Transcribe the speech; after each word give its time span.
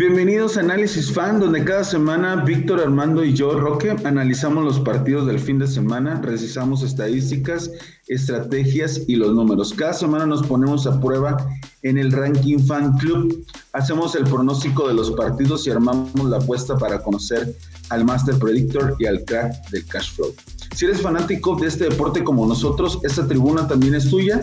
Bienvenidos 0.00 0.56
a 0.56 0.60
Análisis 0.60 1.12
Fan, 1.12 1.40
donde 1.40 1.62
cada 1.62 1.84
semana 1.84 2.36
Víctor 2.36 2.80
Armando 2.80 3.22
y 3.22 3.34
yo, 3.34 3.60
Roque, 3.60 3.94
analizamos 4.04 4.64
los 4.64 4.80
partidos 4.80 5.26
del 5.26 5.38
fin 5.38 5.58
de 5.58 5.66
semana, 5.66 6.22
revisamos 6.22 6.82
estadísticas, 6.82 7.70
estrategias 8.08 9.02
y 9.08 9.16
los 9.16 9.34
números. 9.34 9.74
Cada 9.74 9.92
semana 9.92 10.24
nos 10.24 10.46
ponemos 10.46 10.86
a 10.86 10.98
prueba 10.98 11.36
en 11.82 11.98
el 11.98 12.12
Ranking 12.12 12.60
Fan 12.60 12.96
Club, 12.96 13.44
hacemos 13.74 14.14
el 14.14 14.24
pronóstico 14.24 14.88
de 14.88 14.94
los 14.94 15.10
partidos 15.10 15.66
y 15.66 15.70
armamos 15.70 16.24
la 16.24 16.38
apuesta 16.38 16.78
para 16.78 17.02
conocer 17.02 17.54
al 17.90 18.06
Master 18.06 18.38
Predictor 18.38 18.96
y 18.98 19.04
al 19.04 19.22
crack 19.26 19.68
del 19.68 19.84
cash 19.84 20.14
flow. 20.14 20.34
Si 20.74 20.86
eres 20.86 21.02
fanático 21.02 21.56
de 21.56 21.66
este 21.66 21.90
deporte 21.90 22.24
como 22.24 22.46
nosotros, 22.46 23.00
esta 23.02 23.28
tribuna 23.28 23.68
también 23.68 23.94
es 23.94 24.08
tuya. 24.08 24.40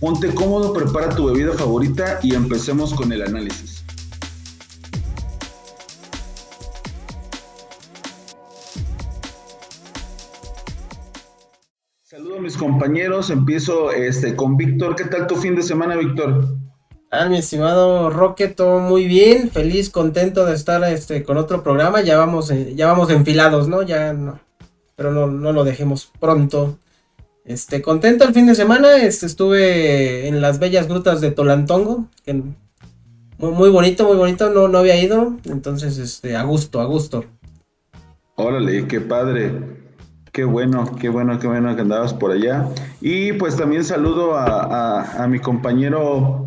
Ponte 0.00 0.34
cómodo, 0.34 0.72
prepara 0.72 1.10
tu 1.10 1.26
bebida 1.26 1.52
favorita 1.52 2.18
y 2.24 2.34
empecemos 2.34 2.92
con 2.94 3.12
el 3.12 3.22
análisis. 3.22 3.75
Mis 12.56 12.62
compañeros, 12.62 13.30
empiezo 13.30 13.90
este, 13.90 14.34
con 14.34 14.56
Víctor. 14.56 14.96
¿Qué 14.96 15.04
tal 15.04 15.26
tu 15.26 15.36
fin 15.36 15.54
de 15.54 15.62
semana, 15.62 15.96
Víctor? 15.96 16.56
Ah, 17.10 17.28
mi 17.28 17.38
estimado 17.38 18.10
Roque, 18.10 18.48
todo 18.48 18.80
muy 18.80 19.06
bien, 19.06 19.50
feliz, 19.50 19.90
contento 19.90 20.44
de 20.44 20.54
estar 20.54 20.82
este, 20.84 21.22
con 21.22 21.36
otro 21.36 21.62
programa. 21.62 22.00
Ya 22.02 22.16
vamos, 22.16 22.50
eh, 22.50 22.74
ya 22.74 22.86
vamos 22.86 23.10
enfilados, 23.10 23.68
¿no? 23.68 23.82
Ya 23.82 24.12
no, 24.12 24.40
pero 24.96 25.12
no, 25.12 25.26
no 25.26 25.52
lo 25.52 25.64
dejemos 25.64 26.10
pronto. 26.18 26.78
Este, 27.44 27.80
contento 27.80 28.24
el 28.24 28.34
fin 28.34 28.46
de 28.46 28.54
semana, 28.54 28.96
este, 28.96 29.26
estuve 29.26 30.26
en 30.26 30.40
las 30.40 30.58
bellas 30.58 30.88
grutas 30.88 31.20
de 31.20 31.30
Tolantongo, 31.30 32.06
que 32.24 32.34
muy, 33.38 33.52
muy 33.52 33.70
bonito, 33.70 34.04
muy 34.04 34.16
bonito, 34.16 34.50
no, 34.50 34.66
no 34.66 34.78
había 34.78 35.00
ido, 35.00 35.36
entonces, 35.44 35.98
este, 35.98 36.36
a 36.36 36.42
gusto, 36.42 36.80
a 36.80 36.86
gusto. 36.86 37.24
Órale, 38.34 38.86
qué 38.88 39.00
padre. 39.00 39.85
Qué 40.36 40.44
bueno, 40.44 40.84
qué 41.00 41.08
bueno, 41.08 41.38
qué 41.38 41.46
bueno 41.46 41.74
que 41.74 41.80
andabas 41.80 42.12
por 42.12 42.30
allá. 42.30 42.68
Y 43.00 43.32
pues 43.32 43.56
también 43.56 43.82
saludo 43.84 44.36
a, 44.36 45.26
mi 45.30 45.38
compañero 45.38 46.46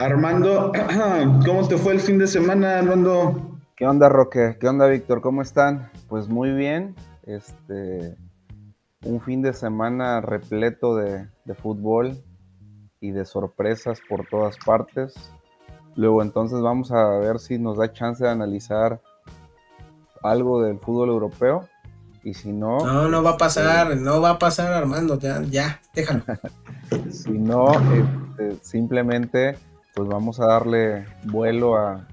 Armando. 0.00 0.72
¿Cómo 1.46 1.68
te 1.68 1.76
fue 1.76 1.92
el 1.92 2.00
fin 2.00 2.18
de 2.18 2.26
semana, 2.26 2.80
Armando? 2.80 3.56
¿Qué 3.76 3.86
onda, 3.86 4.08
Roque? 4.08 4.56
¿Qué 4.58 4.66
onda, 4.66 4.88
Víctor? 4.88 5.20
¿Cómo 5.20 5.42
están? 5.42 5.92
Pues 6.08 6.28
muy 6.28 6.50
bien. 6.50 6.96
Este, 7.22 8.16
un 9.04 9.20
fin 9.20 9.42
de 9.42 9.52
semana 9.52 10.20
repleto 10.20 10.96
de, 10.96 11.28
fútbol 11.54 12.20
y 13.00 13.12
de 13.12 13.24
sorpresas 13.24 14.00
por 14.08 14.26
todas 14.26 14.56
partes. 14.66 15.14
Luego 15.94 16.20
entonces 16.20 16.60
vamos 16.60 16.90
a 16.90 17.06
ver 17.18 17.38
si 17.38 17.60
nos 17.60 17.78
da 17.78 17.92
chance 17.92 18.24
de 18.24 18.30
analizar 18.30 19.00
algo 20.20 20.62
del 20.62 20.80
fútbol 20.80 21.10
europeo 21.10 21.68
y 22.28 22.34
si 22.34 22.52
no. 22.52 22.78
No, 22.84 23.08
no 23.08 23.22
va 23.22 23.30
a 23.30 23.36
pasar, 23.38 23.90
este, 23.90 24.04
no 24.04 24.20
va 24.20 24.30
a 24.30 24.38
pasar, 24.38 24.72
Armando, 24.72 25.18
ya, 25.18 25.42
ya 25.42 25.80
déjalo. 25.94 26.22
si 27.10 27.30
no, 27.30 27.72
este, 27.72 28.56
simplemente, 28.62 29.56
pues 29.94 30.08
vamos 30.08 30.38
a 30.40 30.46
darle 30.46 31.06
vuelo 31.24 31.76
a, 31.76 32.06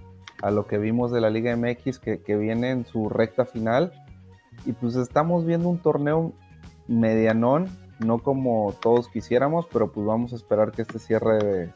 lo 0.51 0.67
que 0.67 0.77
vimos 0.77 1.11
de 1.11 1.21
la 1.21 1.31
Liga 1.31 1.55
MX 1.55 1.99
que, 1.99 2.37
viene 2.37 2.69
en 2.69 2.85
su 2.85 3.09
recta 3.09 3.45
final. 3.45 3.91
Y 4.65 4.73
pues 4.73 4.95
estamos 4.95 5.45
viendo 5.45 5.67
un 5.67 5.79
torneo 5.79 6.33
medianón, 6.87 7.67
no 7.99 8.19
como 8.19 8.73
todos 8.81 9.09
quisiéramos, 9.09 9.65
pero 9.71 9.91
pues 9.91 10.05
vamos 10.05 10.33
a 10.33 10.35
esperar 10.35 10.71
que 10.71 10.83
este 10.83 10.99
cierre 10.99 11.39
de, 11.39 11.73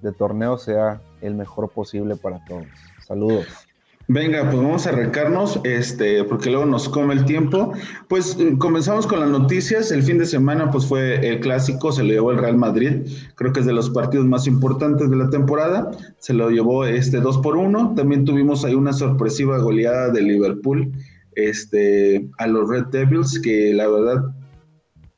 de 0.00 0.12
torneo 0.12 0.58
sea 0.58 1.00
el 1.20 1.34
mejor 1.34 1.70
posible 1.70 2.16
para 2.16 2.44
todos. 2.46 2.66
Saludos. 3.06 3.67
Venga, 4.10 4.44
pues 4.44 4.56
vamos 4.56 4.86
a 4.86 4.88
arrancarnos, 4.88 5.60
este, 5.64 6.24
porque 6.24 6.48
luego 6.48 6.64
nos 6.64 6.88
come 6.88 7.12
el 7.12 7.26
tiempo. 7.26 7.74
Pues 8.08 8.38
eh, 8.40 8.54
comenzamos 8.56 9.06
con 9.06 9.20
las 9.20 9.28
noticias. 9.28 9.92
El 9.92 10.02
fin 10.02 10.16
de 10.16 10.24
semana, 10.24 10.70
pues 10.70 10.86
fue 10.86 11.28
el 11.28 11.40
clásico, 11.40 11.92
se 11.92 12.02
lo 12.02 12.08
llevó 12.08 12.30
el 12.30 12.38
Real 12.38 12.56
Madrid. 12.56 13.06
Creo 13.34 13.52
que 13.52 13.60
es 13.60 13.66
de 13.66 13.74
los 13.74 13.90
partidos 13.90 14.24
más 14.24 14.46
importantes 14.46 15.10
de 15.10 15.16
la 15.16 15.28
temporada. 15.28 15.90
Se 16.20 16.32
lo 16.32 16.48
llevó 16.48 16.86
este 16.86 17.20
2 17.20 17.38
por 17.38 17.58
1. 17.58 17.92
También 17.96 18.24
tuvimos 18.24 18.64
ahí 18.64 18.74
una 18.74 18.94
sorpresiva 18.94 19.58
goleada 19.58 20.08
de 20.08 20.22
Liverpool 20.22 20.90
este, 21.32 22.30
a 22.38 22.46
los 22.46 22.66
Red 22.66 22.86
Devils, 22.86 23.38
que 23.38 23.74
la 23.74 23.88
verdad 23.88 24.24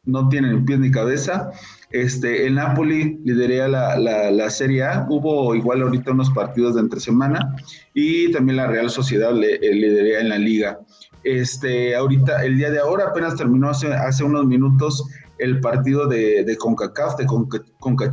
no 0.04 0.28
tienen 0.28 0.64
pies 0.64 0.80
ni 0.80 0.90
cabeza. 0.90 1.52
Este, 1.90 2.46
el 2.46 2.54
Napoli 2.54 3.18
liderea 3.24 3.66
la, 3.66 3.98
la, 3.98 4.50
Serie 4.50 4.84
A. 4.84 5.06
Hubo 5.08 5.54
igual 5.54 5.82
ahorita 5.82 6.12
unos 6.12 6.30
partidos 6.30 6.76
de 6.76 6.82
entre 6.82 7.00
semana 7.00 7.56
y 7.94 8.30
también 8.30 8.56
la 8.56 8.68
Real 8.68 8.90
Sociedad 8.90 9.32
le, 9.32 9.56
eh, 9.56 9.74
liderea 9.74 10.20
en 10.20 10.28
la 10.28 10.38
liga. 10.38 10.78
Este, 11.24 11.96
ahorita, 11.96 12.44
el 12.44 12.56
día 12.56 12.70
de 12.70 12.78
ahora, 12.78 13.06
apenas 13.08 13.36
terminó 13.36 13.70
hace, 13.70 13.92
hace 13.92 14.22
unos 14.22 14.46
minutos 14.46 15.04
el 15.38 15.60
partido 15.60 16.06
de, 16.06 16.44
de 16.44 16.56
CONCACAF, 16.56 17.16
de 17.16 17.26
Conca, 17.26 18.10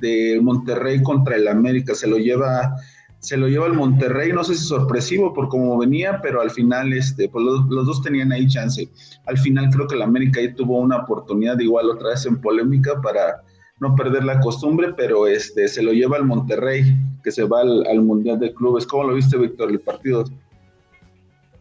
de 0.00 0.40
Monterrey 0.42 1.02
contra 1.02 1.36
el 1.36 1.48
América. 1.48 1.94
Se 1.94 2.08
lo 2.08 2.18
lleva 2.18 2.74
se 3.20 3.36
lo 3.36 3.48
lleva 3.48 3.66
el 3.66 3.72
Monterrey, 3.72 4.32
no 4.32 4.44
sé 4.44 4.54
si 4.54 4.64
sorpresivo 4.64 5.34
por 5.34 5.48
cómo 5.48 5.76
venía, 5.76 6.20
pero 6.22 6.40
al 6.40 6.50
final 6.50 6.92
este, 6.92 7.28
pues 7.28 7.44
los, 7.44 7.86
dos 7.86 8.02
tenían 8.02 8.32
ahí 8.32 8.46
chance. 8.46 8.88
Al 9.26 9.38
final 9.38 9.70
creo 9.70 9.88
que 9.88 9.96
el 9.96 10.02
América 10.02 10.40
ahí 10.40 10.54
tuvo 10.54 10.78
una 10.78 10.98
oportunidad 10.98 11.58
igual 11.58 11.90
otra 11.90 12.10
vez 12.10 12.24
en 12.26 12.40
polémica 12.40 13.00
para 13.00 13.42
no 13.80 13.94
perder 13.96 14.24
la 14.24 14.40
costumbre, 14.40 14.94
pero 14.96 15.26
este, 15.26 15.68
se 15.68 15.82
lo 15.82 15.92
lleva 15.92 16.16
el 16.16 16.24
Monterrey, 16.24 16.96
que 17.22 17.32
se 17.32 17.44
va 17.44 17.60
al, 17.60 18.00
Mundial 18.00 18.38
de 18.38 18.54
Clubes. 18.54 18.86
¿Cómo 18.86 19.04
lo 19.04 19.14
viste, 19.14 19.36
Víctor, 19.36 19.70
el 19.70 19.80
partido? 19.80 20.24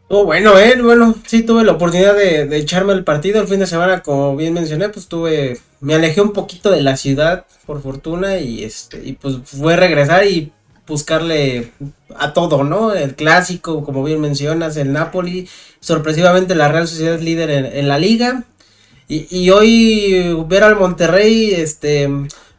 Oh, 0.10 0.24
bueno, 0.24 0.58
eh, 0.58 0.82
bueno, 0.82 1.16
sí 1.26 1.44
tuve 1.44 1.64
la 1.64 1.74
oportunidad 1.74 2.16
de, 2.16 2.56
echarme 2.58 2.94
el 2.94 3.04
partido 3.04 3.42
el 3.42 3.48
fin 3.48 3.60
de 3.60 3.68
semana, 3.68 4.02
como 4.02 4.36
bien 4.38 4.54
mencioné, 4.54 4.90
pues 4.90 5.08
tuve, 5.08 5.60
me 5.82 5.96
alejé 5.96 6.22
un 6.22 6.32
poquito 6.32 6.72
de 6.72 6.82
la 6.82 6.96
ciudad, 6.96 7.46
por 7.66 7.82
fortuna, 7.82 8.38
y 8.38 8.64
este, 8.64 9.02
y 9.04 9.14
pues 9.14 9.40
fue 9.44 9.76
regresar 9.76 10.26
y 10.26 10.54
buscarle 10.88 11.72
a 12.16 12.34
todo, 12.34 12.64
¿no? 12.64 12.94
El 12.94 13.16
clásico, 13.16 13.84
como 13.84 14.04
bien 14.04 14.22
mencionas, 14.22 14.78
el 14.78 14.94
Napoli, 14.94 15.48
sorpresivamente 15.80 16.56
la 16.56 16.70
Real 16.70 16.88
Sociedad 16.88 17.16
es 17.16 17.22
líder 17.22 17.50
en, 17.50 17.88
la 17.88 18.00
liga. 18.00 18.46
Y, 19.10 19.50
hoy 19.52 20.36
ver 20.48 20.64
al 20.64 20.76
Monterrey, 20.76 21.52
este, 21.52 22.10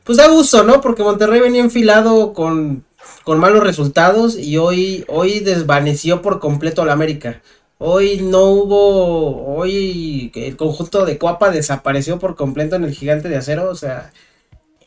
pues 0.05 0.17
da 0.17 0.29
gusto, 0.29 0.65
¿no? 0.65 0.81
Porque 0.81 1.03
Monterrey 1.03 1.41
venía 1.41 1.61
enfilado 1.61 2.33
con, 2.33 2.85
con 3.25 3.39
malos 3.39 3.63
resultados 3.63 4.39
y 4.39 4.57
hoy, 4.57 5.05
hoy 5.09 5.41
desvaneció 5.41 6.23
por 6.23 6.41
completo 6.41 6.85
la 6.87 6.95
América. 6.95 7.43
Hoy 7.77 8.21
no 8.23 8.45
hubo, 8.47 9.55
hoy 9.55 10.33
el 10.35 10.57
conjunto 10.57 11.05
de 11.05 11.19
Cuapa 11.19 11.51
desapareció 11.51 12.19
por 12.19 12.35
completo 12.35 12.77
en 12.77 12.85
el 12.85 12.95
gigante 12.95 13.29
de 13.29 13.37
acero, 13.37 13.71
o 13.71 13.75
sea, 13.75 14.11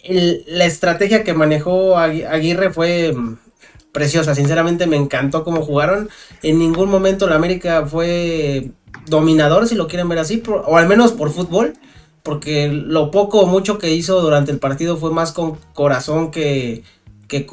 la 0.04 0.66
estrategia 0.66 1.24
que 1.24 1.34
manejó 1.34 1.98
Aguirre 1.98 2.72
fue 2.72 3.14
mm, 3.14 3.38
preciosa. 3.92 4.36
Sinceramente 4.36 4.88
me 4.88 4.98
encantó 4.98 5.44
cómo 5.44 5.62
jugaron. 5.62 6.10
En 6.42 6.60
ningún 6.60 6.90
momento 6.90 7.28
la 7.28 7.36
América 7.36 7.86
fue 7.86 8.72
dominador, 9.08 9.68
si 9.68 9.76
lo 9.76 9.88
quieren 9.88 10.10
ver 10.10 10.20
así, 10.20 10.42
o 10.48 10.78
al 10.78 10.88
menos 10.88 11.12
por 11.12 11.32
fútbol. 11.32 11.74
Porque 12.24 12.68
lo 12.68 13.10
poco 13.10 13.40
o 13.42 13.46
mucho 13.48 13.80
que 13.80 13.92
hizo 13.92 14.22
durante 14.22 14.52
el 14.52 14.60
partido 14.60 14.96
fue 14.98 15.12
más 15.12 15.32
con 15.32 15.58
corazón 15.74 16.30
que, 16.30 16.84
que, 17.28 17.46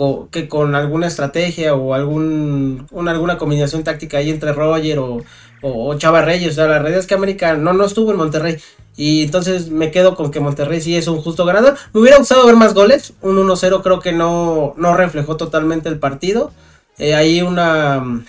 con 0.48 0.74
alguna 0.74 1.06
estrategia 1.06 1.74
o 1.74 1.94
algún, 1.94 2.86
alguna 3.06 3.38
combinación 3.38 3.84
táctica 3.84 4.18
ahí 4.18 4.28
entre 4.28 4.52
Roger 4.52 4.98
o, 4.98 5.24
o, 5.62 5.94
Chava 5.94 6.22
Reyes. 6.22 6.52
O 6.52 6.54
sea, 6.54 6.66
la 6.66 6.80
realidad 6.80 7.00
es 7.00 7.06
que 7.06 7.14
América 7.14 7.54
no, 7.54 7.72
no 7.72 7.84
estuvo 7.84 8.10
en 8.10 8.18
Monterrey. 8.18 8.58
Y 8.98 9.22
entonces 9.22 9.70
me 9.70 9.92
quedo 9.92 10.16
con 10.16 10.32
que 10.32 10.40
Monterrey 10.40 10.80
sí 10.80 10.96
es 10.96 11.06
un 11.06 11.22
justo 11.22 11.44
ganador. 11.44 11.76
Me 11.94 12.00
hubiera 12.00 12.18
gustado 12.18 12.44
ver 12.44 12.56
más 12.56 12.74
goles. 12.74 13.12
Un 13.22 13.36
1-0 13.36 13.80
creo 13.80 14.00
que 14.00 14.10
no, 14.10 14.74
no 14.76 14.96
reflejó 14.96 15.36
totalmente 15.36 15.88
el 15.88 16.00
partido. 16.00 16.50
Eh, 16.98 17.14
hay 17.14 17.40
una. 17.40 18.24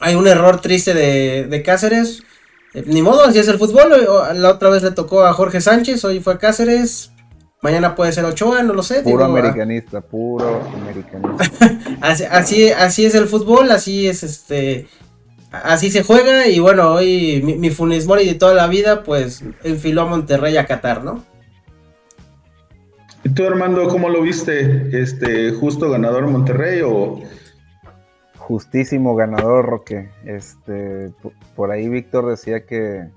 Hay 0.00 0.14
un 0.14 0.26
error 0.26 0.62
triste 0.62 0.94
de, 0.94 1.62
Cáceres. 1.62 2.22
Eh, 2.72 2.84
ni 2.86 3.02
modo, 3.02 3.22
así 3.22 3.38
es 3.38 3.48
el 3.48 3.58
fútbol. 3.58 3.92
La 4.36 4.50
otra 4.50 4.70
vez 4.70 4.82
le 4.82 4.92
tocó 4.92 5.26
a 5.26 5.34
Jorge 5.34 5.60
Sánchez, 5.60 6.02
hoy 6.06 6.20
fue 6.20 6.38
Cáceres. 6.38 7.10
Mañana 7.60 7.94
puede 7.94 8.12
ser 8.12 8.24
Ochoa, 8.24 8.62
no 8.62 8.72
lo 8.72 8.82
sé. 8.82 9.02
Puro 9.02 9.26
americanista, 9.26 10.00
puro 10.00 10.62
americanista. 10.72 11.68
así, 12.00 12.24
así, 12.24 12.70
así 12.70 13.04
es 13.04 13.14
el 13.14 13.26
fútbol, 13.26 13.70
así 13.72 14.08
es 14.08 14.22
este 14.22 14.88
así 15.50 15.90
se 15.90 16.02
juega 16.02 16.46
y 16.48 16.58
bueno, 16.58 16.92
hoy 16.92 17.42
mi, 17.44 17.56
mi 17.56 17.70
Funes 17.70 18.06
Mori 18.06 18.26
de 18.26 18.34
toda 18.34 18.54
la 18.54 18.66
vida 18.66 19.02
pues 19.02 19.42
enfiló 19.64 20.02
a 20.02 20.06
Monterrey 20.06 20.56
a 20.56 20.66
Qatar, 20.66 21.04
¿no? 21.04 21.24
¿Y 23.24 23.30
tú 23.30 23.44
Armando, 23.46 23.88
cómo 23.88 24.08
lo 24.08 24.22
viste? 24.22 24.88
Este, 25.00 25.52
justo 25.52 25.90
ganador 25.90 26.26
Monterrey 26.28 26.80
o 26.84 27.20
justísimo 28.36 29.14
ganador 29.16 29.66
Roque. 29.66 30.10
Este, 30.24 31.12
por 31.54 31.70
ahí 31.70 31.88
Víctor 31.88 32.30
decía 32.30 32.64
que 32.64 33.08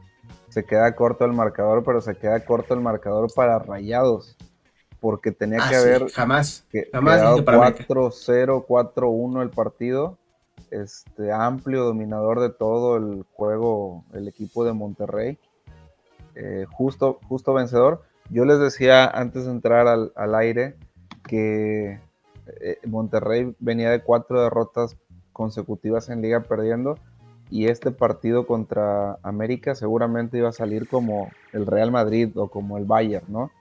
se 0.50 0.66
queda 0.66 0.96
corto 0.96 1.24
el 1.26 1.34
marcador, 1.34 1.84
pero 1.86 2.02
se 2.02 2.16
queda 2.16 2.44
corto 2.44 2.74
el 2.74 2.82
marcador 2.82 3.32
para 3.34 3.60
Rayados. 3.60 4.36
porque 5.00 5.32
tenía 5.32 5.60
Ah, 5.62 5.70
que 5.70 5.76
sí, 5.76 5.82
haber 5.82 6.10
jamás. 6.12 6.66
que, 6.70 6.90
Jamás 6.92 7.18
quedado 7.18 7.34
dije 7.36 7.46
para 7.46 7.58
América. 7.58 7.86
4-0, 7.88 8.66
4-1 8.68 9.42
el 9.42 9.50
partido. 9.50 10.18
Este 10.72 11.32
amplio 11.32 11.84
dominador 11.84 12.40
de 12.40 12.50
todo 12.50 12.98
el 12.98 13.24
juego, 13.34 14.04
el 14.14 14.28
equipo 14.28 14.66
de 14.66 14.74
Monterrey. 14.74 15.38
Eh, 16.36 16.66
justo, 16.72 17.20
justo 17.28 17.54
vencedor. 17.54 18.02
Yo 18.30 18.46
les 18.46 18.60
decía 18.60 19.06
antes 19.06 19.46
de 19.46 19.52
entrar 19.52 19.88
al, 19.88 20.14
al 20.16 20.34
aire 20.36 20.78
que 21.24 22.00
eh, 22.62 22.80
Monterrey 22.88 23.56
venía 23.60 23.92
de 23.92 24.02
cuatro 24.02 24.42
derrotas 24.42 24.98
consecutivas 25.34 26.10
en 26.10 26.22
liga 26.22 26.42
perdiendo 26.42 26.98
y 27.50 27.68
este 27.68 27.92
partido 27.92 28.48
contra 28.48 29.20
América 29.24 29.76
seguramente 29.76 30.38
iba 30.38 30.50
a 30.50 30.54
salir 30.54 30.88
como 30.88 31.30
el 31.52 31.66
Real 31.66 31.92
Madrid 31.92 32.30
o 32.38 32.48
como 32.48 32.78
el 32.78 32.86
Bayern, 32.86 33.26
¿no? 33.28 33.52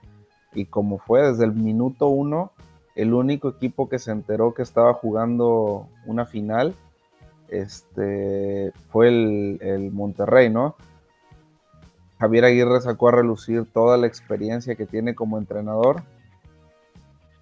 Y 0.53 0.65
como 0.65 0.97
fue 0.97 1.21
desde 1.21 1.43
el 1.43 1.53
minuto 1.53 2.07
uno, 2.07 2.51
el 2.95 3.13
único 3.13 3.49
equipo 3.49 3.89
que 3.89 3.99
se 3.99 4.11
enteró 4.11 4.53
que 4.53 4.61
estaba 4.61 4.93
jugando 4.93 5.87
una 6.05 6.25
final 6.25 6.73
este, 7.51 8.71
fue 8.89 9.09
el, 9.09 9.91
Monterrey, 9.91 10.49
¿no? 10.49 10.75
Javier 12.19 12.45
Aguirre 12.45 12.81
sacó 12.81 13.09
a 13.09 13.13
relucir 13.13 13.65
toda 13.71 13.97
la 13.97 14.07
experiencia 14.07 14.75
que 14.75 14.85
tiene 14.85 15.13
como 15.13 15.37
entrenador. 15.37 16.03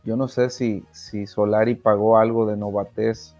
Yo 0.03 0.15
no 0.15 0.27
sé 0.27 0.49
si, 0.49 0.83
Solari 1.27 1.75
pagó 1.75 2.17
algo 2.17 2.45
de 2.45 2.57
novatez 2.57 3.35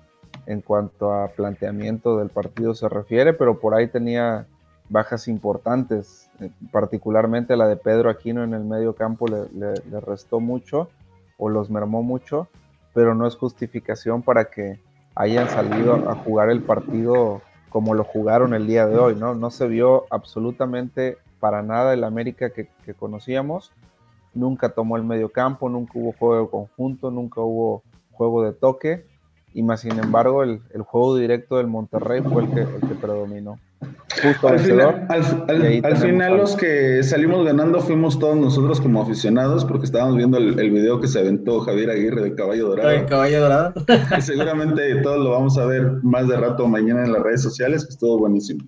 en 0.45 0.61
cuanto 0.61 1.13
a 1.13 1.29
planteamiento 1.29 2.17
del 2.17 2.29
partido 2.29 2.75
se 2.75 2.87
refiere, 2.87 3.33
pero 3.33 3.59
por 3.59 3.73
ahí 3.73 3.87
tenía 3.87 4.45
bajas 4.89 5.27
importantes, 5.27 6.29
eh, 6.39 6.49
particularmente 6.71 7.55
la 7.55 7.67
de 7.67 7.77
Pedro 7.77 8.09
Aquino 8.09 8.43
en 8.43 8.53
el 8.53 8.63
medio 8.63 8.93
campo 8.93 9.27
le, 9.27 9.47
le 9.51 9.99
restó 9.99 10.39
mucho 10.39 10.89
o 11.37 11.49
los 11.49 11.69
mermó 11.69 12.03
mucho, 12.03 12.47
pero 12.93 13.15
no 13.15 13.27
es 13.27 13.35
justificación 13.35 14.23
para 14.23 14.45
que 14.45 14.79
hayan 15.15 15.49
salido 15.49 16.09
a 16.09 16.15
jugar 16.15 16.49
el 16.49 16.61
partido 16.61 17.41
como 17.69 17.93
lo 17.93 18.03
jugaron 18.03 18.53
el 18.53 18.67
día 18.67 18.87
de 18.87 18.97
hoy, 18.97 19.15
¿no? 19.15 19.35
No 19.35 19.51
se 19.51 19.67
vio 19.67 20.05
absolutamente 20.09 21.17
para 21.39 21.61
nada 21.61 21.93
el 21.93 22.03
América 22.03 22.51
que, 22.51 22.67
conocíamos, 22.97 23.71
nunca 24.33 24.69
tomó 24.69 24.97
el 24.97 25.03
medio 25.03 25.29
campo, 25.29 25.69
nunca 25.69 25.93
hubo 25.95 26.13
juego 26.13 26.43
de 26.43 26.49
conjunto, 26.49 27.11
nunca 27.11 27.41
hubo 27.41 27.83
juego 28.11 28.43
de 28.43 28.53
toque, 28.53 29.05
y 29.53 29.63
más 29.63 29.81
sin 29.81 29.99
embargo 29.99 30.43
el, 30.43 30.61
juego 30.83 31.15
directo 31.15 31.57
del 31.57 31.67
Monterrey 31.67 32.21
fue 32.21 32.43
el 32.43 32.51
que 32.51 32.95
predominó. 32.95 33.59
Justo 34.23 34.47
Al 34.47 34.55
vencedor, 34.57 34.93
final, 34.93 35.45
al, 35.85 35.97
final 35.97 36.31
al- 36.33 36.37
los 36.37 36.55
que 36.55 37.01
salimos 37.03 37.45
ganando 37.45 37.79
fuimos 37.79 38.19
todos 38.19 38.35
nosotros 38.35 38.81
como 38.81 39.01
aficionados 39.01 39.65
porque 39.65 39.85
estábamos 39.85 40.17
viendo 40.17 40.37
el, 40.37 40.59
el 40.59 40.71
video 40.71 40.99
que 40.99 41.07
se 41.07 41.19
aventó 41.19 41.59
Javier 41.61 41.89
Aguirre 41.91 42.21
de 42.23 42.35
Caballo 42.35 42.67
Dorado. 42.69 42.89
El 42.89 43.05
caballo 43.05 43.41
dorado. 43.41 43.73
Y 44.17 44.21
seguramente 44.21 44.95
todos 45.01 45.19
lo 45.23 45.31
vamos 45.31 45.57
a 45.57 45.65
ver 45.65 45.83
más 46.03 46.27
de 46.27 46.37
rato 46.37 46.67
mañana 46.67 47.03
en 47.05 47.13
las 47.13 47.21
redes 47.23 47.41
sociales, 47.41 47.85
que 47.85 47.91
estuvo 47.91 48.17
buenísimo. 48.19 48.63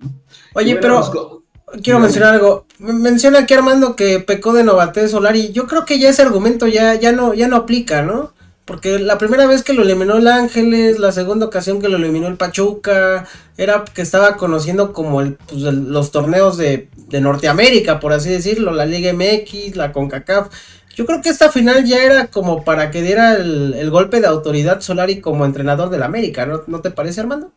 Oye, 0.54 0.74
bueno, 0.78 1.00
pero 1.12 1.42
quiero 1.82 1.98
mencionar 1.98 2.34
algo. 2.34 2.66
Men- 2.78 3.02
Menciona 3.02 3.40
aquí 3.40 3.54
Armando 3.54 3.94
que 3.96 4.20
pecó 4.20 4.52
de 4.52 4.64
novatez 4.64 5.10
Solari. 5.10 5.52
Yo 5.52 5.66
creo 5.66 5.84
que 5.84 5.98
ya 5.98 6.08
ese 6.10 6.22
argumento 6.22 6.66
ya, 6.66 6.94
ya 6.94 7.12
no, 7.12 7.34
ya 7.34 7.48
no 7.48 7.56
aplica, 7.56 8.02
¿no? 8.02 8.32
Porque 8.72 8.98
la 8.98 9.18
primera 9.18 9.44
vez 9.46 9.62
que 9.62 9.74
lo 9.74 9.82
eliminó 9.82 10.16
el 10.16 10.26
Ángeles, 10.26 10.98
la 10.98 11.12
segunda 11.12 11.44
ocasión 11.44 11.78
que 11.78 11.90
lo 11.90 11.98
eliminó 11.98 12.26
el 12.26 12.38
Pachuca, 12.38 13.26
era 13.58 13.84
que 13.84 14.00
estaba 14.00 14.38
conociendo 14.38 14.94
como 14.94 15.20
el, 15.20 15.34
pues, 15.34 15.60
los 15.60 16.10
torneos 16.10 16.56
de, 16.56 16.88
Norteamérica, 17.10 18.00
por 18.00 18.14
así 18.14 18.30
decirlo, 18.30 18.72
la 18.72 18.86
Liga 18.86 19.12
MX, 19.12 19.76
la 19.76 19.92
CONCACAF. 19.92 20.48
Yo 20.96 21.04
creo 21.04 21.20
que 21.20 21.28
esta 21.28 21.50
final 21.50 21.84
ya 21.84 22.02
era 22.02 22.28
como 22.28 22.64
para 22.64 22.90
que 22.90 23.02
diera 23.02 23.34
el, 23.34 23.74
el 23.74 23.90
golpe 23.90 24.22
de 24.22 24.26
autoridad 24.26 24.80
Solari 24.80 25.20
como 25.20 25.44
entrenador 25.44 25.90
del 25.90 26.02
América, 26.02 26.46
¿no, 26.46 26.62
¿no 26.66 26.80
te 26.80 26.90
parece, 26.90 27.20
Armando? 27.20 27.52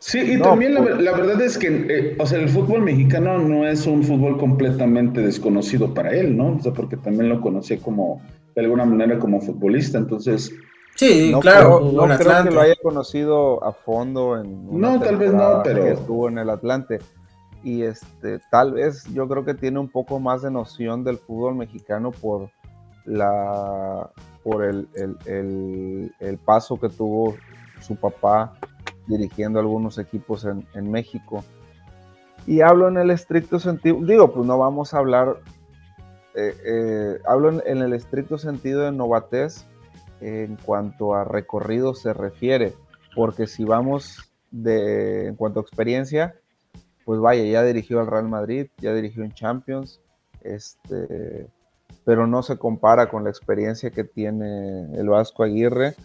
Sí, 0.00 0.18
y 0.34 0.36
No, 0.36 0.44
también 0.50 0.74
la, 0.74 0.82
pues- 0.82 1.00
la 1.00 1.12
verdad 1.12 1.40
es 1.42 1.58
que, 1.58 1.66
eh, 1.88 2.16
o 2.20 2.26
sea, 2.26 2.38
el 2.38 2.48
fútbol 2.48 2.82
mexicano 2.82 3.38
no 3.38 3.66
es 3.66 3.84
un 3.86 4.04
fútbol 4.04 4.38
completamente 4.38 5.20
desconocido 5.20 5.92
para 5.92 6.10
él, 6.10 6.36
¿no? 6.36 6.54
O 6.56 6.60
sea, 6.60 6.72
porque 6.72 6.96
también 6.96 7.28
lo 7.28 7.40
conocía 7.40 7.78
como, 7.80 8.22
de 8.54 8.62
alguna 8.62 8.84
manera, 8.84 9.18
como 9.18 9.40
futbolista, 9.40 9.98
entonces, 9.98 10.52
Sí, 10.94 11.30
no 11.32 11.38
claro, 11.40 11.78
creo, 11.78 11.92
no 12.08 12.16
creo 12.18 12.44
que 12.44 12.50
lo 12.50 12.60
haya 12.60 12.74
conocido 12.82 13.62
a 13.64 13.72
fondo 13.72 14.36
en 14.40 14.66
una 14.68 14.94
No, 14.94 15.00
tal 15.00 15.16
vez 15.16 15.32
no, 15.32 15.60
pero- 15.62 15.84
que 15.84 15.90
estuvo 15.92 16.28
en 16.28 16.38
el 16.38 16.50
Atlante 16.50 16.98
y 17.64 17.82
este 17.82 18.40
tal 18.50 18.72
vez 18.72 19.04
yo 19.14 19.28
creo 19.28 19.44
que 19.44 19.54
tiene 19.54 19.78
un 19.78 19.88
poco 19.88 20.18
más 20.20 20.42
de 20.42 20.50
noción 20.50 21.04
del 21.04 21.18
fútbol 21.18 21.54
mexicano 21.56 22.10
por 22.12 22.50
la 23.04 24.10
por 24.42 24.64
el, 24.64 24.88
el- 24.94 25.16
el- 25.26 26.12
el 26.20 26.38
paso 26.38 26.78
que 26.80 26.88
tuvo 26.88 27.36
su 27.80 27.94
papá 27.96 28.54
dirigiendo 29.08 29.58
algunos 29.58 29.98
equipos 29.98 30.44
en, 30.44 30.66
en 30.74 30.90
México. 30.90 31.44
Y 32.46 32.60
hablo 32.60 32.88
en 32.88 32.98
el 32.98 33.10
estricto 33.10 33.58
sentido 33.58 33.98
digo 34.02 34.32
pues 34.32 34.46
no 34.46 34.58
vamos 34.58 34.94
a 34.94 34.98
hablar 34.98 35.38
eh, 36.40 36.56
eh, 36.64 37.18
hablo 37.26 37.60
en, 37.66 37.78
el 37.78 37.92
estricto 37.94 38.38
sentido 38.38 38.82
de 38.82 38.92
novatez 38.92 39.66
en 40.20 40.54
cuanto 40.54 41.14
a 41.16 41.24
recorrido 41.24 41.94
se 41.94 42.12
refiere, 42.12 42.74
porque 43.16 43.48
si 43.48 43.64
vamos 43.64 44.30
de 44.52 45.26
en 45.26 45.34
cuanto 45.34 45.58
a 45.58 45.62
experiencia, 45.62 46.36
pues 47.04 47.18
vaya, 47.18 47.42
ya 47.42 47.64
dirigió 47.64 47.98
al 47.98 48.06
Real 48.06 48.28
Madrid, 48.28 48.68
ya 48.78 48.94
dirigió 48.94 49.24
en 49.24 49.32
Champions, 49.32 50.00
este, 50.42 51.48
pero 52.04 52.28
no 52.28 52.44
se 52.44 52.56
compara 52.56 53.08
con 53.08 53.24
la 53.24 53.30
experiencia 53.30 53.90
que 53.90 54.04
tiene 54.04 54.94
el 54.94 55.08
Vasco 55.08 55.42
Aguirre, 55.42 55.96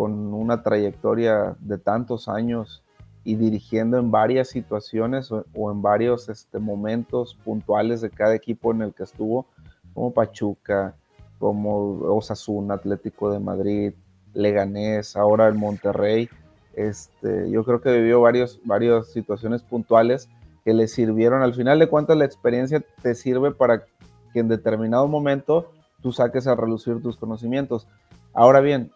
con 0.00 0.32
una 0.32 0.62
trayectoria 0.62 1.56
de 1.60 1.76
tantos 1.76 2.26
años 2.26 2.82
y 3.22 3.34
dirigiendo 3.34 3.98
en 3.98 4.10
varias 4.10 4.48
situaciones 4.48 5.30
o, 5.30 5.44
o 5.54 5.70
en 5.70 5.82
varios 5.82 6.30
este, 6.30 6.58
momentos 6.58 7.36
puntuales 7.44 8.00
de 8.00 8.08
cada 8.08 8.34
equipo 8.34 8.72
en 8.72 8.80
el 8.80 8.94
que 8.94 9.02
estuvo, 9.02 9.44
como 9.92 10.10
Pachuca, 10.14 10.94
como 11.38 11.98
Osasuna, 12.16 12.76
Atlético 12.76 13.30
de 13.30 13.40
Madrid, 13.40 13.92
Leganés, 14.32 15.16
ahora 15.16 15.48
el 15.48 15.54
Monterrey. 15.54 16.30
Este, 16.72 17.50
yo 17.50 17.62
creo 17.62 17.82
que 17.82 17.92
vivió 17.92 18.22
varios, 18.22 18.58
varias 18.64 19.08
situaciones 19.08 19.62
puntuales 19.62 20.30
que 20.64 20.72
le 20.72 20.88
sirvieron. 20.88 21.42
Al 21.42 21.52
final 21.52 21.78
de 21.78 21.90
cuentas, 21.90 22.16
la 22.16 22.24
experiencia 22.24 22.82
te 23.02 23.14
sirve 23.14 23.50
para 23.50 23.84
que 24.32 24.40
en 24.40 24.48
determinado 24.48 25.06
momento 25.08 25.70
tú 26.00 26.10
saques 26.10 26.46
a 26.46 26.54
relucir 26.54 27.02
tus 27.02 27.18
conocimientos. 27.18 27.86
Ahora 28.32 28.60
bien, 28.60 28.92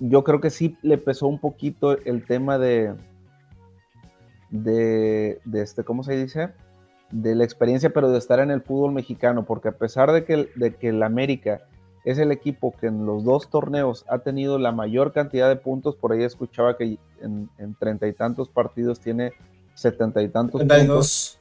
yo 0.00 0.24
creo 0.24 0.40
que 0.40 0.50
sí 0.50 0.76
le 0.82 0.98
pesó 0.98 1.26
un 1.26 1.38
poquito 1.38 1.98
el 2.04 2.24
tema 2.24 2.58
de, 2.58 2.94
de, 4.50 5.40
de 5.44 5.62
este, 5.62 5.84
¿cómo 5.84 6.02
se 6.02 6.16
dice? 6.16 6.50
De 7.10 7.34
la 7.34 7.44
experiencia, 7.44 7.90
pero 7.90 8.10
de 8.10 8.18
estar 8.18 8.40
en 8.40 8.50
el 8.50 8.62
fútbol 8.62 8.92
mexicano, 8.92 9.44
porque 9.44 9.68
a 9.68 9.78
pesar 9.78 10.12
de 10.12 10.24
que, 10.24 10.48
de 10.54 10.74
que 10.74 10.88
el 10.88 11.02
América 11.02 11.62
es 12.04 12.18
el 12.18 12.30
equipo 12.30 12.74
que 12.78 12.86
en 12.86 13.04
los 13.04 13.24
dos 13.24 13.50
torneos 13.50 14.04
ha 14.08 14.18
tenido 14.18 14.58
la 14.58 14.72
mayor 14.72 15.12
cantidad 15.12 15.48
de 15.48 15.56
puntos, 15.56 15.96
por 15.96 16.12
ahí 16.12 16.22
escuchaba 16.22 16.76
que 16.76 16.98
en 17.20 17.74
treinta 17.78 18.06
y 18.06 18.12
tantos 18.12 18.48
partidos 18.48 19.00
tiene 19.00 19.32
setenta 19.76 20.22
y 20.22 20.28
tantos 20.28 20.62
puntos, 20.62 20.76
32. 20.76 21.38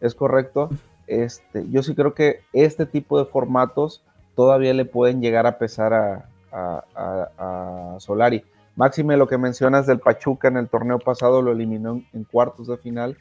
es 0.00 0.14
correcto. 0.14 0.68
Este, 1.06 1.64
yo 1.70 1.82
sí 1.82 1.94
creo 1.94 2.14
que 2.14 2.40
este 2.52 2.84
tipo 2.84 3.18
de 3.18 3.24
formatos 3.24 4.02
todavía 4.34 4.74
le 4.74 4.84
pueden 4.84 5.22
llegar 5.22 5.46
a 5.46 5.58
pesar 5.58 5.94
a, 5.94 6.28
a, 6.52 7.96
Solari. 7.98 8.44
Máxime 8.74 9.16
lo 9.16 9.26
que 9.26 9.38
mencionas 9.38 9.86
del 9.86 10.00
Pachuca 10.00 10.48
en 10.48 10.58
el 10.58 10.68
torneo 10.68 10.98
pasado 10.98 11.40
lo 11.40 11.52
eliminó 11.52 11.92
en, 11.92 12.06
en 12.12 12.24
cuartos 12.24 12.66
de 12.68 12.76
final. 12.76 13.16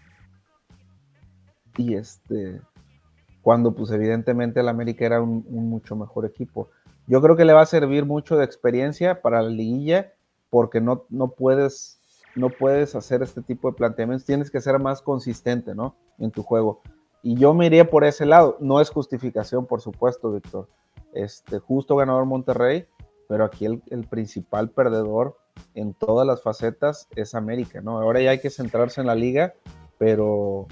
Y 1.78 1.96
este, 1.96 2.62
cuando 3.42 3.74
pues 3.74 3.92
evidentemente 3.92 4.60
el 4.60 4.70
América 4.70 5.06
era 5.06 5.22
un, 5.22 5.46
un, 5.50 5.70
mucho 5.70 5.96
mejor 5.96 6.26
equipo. 6.26 6.70
Yo 7.08 7.22
creo 7.22 7.36
que 7.36 7.46
le 7.46 7.54
va 7.54 7.62
a 7.62 7.66
servir 7.66 8.06
mucho 8.06 8.38
de 8.38 8.46
experiencia 8.46 9.22
para 9.22 9.42
la 9.42 9.50
liguilla 9.50 10.14
porque 10.50 10.82
no, 10.82 11.04
no, 11.10 11.28
puedes, 11.28 12.00
no 12.36 12.50
puedes 12.50 12.96
hacer 12.96 13.22
este 13.22 13.42
tipo 13.42 13.70
de 13.70 13.78
planteamientos, 13.78 14.26
tienes 14.26 14.50
que 14.50 14.62
ser 14.62 14.80
más 14.80 15.02
consistente 15.02 15.76
¿no? 15.76 15.96
en 16.18 16.32
tu 16.32 16.44
juego. 16.44 16.82
Y 17.22 17.36
yo 17.36 17.54
me 17.54 17.66
iría 17.66 17.90
por 17.90 18.04
ese 18.04 18.26
lado, 18.26 18.58
no 18.60 18.80
es 18.80 18.90
justificación 18.90 19.66
por 19.66 19.82
supuesto, 19.82 20.32
Víctor. 20.32 20.70
Este, 21.14 21.60
justo 21.60 21.96
ganador 21.96 22.26
Monterrey, 22.26 22.88
pero 23.28 23.46
aquí 23.46 23.66
el, 23.66 23.82
el, 23.90 24.06
principal 24.06 24.70
perdedor 24.70 25.38
en 25.74 25.94
todas 25.94 26.28
las 26.28 26.42
facetas 26.42 27.08
es 27.16 27.36
América, 27.36 27.82
¿no? 27.82 28.00
Ahora 28.00 28.22
ya 28.22 28.32
hay 28.32 28.40
que 28.40 28.50
centrarse 28.50 29.02
en 29.02 29.08
la 29.08 29.16
liga, 29.16 29.54
pero 29.98 30.68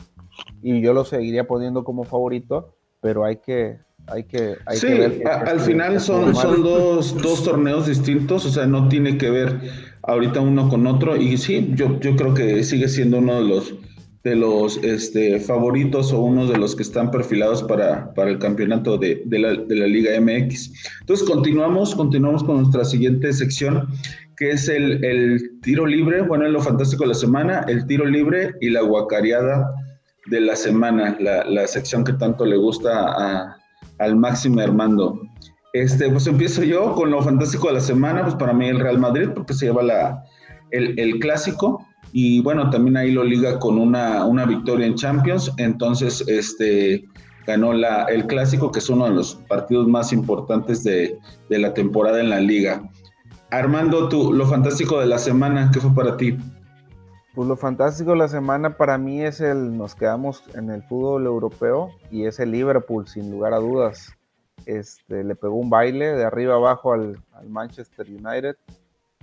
y 0.61 0.81
yo 0.81 0.93
lo 0.93 1.05
seguiría 1.05 1.47
poniendo 1.47 1.83
como 1.83 2.03
favorito, 2.03 2.75
pero 3.01 3.23
hay 3.23 3.37
que 3.37 3.77
hay 4.07 4.23
que 4.25 4.57
hay 4.65 4.77
sí, 4.77 4.87
que 4.87 4.93
ver 4.93 5.27
a, 5.27 5.41
al 5.41 5.59
final 5.59 5.99
son, 5.99 6.35
son 6.35 6.63
dos, 6.63 7.15
dos, 7.21 7.43
torneos 7.43 7.87
distintos, 7.87 8.45
o 8.45 8.49
sea, 8.49 8.65
no 8.65 8.89
tiene 8.89 9.17
que 9.17 9.29
ver 9.29 9.59
ahorita 10.03 10.41
uno 10.41 10.69
con 10.69 10.85
otro 10.87 11.15
y 11.15 11.37
sí, 11.37 11.71
yo, 11.75 11.99
yo 11.99 12.15
creo 12.15 12.33
que 12.33 12.63
sigue 12.63 12.89
siendo 12.89 13.19
uno 13.19 13.35
de 13.35 13.43
los 13.43 13.73
de 14.23 14.35
los 14.35 14.77
este, 14.77 15.39
favoritos 15.39 16.13
o 16.13 16.21
uno 16.21 16.47
de 16.47 16.57
los 16.57 16.75
que 16.75 16.83
están 16.83 17.11
perfilados 17.11 17.61
para, 17.63 18.13
para 18.13 18.29
el 18.29 18.39
campeonato 18.39 18.97
de, 18.97 19.21
de, 19.25 19.39
la, 19.39 19.53
de, 19.53 19.75
la, 19.75 19.85
Liga 19.85 20.11
MX. 20.19 20.71
Entonces 21.01 21.27
continuamos, 21.27 21.93
continuamos 21.93 22.43
con 22.43 22.61
nuestra 22.61 22.85
siguiente 22.85 23.33
sección, 23.33 23.87
que 24.37 24.51
es 24.51 24.69
el, 24.69 25.03
el 25.03 25.59
tiro 25.61 25.85
libre, 25.85 26.21
bueno, 26.21 26.45
es 26.45 26.51
lo 26.51 26.61
fantástico 26.61 27.03
de 27.03 27.09
la 27.09 27.15
semana, 27.15 27.65
el 27.67 27.85
tiro 27.85 28.05
libre 28.05 28.53
y 28.61 28.69
la 28.69 28.81
guacareada 28.81 29.69
de 30.27 30.39
la 30.39 30.55
semana, 30.55 31.17
la, 31.19 31.43
la 31.43 31.67
sección 31.67 32.05
que 32.05 32.13
tanto 32.13 32.45
le 32.45 32.55
gusta 32.55 32.91
a, 32.91 33.57
al 33.99 34.15
máximo 34.15 34.61
Armando. 34.61 35.19
Este, 35.73 36.09
pues 36.09 36.27
empiezo 36.27 36.63
yo 36.63 36.93
con 36.93 37.11
lo 37.11 37.21
fantástico 37.21 37.67
de 37.67 37.73
la 37.73 37.81
semana, 37.81 38.21
pues 38.23 38.35
para 38.35 38.53
mí 38.53 38.69
el 38.69 38.79
Real 38.79 38.99
Madrid, 38.99 39.29
porque 39.35 39.53
se 39.53 39.65
lleva 39.65 39.83
la, 39.83 40.23
el, 40.71 40.97
el 40.97 41.19
clásico 41.19 41.85
y 42.13 42.41
bueno, 42.41 42.69
también 42.69 42.95
ahí 42.95 43.11
lo 43.11 43.23
liga 43.23 43.59
con 43.59 43.79
una, 43.79 44.23
una 44.23 44.45
victoria 44.45 44.85
en 44.85 44.93
Champions, 44.93 45.51
entonces 45.57 46.23
este, 46.27 47.03
ganó 47.47 47.73
la, 47.73 48.03
el 48.03 48.27
clásico, 48.27 48.71
que 48.71 48.79
es 48.79 48.89
uno 48.89 49.05
de 49.05 49.15
los 49.15 49.35
partidos 49.49 49.87
más 49.87 50.13
importantes 50.13 50.83
de, 50.83 51.17
de 51.49 51.59
la 51.59 51.73
temporada 51.73 52.19
en 52.19 52.29
la 52.29 52.39
liga. 52.39 52.87
Armando, 53.49 54.09
tú, 54.09 54.31
lo 54.31 54.45
fantástico 54.45 54.99
de 54.99 55.07
la 55.07 55.17
semana, 55.17 55.71
¿qué 55.73 55.79
fue 55.79 55.93
para 55.93 56.15
ti? 56.15 56.37
Pues 57.33 57.47
lo 57.47 57.57
fantástico 57.57 58.11
de 58.11 58.17
la 58.17 58.27
semana 58.27 58.77
para 58.77 58.99
mí 58.99 59.23
es 59.23 59.41
el, 59.41 59.75
nos 59.75 59.95
quedamos 59.95 60.43
en 60.53 60.69
el 60.69 60.83
fútbol 60.83 61.25
europeo 61.25 61.89
y 62.11 62.25
es 62.25 62.39
el 62.39 62.51
Liverpool, 62.51 63.07
sin 63.07 63.31
lugar 63.31 63.53
a 63.53 63.57
dudas. 63.57 64.13
Este, 64.67 65.23
le 65.23 65.33
pegó 65.35 65.55
un 65.55 65.71
baile 65.71 66.13
de 66.13 66.23
arriba 66.23 66.53
abajo 66.53 66.93
al, 66.93 67.19
al 67.33 67.49
Manchester 67.49 68.05
United 68.07 68.55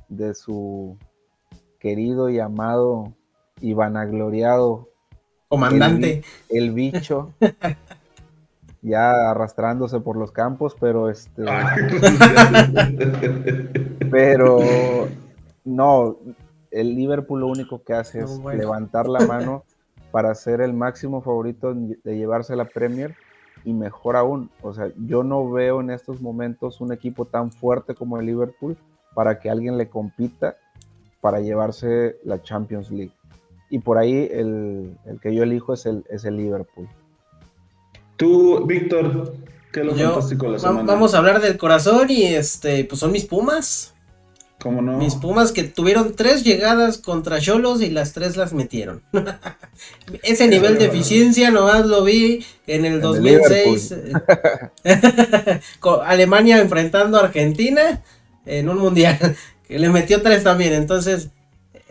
de 0.08 0.34
su 0.34 0.98
querido 1.80 2.28
y 2.28 2.38
amado 2.38 3.12
y 3.60 3.72
vanagloriado 3.72 4.88
comandante, 5.48 6.22
el, 6.48 6.64
el 6.64 6.72
bicho, 6.72 7.32
ya 8.82 9.30
arrastrándose 9.30 9.98
por 9.98 10.16
los 10.16 10.30
campos, 10.30 10.76
pero 10.78 11.10
este, 11.10 11.42
pero 14.10 14.60
no, 15.64 16.16
el 16.70 16.94
Liverpool 16.94 17.40
lo 17.40 17.48
único 17.48 17.82
que 17.82 17.94
hace 17.94 18.20
es 18.20 18.38
bueno. 18.38 18.60
levantar 18.60 19.08
la 19.08 19.26
mano 19.26 19.64
para 20.12 20.34
ser 20.34 20.60
el 20.60 20.72
máximo 20.72 21.20
favorito 21.20 21.74
de 21.74 22.16
llevarse 22.16 22.54
la 22.54 22.66
Premier 22.66 23.16
y 23.64 23.72
mejor 23.72 24.16
aún, 24.16 24.50
o 24.62 24.72
sea, 24.72 24.90
yo 24.96 25.22
no 25.22 25.50
veo 25.50 25.80
en 25.80 25.90
estos 25.90 26.20
momentos 26.20 26.80
un 26.80 26.92
equipo 26.92 27.24
tan 27.24 27.50
fuerte 27.50 27.94
como 27.94 28.18
el 28.18 28.26
Liverpool 28.26 28.76
para 29.14 29.38
que 29.38 29.50
alguien 29.50 29.76
le 29.76 29.88
compita 29.88 30.56
para 31.20 31.40
llevarse 31.40 32.16
la 32.24 32.42
Champions 32.42 32.90
League. 32.90 33.12
Y 33.68 33.78
por 33.78 33.98
ahí 33.98 34.28
el, 34.32 34.96
el 35.06 35.20
que 35.20 35.34
yo 35.34 35.44
elijo 35.44 35.72
es 35.74 35.86
el, 35.86 36.04
es 36.10 36.24
el 36.24 36.36
Liverpool. 36.36 36.88
Tú, 38.16 38.66
Víctor, 38.66 39.34
¿qué 39.72 39.80
es 39.80 39.86
lo 39.86 39.96
yo, 39.96 40.10
fantástico 40.10 40.46
de 40.46 40.52
la 40.52 40.58
semana? 40.58 40.82
Vamos 40.82 41.14
a 41.14 41.18
hablar 41.18 41.40
del 41.40 41.56
corazón 41.56 42.10
y 42.10 42.24
este, 42.24 42.84
pues 42.84 43.00
son 43.00 43.12
mis 43.12 43.24
Pumas. 43.24 43.94
¿Cómo 44.60 44.82
no? 44.82 44.98
Mis 44.98 45.14
Pumas 45.14 45.52
que 45.52 45.62
tuvieron 45.62 46.14
tres 46.14 46.44
llegadas 46.44 46.98
contra 46.98 47.40
Cholos 47.40 47.80
y 47.80 47.88
las 47.88 48.12
tres 48.12 48.36
las 48.36 48.52
metieron. 48.52 49.02
Ese 50.22 50.48
nivel 50.48 50.76
de 50.76 50.86
eficiencia 50.86 51.50
nomás 51.50 51.86
lo 51.86 52.04
vi 52.04 52.44
en 52.66 52.84
el 52.84 52.94
en 52.94 53.00
2006. 53.00 53.92
El 53.92 55.00
Alemania 56.04 56.60
enfrentando 56.60 57.16
a 57.16 57.22
Argentina 57.22 58.02
en 58.44 58.68
un 58.68 58.78
mundial 58.78 59.36
le 59.78 59.88
metió 59.88 60.22
tres 60.22 60.42
también. 60.42 60.72
Entonces, 60.72 61.30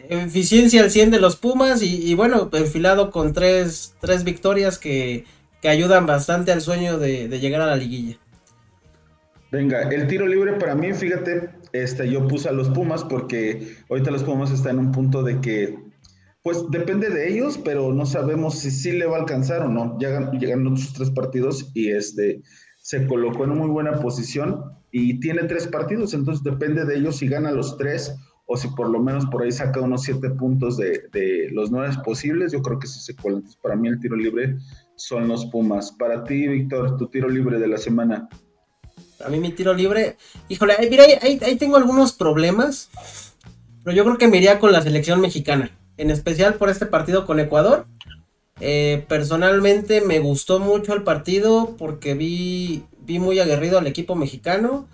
eficiencia 0.10 0.82
al 0.82 0.92
100 0.92 1.12
de 1.12 1.20
los 1.20 1.36
Pumas 1.36 1.82
y, 1.82 2.14
bueno, 2.16 2.50
enfilado 2.54 3.12
con 3.12 3.34
tres, 3.34 3.96
tres 4.02 4.24
victorias 4.24 4.80
que, 4.80 5.26
que, 5.62 5.70
ayudan 5.70 6.06
bastante 6.06 6.52
al 6.52 6.62
sueño 6.62 6.98
de, 6.98 7.28
llegar 7.40 7.62
a 7.62 7.68
la 7.68 7.76
liguilla. 7.76 8.18
Venga, 9.52 9.82
el 9.90 10.08
tiro 10.08 10.28
libre 10.28 10.54
para 10.54 10.76
mí, 10.76 10.94
fíjate, 10.94 11.50
este, 11.74 12.10
yo 12.10 12.28
puse 12.28 12.50
a 12.50 12.52
los 12.52 12.70
Pumas 12.70 13.04
porque 13.04 13.78
ahorita 13.90 14.12
los 14.12 14.24
Pumas 14.24 14.52
están 14.52 14.78
en 14.78 14.86
un 14.88 14.92
punto 14.92 15.24
de 15.24 15.40
que, 15.42 15.78
pues 16.44 16.70
depende 16.70 17.10
de 17.10 17.32
ellos, 17.32 17.60
pero 17.64 17.94
no 17.94 18.06
sabemos 18.06 18.60
si 18.60 18.72
sí 18.72 18.92
le 18.92 19.06
va 19.06 19.18
a 19.18 19.20
alcanzar 19.22 19.62
o 19.62 19.70
no. 19.70 19.98
Llegan, 20.00 20.32
llegan 20.40 20.66
otros 20.68 20.94
tres 20.94 21.12
partidos 21.12 21.72
y 21.74 21.92
este 21.92 22.42
se 22.82 23.06
colocó 23.06 23.44
en 23.44 23.52
muy 23.52 23.68
buena 23.68 24.00
posición 24.00 24.79
y 24.92 25.20
tiene 25.20 25.44
tres 25.44 25.68
partidos, 25.68 26.14
entonces 26.14 26.44
depende 26.44 26.86
de 26.86 26.98
ellos 26.98 27.18
si 27.18 27.28
gana 27.28 27.52
los 27.52 27.78
tres 27.78 28.16
o 28.46 28.58
si 28.58 28.68
por 28.70 28.90
lo 28.90 29.00
menos 29.00 29.26
por 29.28 29.44
ahí 29.44 29.52
saca 29.52 29.80
unos 29.80 30.04
siete 30.04 30.30
puntos 30.32 30.78
de, 30.78 31.04
de 31.12 31.50
los 31.52 31.70
nueve 31.70 31.94
posibles, 32.04 32.52
yo 32.52 32.62
creo 32.62 32.80
que 32.80 32.88
sí 32.88 33.00
se 33.00 33.16
cuela. 33.16 33.42
Para 33.62 33.76
mí 33.76 33.88
el 33.88 34.00
tiro 34.00 34.16
libre 34.16 34.58
son 34.96 35.28
los 35.28 35.46
Pumas. 35.46 35.92
Para 35.92 36.24
ti, 36.24 36.48
Víctor, 36.48 36.98
tu 36.98 37.08
tiro 37.08 37.30
libre 37.30 37.60
de 37.60 37.68
la 37.68 37.78
semana. 37.78 38.28
A 39.24 39.30
mí 39.30 39.40
mi 39.40 39.52
tiro 39.52 39.74
libre, 39.74 40.18
híjole, 40.48 40.74
mira, 40.90 41.04
ahí, 41.22 41.40
ahí 41.42 41.56
tengo 41.58 41.78
algunos 41.78 42.14
problemas, 42.14 42.90
pero 43.84 43.96
yo 43.96 44.04
creo 44.04 44.18
que 44.18 44.28
me 44.28 44.38
iría 44.38 44.60
con 44.60 44.72
la 44.72 44.82
selección 44.82 45.22
mexicana, 45.22 45.72
en 45.98 46.10
especial 46.10 46.56
por 46.56 46.70
este 46.70 46.86
partido 46.86 47.26
con 47.26 47.40
Ecuador. 47.40 47.86
Eh, 48.62 49.06
personalmente 49.08 50.02
me 50.02 50.20
gustó 50.20 50.60
mucho 50.60 50.94
el 50.94 51.04
partido 51.04 51.76
porque 51.78 52.14
vi, 52.14 52.84
vi 53.10 53.18
muy 53.18 53.40
aguerrido 53.40 53.80
al 53.80 53.88
equipo 53.88 54.14
mexicano. 54.16 54.88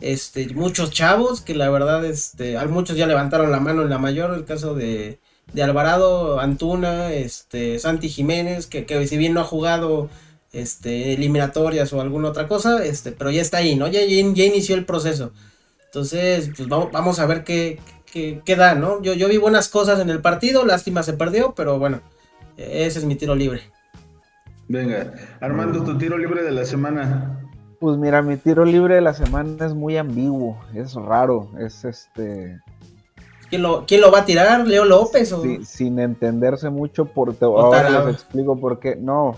Este, 0.00 0.48
muchos 0.54 0.90
chavos 0.90 1.40
que 1.40 1.54
la 1.54 1.70
verdad, 1.70 2.04
este, 2.04 2.58
muchos 2.66 2.96
ya 2.96 3.06
levantaron 3.06 3.52
la 3.52 3.60
mano 3.60 3.82
en 3.82 3.90
la 3.90 3.98
mayor, 3.98 4.34
el 4.34 4.44
caso 4.44 4.74
de, 4.74 5.20
de 5.52 5.62
Alvarado, 5.62 6.40
Antuna, 6.40 7.12
este, 7.12 7.78
Santi 7.78 8.08
Jiménez, 8.08 8.66
que, 8.66 8.86
que, 8.86 9.06
si 9.06 9.16
bien 9.16 9.34
no 9.34 9.40
ha 9.40 9.44
jugado 9.44 10.10
este, 10.52 11.14
eliminatorias 11.14 11.92
o 11.92 12.00
alguna 12.00 12.30
otra 12.30 12.48
cosa, 12.48 12.84
este, 12.84 13.12
pero 13.12 13.30
ya 13.30 13.40
está 13.40 13.58
ahí, 13.58 13.76
¿no? 13.76 13.86
Ya, 13.86 14.00
ya, 14.00 14.20
ya 14.34 14.44
inició 14.44 14.74
el 14.74 14.84
proceso. 14.84 15.32
Entonces, 15.84 16.50
pues 16.56 16.68
vamos, 16.68 16.90
vamos 16.90 17.20
a 17.20 17.26
ver 17.26 17.44
qué, 17.44 17.78
qué, 18.12 18.42
qué, 18.44 18.56
da, 18.56 18.74
¿no? 18.74 19.00
Yo, 19.00 19.14
yo 19.14 19.28
vi 19.28 19.36
buenas 19.36 19.68
cosas 19.68 20.00
en 20.00 20.10
el 20.10 20.20
partido, 20.20 20.64
lástima 20.64 21.04
se 21.04 21.12
perdió, 21.12 21.54
pero 21.54 21.78
bueno, 21.78 22.00
ese 22.56 22.98
es 22.98 23.04
mi 23.04 23.14
tiro 23.14 23.36
libre. 23.36 23.62
Venga, 24.66 25.12
Armando, 25.40 25.84
tu 25.84 25.98
tiro 25.98 26.18
libre 26.18 26.42
de 26.42 26.50
la 26.50 26.64
semana. 26.64 27.49
Pues 27.80 27.96
mira, 27.96 28.20
mi 28.20 28.36
tiro 28.36 28.66
libre 28.66 28.96
de 28.96 29.00
la 29.00 29.14
semana 29.14 29.64
es 29.64 29.72
muy 29.72 29.96
ambiguo, 29.96 30.58
es 30.74 30.94
raro, 30.94 31.48
es 31.58 31.86
este... 31.86 32.60
¿Quién 33.48 33.62
lo, 33.62 33.86
quién 33.86 34.02
lo 34.02 34.12
va 34.12 34.18
a 34.18 34.24
tirar? 34.26 34.66
¿Leo 34.66 34.84
López? 34.84 35.32
O... 35.32 35.42
Sí, 35.42 35.64
sin 35.64 35.98
entenderse 35.98 36.68
mucho, 36.68 37.06
por 37.06 37.32
te, 37.34 37.46
ahora 37.46 38.04
les 38.04 38.16
explico 38.16 38.60
por 38.60 38.80
qué. 38.80 38.96
No, 38.96 39.34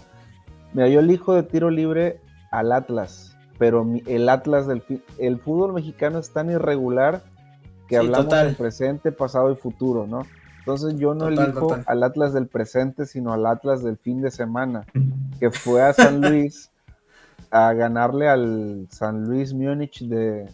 mira, 0.72 0.88
yo 0.88 0.98
elijo 0.98 1.34
de 1.34 1.44
tiro 1.44 1.70
libre 1.70 2.20
al 2.50 2.72
Atlas, 2.72 3.36
pero 3.58 3.84
mi, 3.84 4.02
el 4.06 4.28
Atlas 4.28 4.66
del 4.66 4.82
el 5.18 5.38
fútbol 5.38 5.72
mexicano 5.72 6.18
es 6.18 6.32
tan 6.32 6.50
irregular 6.50 7.22
que 7.86 7.94
sí, 7.94 7.96
hablamos 7.96 8.26
total. 8.26 8.46
del 8.48 8.56
presente, 8.56 9.12
pasado 9.12 9.52
y 9.52 9.54
futuro, 9.54 10.08
¿no? 10.08 10.26
Entonces 10.58 10.96
yo 10.96 11.14
no 11.14 11.28
total, 11.28 11.44
elijo 11.44 11.68
total. 11.68 11.84
al 11.86 12.02
Atlas 12.02 12.32
del 12.32 12.48
presente, 12.48 13.06
sino 13.06 13.32
al 13.32 13.46
Atlas 13.46 13.84
del 13.84 13.98
fin 13.98 14.20
de 14.20 14.32
semana, 14.32 14.84
que 15.38 15.52
fue 15.52 15.80
a 15.80 15.92
San 15.92 16.20
Luis 16.28 16.71
a 17.52 17.72
ganarle 17.74 18.28
al 18.28 18.88
San 18.90 19.26
Luis 19.26 19.52
Múnich 19.52 20.00
de, 20.00 20.48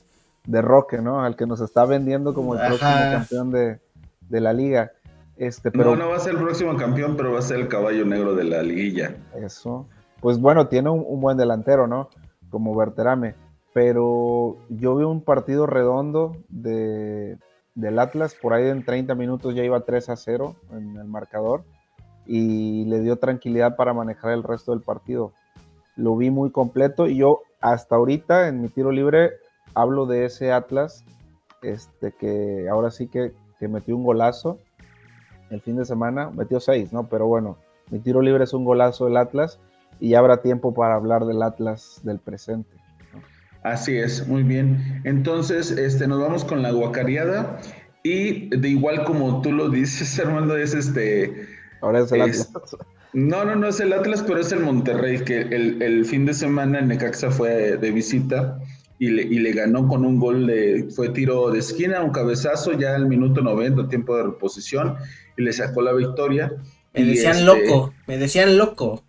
de, 0.45 0.62
Roque, 0.62 0.99
¿no? 0.99 1.23
Al 1.23 1.37
que 1.37 1.47
nos 1.47 1.61
está 1.61 1.87
vendiendo 1.87 2.35
como 2.35 2.55
el 2.55 2.61
Ajá. 2.61 2.69
próximo 2.69 2.90
campeón 3.12 3.50
de, 3.52 3.81
de, 4.28 4.40
la 4.40 4.52
liga. 4.52 4.90
Este, 5.37 5.71
pero, 5.71 5.95
no, 5.95 6.05
no 6.05 6.09
va 6.11 6.17
a 6.17 6.21
ser 6.21 6.35
el 6.35 6.43
próximo 6.43 6.76
campeón, 6.76 7.17
pero 7.17 7.33
va 7.33 7.38
a 7.38 7.43
ser 7.43 7.61
el 7.61 7.69
caballo 7.69 8.05
negro 8.05 8.35
de 8.35 8.45
la 8.45 8.62
liguilla. 8.62 9.14
Eso. 9.37 9.87
Pues 10.21 10.40
bueno, 10.40 10.67
tiene 10.67 10.90
un, 10.90 11.05
un 11.07 11.21
buen 11.21 11.37
delantero, 11.37 11.87
¿no? 11.87 12.11
Como 12.50 12.75
Berterame. 12.75 13.37
Pero 13.73 14.57
yo 14.69 14.97
vi 14.97 15.05
un 15.05 15.23
partido 15.23 15.67
redondo 15.67 16.37
de, 16.49 17.38
del 17.76 17.99
Atlas, 18.00 18.35
por 18.35 18.55
ahí 18.55 18.69
en 18.69 18.85
30 18.85 19.14
minutos 19.14 19.55
ya 19.55 19.62
iba 19.62 19.78
3 19.78 20.09
a 20.09 20.17
0 20.17 20.57
en 20.73 20.97
el 20.97 21.05
marcador 21.05 21.62
y 22.26 22.87
le 22.87 23.00
dio 23.00 23.17
tranquilidad 23.17 23.76
para 23.76 23.95
manejar 23.95 24.33
el 24.33 24.43
resto 24.43 24.73
del 24.73 24.83
partido 24.83 25.33
lo 25.99 26.17
vi 26.17 26.31
muy 26.31 26.50
completo 26.50 27.09
y 27.09 27.17
yo 27.17 27.43
hasta 27.61 27.97
ahorita 27.97 28.49
en 28.49 28.62
mi 28.62 28.69
tiro 28.69 28.93
libre 28.93 29.33
hablo 29.75 30.07
de 30.07 30.25
ese 30.25 30.52
Atlas, 30.52 31.05
este 31.61 32.12
que 32.12 32.69
ahora 32.71 32.90
sí 32.90 33.09
que, 33.09 33.33
que 33.59 33.69
metió 33.69 33.97
un 33.97 34.05
golazo 34.05 34.59
el 35.50 35.61
fin 35.61 35.76
de 35.76 35.85
semana, 35.85 36.31
metió 36.31 36.61
seis, 36.61 36.93
¿no? 36.93 37.09
Pero 37.09 37.26
bueno, 37.26 37.59
mi 37.90 37.99
tiro 37.99 38.23
libre 38.23 38.45
es 38.45 38.52
un 38.52 38.64
golazo 38.64 39.07
del 39.07 39.17
Atlas 39.17 39.59
y 39.99 40.11
ya 40.11 40.21
habrá 40.21 40.40
tiempo 40.40 40.73
para 40.73 40.95
hablar 40.95 41.25
del 41.25 41.43
Atlas 41.43 42.00
del 42.05 42.21
presente. 42.21 42.71
¿no? 43.12 43.21
Así 43.69 43.97
es, 43.97 44.28
muy 44.28 44.45
bien. 44.45 45.02
Entonces, 45.05 45.73
este, 45.73 46.07
nos 46.07 46.21
vamos 46.21 46.45
con 46.45 46.62
la 46.62 46.71
guacareada 46.71 47.59
y 48.05 48.55
de 48.57 48.69
igual 48.69 49.05
como 49.05 49.43
tú 49.43 49.50
lo 49.52 49.69
dices, 49.69 50.19
Armando, 50.25 50.57
es 50.57 50.75
este... 50.75 51.49
Ahora 51.81 52.00
es 52.00 52.12
el 52.12 52.23
es, 52.23 52.55
Atlas. 52.55 52.76
No, 53.12 53.44
no, 53.44 53.56
no 53.56 53.68
es 53.68 53.80
el 53.80 53.92
Atlas, 53.92 54.22
pero 54.26 54.40
es 54.40 54.52
el 54.52 54.60
Monterrey, 54.60 55.24
que 55.24 55.40
el, 55.40 55.80
el 55.82 56.04
fin 56.04 56.26
de 56.26 56.34
semana 56.34 56.78
en 56.78 56.88
Necaxa 56.88 57.30
fue 57.30 57.76
de 57.76 57.90
visita 57.90 58.58
y 58.98 59.10
le, 59.10 59.22
y 59.22 59.38
le, 59.38 59.52
ganó 59.52 59.86
con 59.88 60.04
un 60.04 60.18
gol 60.18 60.46
de, 60.46 60.88
fue 60.94 61.08
tiro 61.10 61.50
de 61.50 61.60
esquina, 61.60 62.02
un 62.02 62.10
cabezazo 62.10 62.72
ya 62.72 62.94
al 62.94 63.06
minuto 63.06 63.40
90, 63.40 63.88
tiempo 63.88 64.16
de 64.16 64.24
reposición, 64.24 64.96
y 65.36 65.42
le 65.42 65.52
sacó 65.52 65.82
la 65.82 65.92
victoria. 65.92 66.52
Me 66.94 67.04
decían 67.04 67.36
este, 67.36 67.44
loco, 67.44 67.94
me 68.06 68.18
decían 68.18 68.58
loco. 68.58 69.02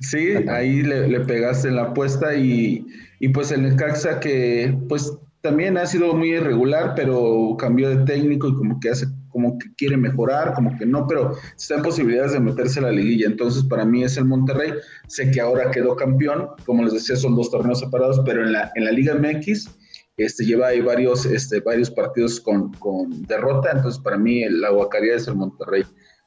Sí, 0.00 0.34
ahí 0.48 0.82
le, 0.82 1.20
pegaste 1.20 1.68
en 1.68 1.76
la 1.76 1.84
apuesta 1.84 2.34
y, 2.34 2.86
y 3.18 3.28
pues 3.28 3.50
el 3.50 3.62
Necaxa 3.62 4.20
que 4.20 4.76
pues 4.88 5.16
también 5.40 5.78
ha 5.78 5.86
sido 5.86 6.14
muy 6.14 6.32
irregular, 6.32 6.94
pero 6.94 7.56
cambió 7.58 7.88
de 7.88 8.04
técnico 8.04 8.48
y 8.48 8.54
como 8.54 8.78
que 8.80 8.90
hace, 8.90 9.06
como 9.34 9.58
que 9.58 9.66
quiere 9.74 9.96
mejorar, 9.96 10.54
como 10.54 10.78
que 10.78 10.86
no, 10.86 11.08
pero 11.08 11.32
está 11.56 11.74
en 11.74 11.82
posibilidades 11.82 12.34
de 12.34 12.40
meterse 12.40 12.78
a 12.78 12.84
la 12.84 12.92
liguilla. 12.92 13.26
Entonces, 13.26 13.64
para 13.64 13.84
mí 13.84 14.04
es 14.04 14.16
el 14.16 14.26
Monterrey. 14.26 14.74
Sé 15.08 15.32
que 15.32 15.40
ahora 15.40 15.72
quedó 15.72 15.96
campeón, 15.96 16.50
como 16.64 16.84
les 16.84 16.92
decía, 16.92 17.16
son 17.16 17.34
dos 17.34 17.50
torneos 17.50 17.80
separados, 17.80 18.22
pero 18.24 18.44
en 18.44 18.52
la, 18.52 18.70
en 18.76 18.84
la 18.84 18.92
Liga 18.92 19.16
MX 19.16 19.70
este, 20.18 20.44
lleva 20.44 20.68
ahí 20.68 20.80
varios, 20.80 21.26
este, 21.26 21.58
varios 21.58 21.90
partidos 21.90 22.38
con, 22.40 22.72
con 22.74 23.24
derrota. 23.24 23.72
Entonces, 23.72 24.00
para 24.00 24.16
mí 24.16 24.48
la 24.48 24.70
guacaría 24.70 25.16
es 25.16 25.26
el 25.26 25.34
Monterrey. 25.34 25.82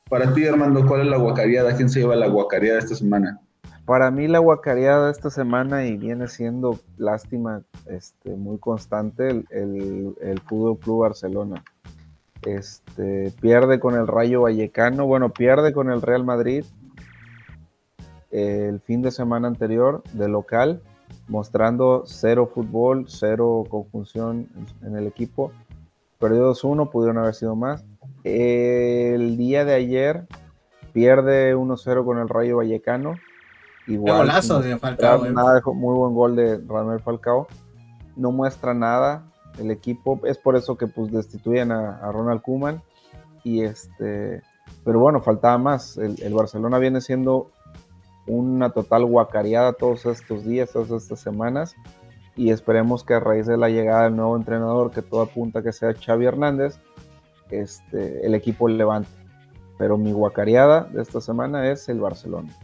Para 0.10 0.34
ti, 0.34 0.46
Armando, 0.46 0.86
¿cuál 0.86 1.02
es 1.02 1.08
la 1.08 1.18
guacaría? 1.18 1.64
quién 1.78 1.90
se 1.90 2.02
lleva 2.02 2.18
la 2.18 2.28
de 2.28 2.78
esta 2.78 2.94
semana? 2.94 3.40
Para 3.86 4.12
mí 4.12 4.28
la 4.28 4.40
guacareada 4.40 5.10
esta 5.10 5.30
semana 5.30 5.86
y 5.86 5.96
viene 5.96 6.28
siendo 6.28 6.78
lástima 6.98 7.64
este, 7.86 8.36
muy 8.36 8.58
constante 8.58 9.30
el, 9.30 10.14
el 10.20 10.42
Fútbol 10.42 10.78
Club 10.78 11.00
Barcelona. 11.04 11.64
Este, 12.44 13.34
pierde 13.42 13.80
con 13.80 13.96
el 13.96 14.08
Rayo 14.08 14.42
Vallecano, 14.42 15.06
bueno, 15.06 15.30
pierde 15.30 15.74
con 15.74 15.92
el 15.92 16.02
Real 16.02 16.24
Madrid 16.24 16.66
el 18.32 18.80
fin 18.82 19.02
de 19.02 19.12
semana 19.12 19.48
anterior 19.48 20.04
de 20.14 20.28
local, 20.28 20.82
mostrando 21.28 22.04
cero 22.06 22.50
fútbol, 22.54 23.06
cero 23.08 23.64
conjunción 23.70 24.48
en 24.84 24.96
el 24.98 25.08
equipo. 25.08 25.52
Perdió 26.20 26.52
2-1, 26.52 26.90
pudieron 26.90 27.18
haber 27.20 27.36
sido 27.36 27.56
más. 27.56 27.86
El 28.24 29.38
día 29.38 29.66
de 29.66 29.76
ayer 29.76 30.28
pierde 30.94 31.56
1-0 31.56 32.06
con 32.06 32.18
el 32.20 32.28
Rayo 32.28 32.58
Vallecano 32.58 33.16
Igual, 33.88 34.18
golazo 34.18 34.60
de 34.60 34.78
Falcao. 34.78 35.26
Eh. 35.26 35.32
Nada, 35.32 35.62
muy 35.66 35.96
buen 35.96 36.14
gol 36.14 36.36
de 36.36 36.62
Ramel 36.68 37.00
Falcao. 37.00 37.48
No 38.16 38.32
muestra 38.32 38.74
nada 38.74 39.24
el 39.60 39.72
equipo. 39.72 40.20
Es 40.26 40.38
por 40.38 40.56
eso 40.56 40.78
que 40.78 40.88
pues 40.88 41.12
destituyen 41.12 41.72
a, 41.72 42.12
Ronald 42.12 42.42
Kuman. 42.42 42.82
Y 43.44 43.62
este, 43.64 44.42
pero 44.84 45.00
bueno, 45.00 45.22
faltaba 45.22 45.58
más. 45.58 45.98
El, 45.98 46.34
Barcelona 46.34 46.80
viene 46.80 47.02
siendo 47.02 47.52
una 48.26 48.72
total 48.72 49.06
guacareada 49.06 49.74
todos 49.74 50.06
estos 50.06 50.44
días, 50.46 50.72
todas 50.72 50.92
estas 50.92 51.20
semanas. 51.20 51.76
Y 52.36 52.52
esperemos 52.52 53.04
que 53.04 53.16
a 53.16 53.20
raíz 53.20 53.48
de 53.48 53.58
la 53.58 53.70
llegada 53.70 54.04
del 54.04 54.16
nuevo 54.16 54.36
entrenador, 54.36 54.92
que 54.92 55.02
todo 55.02 55.22
apunta 55.22 55.64
que 55.64 55.72
sea 55.72 55.94
Xavi 55.94 56.26
Hernández, 56.26 56.80
este, 57.50 58.26
el 58.26 58.36
equipo 58.36 58.68
levante. 58.68 59.10
Pero 59.78 59.98
mi 59.98 60.12
guacareada 60.12 60.84
de 60.84 61.02
esta 61.02 61.22
semana 61.22 61.72
es 61.72 61.90
el 61.90 62.00
Barcelona. 62.00 62.56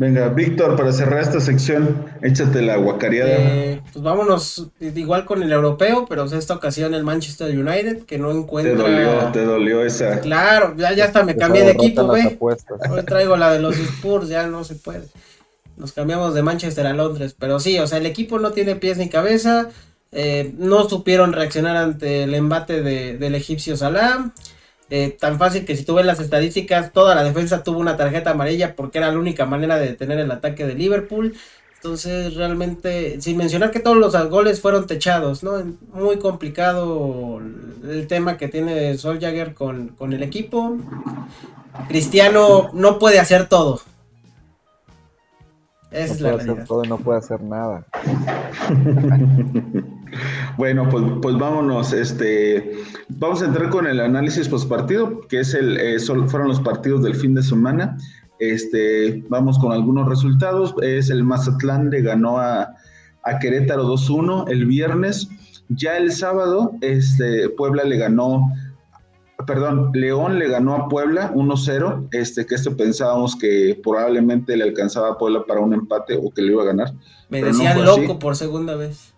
Venga, 0.00 0.30
Víctor, 0.30 0.76
para 0.76 0.92
cerrar 0.92 1.20
esta 1.20 1.40
sección, 1.40 2.06
échate 2.22 2.62
la 2.62 2.78
guacareada. 2.78 3.32
Eh, 3.36 3.82
pues 3.92 4.02
vámonos 4.02 4.68
igual 4.80 5.26
con 5.26 5.42
el 5.42 5.52
europeo, 5.52 6.06
pero 6.08 6.26
en 6.26 6.38
esta 6.38 6.54
ocasión 6.54 6.94
el 6.94 7.04
Manchester 7.04 7.50
United, 7.50 8.04
que 8.06 8.16
no 8.16 8.30
encuentra. 8.30 8.72
Te 8.72 8.80
dolió, 8.80 9.10
te 9.30 9.44
dolió 9.44 9.84
esa. 9.84 10.20
Claro, 10.20 10.74
ya, 10.74 10.94
ya 10.94 11.04
hasta 11.04 11.22
me 11.22 11.36
cambié 11.36 11.64
de 11.64 11.72
equipo, 11.72 12.06
güey. 12.06 12.38
Hoy 12.40 13.02
traigo 13.04 13.36
la 13.36 13.52
de 13.52 13.58
los 13.58 13.76
Spurs, 13.76 14.28
ya 14.28 14.46
no 14.46 14.64
se 14.64 14.76
puede. 14.76 15.04
Nos 15.76 15.92
cambiamos 15.92 16.32
de 16.32 16.44
Manchester 16.44 16.86
a 16.86 16.94
Londres, 16.94 17.36
pero 17.38 17.60
sí, 17.60 17.78
o 17.78 17.86
sea, 17.86 17.98
el 17.98 18.06
equipo 18.06 18.38
no 18.38 18.52
tiene 18.52 18.76
pies 18.76 18.96
ni 18.96 19.10
cabeza. 19.10 19.68
Eh, 20.12 20.54
no 20.56 20.88
supieron 20.88 21.34
reaccionar 21.34 21.76
ante 21.76 22.22
el 22.22 22.34
embate 22.34 22.80
de, 22.80 23.18
del 23.18 23.34
egipcio 23.34 23.76
Salah. 23.76 24.32
Eh, 24.90 25.16
tan 25.18 25.38
fácil 25.38 25.64
que 25.64 25.76
si 25.76 25.84
tú 25.84 25.94
ves 25.94 26.04
las 26.04 26.20
estadísticas, 26.20 26.92
toda 26.92 27.14
la 27.14 27.22
defensa 27.22 27.62
tuvo 27.62 27.78
una 27.78 27.96
tarjeta 27.96 28.32
amarilla 28.32 28.74
porque 28.74 28.98
era 28.98 29.12
la 29.12 29.18
única 29.18 29.46
manera 29.46 29.78
de 29.78 29.88
detener 29.88 30.18
el 30.18 30.30
ataque 30.30 30.66
de 30.66 30.74
Liverpool. 30.74 31.34
Entonces, 31.76 32.34
realmente, 32.34 33.20
sin 33.22 33.38
mencionar 33.38 33.70
que 33.70 33.80
todos 33.80 33.96
los 33.96 34.12
goles 34.28 34.60
fueron 34.60 34.86
techados, 34.86 35.42
¿no? 35.42 35.62
Muy 35.94 36.18
complicado 36.18 37.40
el 37.88 38.06
tema 38.06 38.36
que 38.36 38.48
tiene 38.48 38.98
Soljager 38.98 39.54
con, 39.54 39.88
con 39.88 40.12
el 40.12 40.22
equipo. 40.22 40.76
Cristiano 41.88 42.70
no 42.74 42.98
puede 42.98 43.18
hacer 43.18 43.48
todo. 43.48 43.80
Esa 45.90 46.14
es 46.14 46.20
la 46.20 46.36
realidad. 46.36 46.66
todo 46.66 46.84
no 46.84 46.98
puede 46.98 47.18
hacer 47.18 47.42
nada. 47.42 47.84
bueno, 50.56 50.88
pues, 50.88 51.04
pues 51.20 51.36
vámonos. 51.36 51.92
Este, 51.92 52.72
vamos 53.08 53.42
a 53.42 53.46
entrar 53.46 53.70
con 53.70 53.86
el 53.86 54.00
análisis 54.00 54.48
post 54.48 54.68
partido, 54.68 55.20
que 55.28 55.40
es 55.40 55.54
el, 55.54 55.76
eh, 55.78 55.98
fueron 55.98 56.48
los 56.48 56.60
partidos 56.60 57.02
del 57.02 57.14
fin 57.14 57.34
de 57.34 57.42
semana. 57.42 57.96
Este, 58.38 59.24
vamos 59.28 59.58
con 59.58 59.72
algunos 59.72 60.08
resultados. 60.08 60.74
Es 60.80 61.10
el 61.10 61.24
Mazatlán 61.24 61.90
le 61.90 62.02
ganó 62.02 62.38
a, 62.38 62.74
a 63.24 63.38
Querétaro 63.40 63.84
2-1 63.86 64.48
el 64.48 64.66
viernes. 64.66 65.28
Ya 65.68 65.96
el 65.96 66.12
sábado, 66.12 66.72
este, 66.80 67.48
Puebla 67.50 67.84
le 67.84 67.96
ganó 67.96 68.52
perdón, 69.46 69.90
León 69.94 70.38
le 70.38 70.48
ganó 70.48 70.74
a 70.74 70.88
Puebla 70.88 71.32
1-0, 71.32 72.08
este, 72.12 72.46
que 72.46 72.54
esto 72.54 72.76
pensábamos 72.76 73.36
que 73.36 73.78
probablemente 73.82 74.56
le 74.56 74.64
alcanzaba 74.64 75.10
a 75.10 75.18
Puebla 75.18 75.44
para 75.46 75.60
un 75.60 75.72
empate 75.72 76.18
o 76.20 76.30
que 76.30 76.42
le 76.42 76.52
iba 76.52 76.62
a 76.62 76.66
ganar. 76.66 76.92
Me 77.28 77.42
decían 77.42 77.84
loco 77.84 78.18
por 78.18 78.36
segunda 78.36 78.76
vez. 78.76 79.14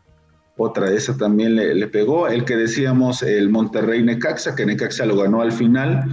Otra, 0.56 0.90
esa 0.92 1.16
también 1.16 1.56
le, 1.56 1.86
pegó. 1.88 2.28
El 2.28 2.44
que 2.44 2.56
decíamos, 2.56 3.22
el 3.22 3.48
Monterrey 3.48 4.02
Necaxa, 4.02 4.54
que 4.54 4.66
Necaxa 4.66 5.06
lo 5.06 5.16
ganó 5.16 5.40
al 5.40 5.52
final. 5.52 6.04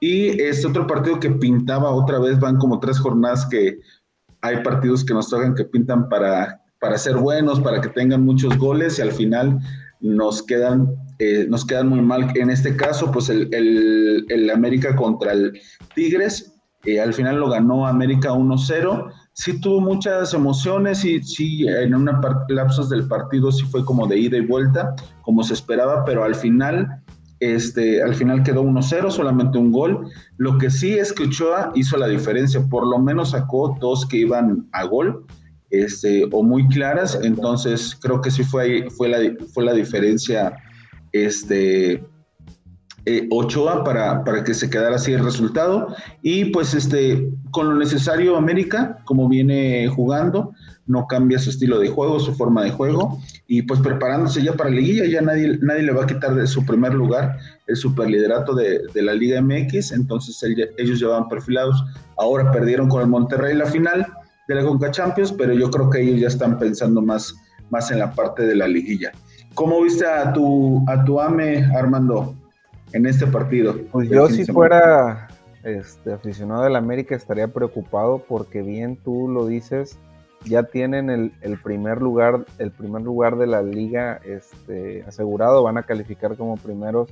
Y 0.00 0.40
este 0.40 0.66
otro 0.66 0.86
partido 0.86 1.18
que 1.18 1.30
pintaba 1.30 1.90
otra 1.90 2.18
vez, 2.18 2.38
van 2.38 2.58
como 2.58 2.78
tres 2.78 2.98
jornadas 2.98 3.46
que 3.46 3.78
hay 4.42 4.62
partidos 4.62 5.04
que 5.04 5.14
nos 5.14 5.30
tocan 5.30 5.54
que 5.54 5.64
pintan 5.64 6.08
para, 6.08 6.60
para 6.78 6.98
ser 6.98 7.16
buenos, 7.16 7.58
para 7.60 7.80
que 7.80 7.88
tengan 7.88 8.22
muchos 8.22 8.56
goles 8.58 8.98
y 8.98 9.02
al 9.02 9.12
final 9.12 9.58
nos 10.00 10.42
quedan 10.42 10.94
eh, 11.18 11.46
nos 11.48 11.64
quedan 11.64 11.88
muy 11.88 12.02
mal. 12.02 12.30
En 12.34 12.50
este 12.50 12.76
caso, 12.76 13.10
pues 13.10 13.28
el, 13.28 13.48
el, 13.52 14.50
América 14.50 14.94
contra 14.94 15.32
el 15.32 15.58
Tigres, 15.94 16.54
eh, 16.84 17.00
al 17.00 17.14
final 17.14 17.40
lo 17.40 17.48
ganó 17.48 17.86
América 17.86 18.32
1-0. 18.32 19.10
Sí 19.32 19.60
tuvo 19.60 19.80
muchas 19.80 20.34
emociones 20.34 21.04
y 21.04 21.22
sí, 21.22 21.66
en 21.66 21.94
una 21.94 22.20
lapsos 22.48 22.88
del 22.88 23.08
partido 23.08 23.50
sí 23.50 23.64
fue 23.64 23.84
como 23.84 24.06
de 24.06 24.18
ida 24.18 24.36
y 24.36 24.46
vuelta, 24.46 24.94
como 25.22 25.42
se 25.42 25.54
esperaba, 25.54 26.04
pero 26.04 26.24
al 26.24 26.34
final, 26.34 27.02
este, 27.40 28.02
al 28.02 28.14
final 28.14 28.42
quedó 28.42 28.62
1-0, 28.62 29.10
solamente 29.10 29.58
un 29.58 29.72
gol. 29.72 30.08
Lo 30.36 30.58
que 30.58 30.70
sí 30.70 30.98
es 30.98 31.12
que 31.12 31.24
Ochoa 31.24 31.72
hizo 31.74 31.96
la 31.96 32.08
diferencia, 32.08 32.60
por 32.68 32.86
lo 32.86 32.98
menos 32.98 33.30
sacó 33.30 33.76
dos 33.80 34.06
que 34.06 34.18
iban 34.18 34.68
a 34.72 34.84
gol. 34.84 35.24
Este, 35.68 36.28
o 36.30 36.44
muy 36.44 36.68
claras, 36.68 37.18
entonces 37.24 37.98
creo 38.00 38.20
que 38.20 38.30
sí 38.30 38.44
fue, 38.44 38.88
fue, 38.88 39.08
la, 39.08 39.18
fue 39.52 39.64
la 39.64 39.72
diferencia 39.72 40.56
este, 41.24 42.04
eh, 43.06 43.28
Ochoa 43.30 43.84
para, 43.84 44.24
para, 44.24 44.42
que 44.44 44.52
se 44.52 44.68
quedara 44.68 44.96
así 44.96 45.12
el 45.12 45.24
resultado. 45.24 45.94
Y 46.22 46.46
pues 46.46 46.74
este, 46.74 47.30
con 47.50 47.68
lo 47.68 47.74
necesario 47.76 48.36
América, 48.36 48.98
como 49.04 49.28
viene 49.28 49.88
jugando, 49.88 50.52
no 50.86 51.06
cambia 51.06 51.38
su 51.38 51.50
estilo 51.50 51.78
de 51.78 51.88
juego, 51.88 52.20
su 52.20 52.34
forma 52.34 52.62
de 52.62 52.70
juego, 52.70 53.20
y 53.46 53.62
pues 53.62 53.80
preparándose 53.80 54.42
ya 54.42 54.54
para 54.54 54.70
la 54.70 54.76
liguilla, 54.76 55.04
ya 55.06 55.20
nadie, 55.20 55.58
nadie 55.60 55.82
le 55.82 55.92
va 55.92 56.04
a 56.04 56.06
quitar 56.06 56.34
de 56.34 56.46
su 56.46 56.64
primer 56.64 56.94
lugar 56.94 57.38
el 57.66 57.76
superliderato 57.76 58.54
de, 58.54 58.82
de 58.94 59.02
la 59.02 59.12
Liga 59.12 59.42
MX, 59.42 59.92
entonces 59.92 60.40
ellos 60.78 61.00
llevaban 61.00 61.28
perfilados, 61.28 61.82
ahora 62.16 62.52
perdieron 62.52 62.88
con 62.88 63.02
el 63.02 63.08
Monterrey 63.08 63.54
la 63.54 63.66
final 63.66 64.06
de 64.48 64.54
la 64.54 64.62
Conca 64.62 64.90
Champions, 64.90 65.32
pero 65.32 65.52
yo 65.52 65.70
creo 65.70 65.90
que 65.90 66.00
ellos 66.00 66.20
ya 66.20 66.28
están 66.28 66.58
pensando 66.58 67.02
más, 67.02 67.34
más 67.70 67.90
en 67.90 67.98
la 67.98 68.12
parte 68.12 68.46
de 68.46 68.54
la 68.54 68.68
liguilla. 68.68 69.12
¿Cómo 69.56 69.80
viste 69.80 70.06
a 70.06 70.34
tu, 70.34 70.84
a 70.86 71.02
tu 71.02 71.18
AME, 71.18 71.64
Armando, 71.74 72.34
en 72.92 73.06
este 73.06 73.26
partido? 73.26 73.74
Pues 73.90 74.10
yo 74.10 74.28
si 74.28 74.44
fuera 74.44 75.28
este, 75.64 76.12
aficionado 76.12 76.64
del 76.64 76.76
América 76.76 77.16
estaría 77.16 77.48
preocupado 77.48 78.18
porque 78.18 78.60
bien 78.60 78.98
tú 79.02 79.30
lo 79.30 79.46
dices, 79.46 79.98
ya 80.44 80.64
tienen 80.64 81.08
el, 81.08 81.58
primer 81.62 82.02
lugar, 82.02 82.44
el 82.58 82.70
primer 82.70 83.00
lugar 83.00 83.36
de 83.36 83.46
la 83.46 83.62
liga 83.62 84.20
este, 84.26 85.02
asegurado, 85.04 85.62
van 85.62 85.78
a 85.78 85.84
calificar 85.84 86.36
como 86.36 86.58
primeros 86.58 87.08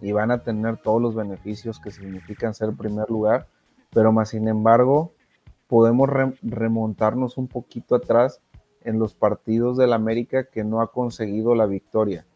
y 0.00 0.10
van 0.10 0.32
a 0.32 0.42
tener 0.42 0.78
todos 0.78 1.00
los 1.00 1.14
beneficios 1.14 1.78
que 1.78 1.92
significan 1.92 2.54
ser 2.54 2.72
primer 2.72 3.08
lugar, 3.08 3.46
pero 3.94 4.10
más 4.10 4.30
sin 4.30 4.48
embargo 4.48 5.12
podemos 5.68 6.10
remontarnos 6.42 7.38
un 7.38 7.46
poquito 7.46 7.94
atrás 7.94 8.40
en 8.84 8.98
los 8.98 9.14
partidos 9.14 9.76
del 9.76 9.92
América 9.92 10.44
que 10.44 10.64
no 10.64 10.80
ha 10.80 10.92
conseguido 10.92 11.54
la 11.54 11.66
victoria. 11.66 12.26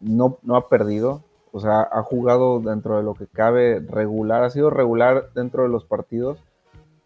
No, 0.00 0.38
no 0.42 0.56
ha 0.56 0.68
perdido, 0.68 1.22
o 1.52 1.60
sea, 1.60 1.82
ha 1.82 2.02
jugado 2.02 2.60
dentro 2.60 2.96
de 2.96 3.02
lo 3.02 3.14
que 3.14 3.26
cabe 3.26 3.80
regular, 3.80 4.42
ha 4.44 4.50
sido 4.50 4.70
regular 4.70 5.30
dentro 5.34 5.62
de 5.62 5.68
los 5.68 5.84
partidos, 5.84 6.38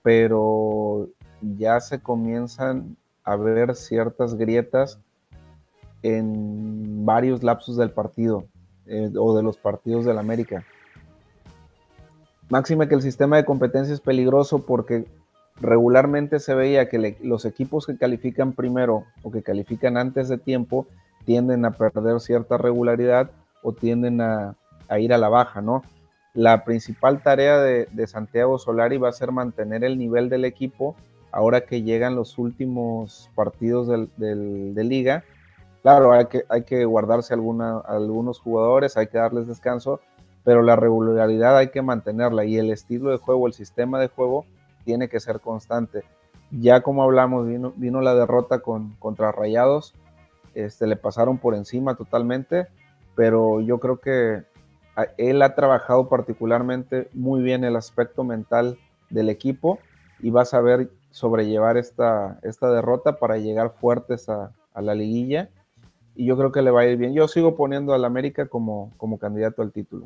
pero 0.03 1.09
ya 1.41 1.81
se 1.81 2.01
comienzan 2.01 2.97
a 3.25 3.37
ver 3.37 3.75
ciertas 3.75 4.35
grietas 4.35 5.01
en 6.03 7.07
varios 7.07 7.43
lapsos 7.43 7.77
del 7.77 7.91
partido 7.91 8.45
eh, 8.87 9.11
o 9.19 9.35
de 9.35 9.43
los 9.43 9.57
partidos 9.57 10.05
del 10.05 10.19
América. 10.19 10.65
máxime 12.51 12.87
que 12.87 12.95
el 12.95 13.03
sistema 13.03 13.37
de 13.37 13.47
competencia 13.47 13.95
es 13.95 14.01
peligroso 14.01 14.67
porque 14.67 15.07
regularmente 15.61 16.41
se 16.41 16.55
veía 16.55 16.89
que 16.89 17.17
los 17.23 17.45
equipos 17.45 17.87
que 17.87 17.97
califican 17.97 18.53
primero 18.53 19.05
o 19.23 19.31
que 19.31 19.43
califican 19.43 19.97
antes 19.97 20.29
de 20.29 20.39
tiempo 20.39 20.87
tienden 21.25 21.65
a 21.65 21.73
perder 21.73 22.21
cierta 22.21 22.59
regularidad 22.59 23.31
o 23.63 23.73
tienden 23.73 24.21
a, 24.21 24.57
ir 24.99 25.13
a 25.13 25.19
la 25.19 25.29
baja, 25.29 25.63
¿no? 25.63 25.83
La 26.35 26.65
principal 26.65 27.23
tarea 27.23 27.59
de, 27.61 28.07
Santiago 28.07 28.59
Solari 28.59 28.99
va 28.99 29.09
a 29.09 29.13
ser 29.13 29.33
mantener 29.33 29.85
el 29.85 29.97
nivel 29.97 30.29
del 30.29 30.45
equipo 30.45 30.97
ahora 31.31 31.63
que 31.63 31.83
llegan 31.83 32.17
los 32.17 32.39
últimos 32.39 33.31
partidos 33.35 33.89
de 33.89 34.85
liga. 34.85 35.25
Claro, 35.83 36.13
hay 36.13 36.27
que, 36.27 36.45
hay 36.49 36.63
que 36.63 36.85
guardarse 36.85 37.35
alguna, 37.35 37.79
algunos 37.79 38.41
jugadores, 38.41 38.97
hay 38.97 39.07
que 39.07 39.19
darles 39.19 39.47
descanso, 39.47 40.01
pero 40.43 40.63
la 40.63 40.77
regularidad 40.77 41.57
hay 41.57 41.69
que 41.69 41.83
mantenerla 41.83 42.45
y 42.45 42.59
el 42.59 42.71
estilo 42.71 43.11
de 43.11 43.19
juego, 43.19 43.47
el 43.47 43.53
sistema 43.53 44.01
de 44.01 44.09
juego 44.09 44.45
tiene 44.85 45.09
que 45.09 45.21
ser 45.21 45.41
constante. 45.41 46.03
Ya 46.51 46.83
como 46.83 47.03
hablamos, 47.03 47.47
vino, 47.77 48.01
la 48.01 48.15
derrota 48.15 48.61
con, 48.61 48.95
contra 48.99 49.33
Rayados, 49.33 49.95
este, 50.55 50.87
le 50.87 50.97
pasaron 50.97 51.39
por 51.39 51.55
encima 51.55 51.97
totalmente, 51.97 52.69
pero 53.17 53.61
yo 53.61 53.81
creo 53.81 53.99
que 53.99 54.45
él 55.17 55.43
ha 55.43 55.55
trabajado 55.55 56.09
particularmente 56.09 57.09
muy 57.13 57.43
bien 57.43 57.65
el 57.65 57.75
aspecto 57.75 58.23
mental 58.23 58.79
del 59.11 59.29
equipo 59.29 59.81
y 60.21 60.31
va 60.31 60.43
a 60.43 60.47
saber 60.47 60.91
sobrellevar 61.11 61.77
esta, 61.77 62.39
derrota 62.43 63.19
para 63.19 63.39
llegar 63.39 63.75
fuertes 63.81 64.29
a, 64.29 64.53
la 64.81 64.95
liguilla 64.95 65.51
y 66.17 66.27
yo 66.27 66.37
creo 66.37 66.51
que 66.51 66.63
le 66.63 66.71
va 66.71 66.83
a 66.83 66.87
ir 66.87 66.97
bien. 66.97 67.15
Yo 67.15 67.27
sigo 67.29 67.57
poniendo 67.57 67.95
al 67.95 68.05
América 68.05 68.47
como 68.47 69.19
candidato 69.21 69.63
al 69.63 69.73
título. 69.73 70.05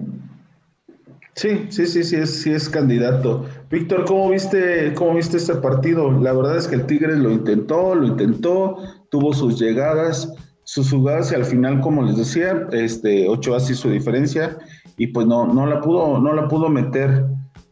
Sí, 1.39 1.67
sí, 1.69 1.87
sí, 1.87 2.03
sí 2.03 2.17
es, 2.17 2.43
sí 2.43 2.51
es 2.51 2.69
candidato. 2.69 3.47
Víctor, 3.71 4.05
¿cómo 4.07 4.31
viste, 4.31 4.93
¿cómo 4.95 5.15
viste 5.15 5.37
este 5.37 5.55
partido? 5.55 6.11
La 6.11 6.33
verdad 6.33 6.57
es 6.57 6.67
que 6.67 6.75
el 6.75 6.87
Tigres 6.87 7.17
lo 7.17 7.31
intentó, 7.31 7.95
lo 7.95 8.09
intentó, 8.09 8.79
tuvo 9.09 9.33
sus 9.33 9.57
llegadas, 9.57 10.33
sus 10.65 10.91
jugadas 10.91 11.31
y 11.31 11.37
al 11.37 11.45
final, 11.45 11.81
como 11.81 12.03
les 12.03 12.17
decía, 12.17 12.67
este 12.73 13.29
Ochoa 13.29 13.61
sí 13.61 13.77
su 13.77 13.89
diferencia 13.89 14.59
y 14.97 15.07
pues 15.07 15.29
no, 15.29 15.47
no 15.47 15.65
la 15.67 15.81
pudo, 15.81 16.19
no 16.19 16.35
la 16.35 16.49
pudo 16.49 16.69
meter, 16.69 17.25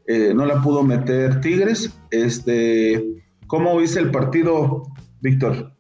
eh, 0.07 0.33
no 0.33 0.47
la 0.47 0.63
pudo 0.63 0.85
meter 0.85 1.41
Tigres. 1.41 1.91
Este, 2.13 3.05
¿cómo 3.49 3.77
viste 3.79 3.99
el 3.99 4.13
partido, 4.13 4.85
Víctor? 5.23 5.73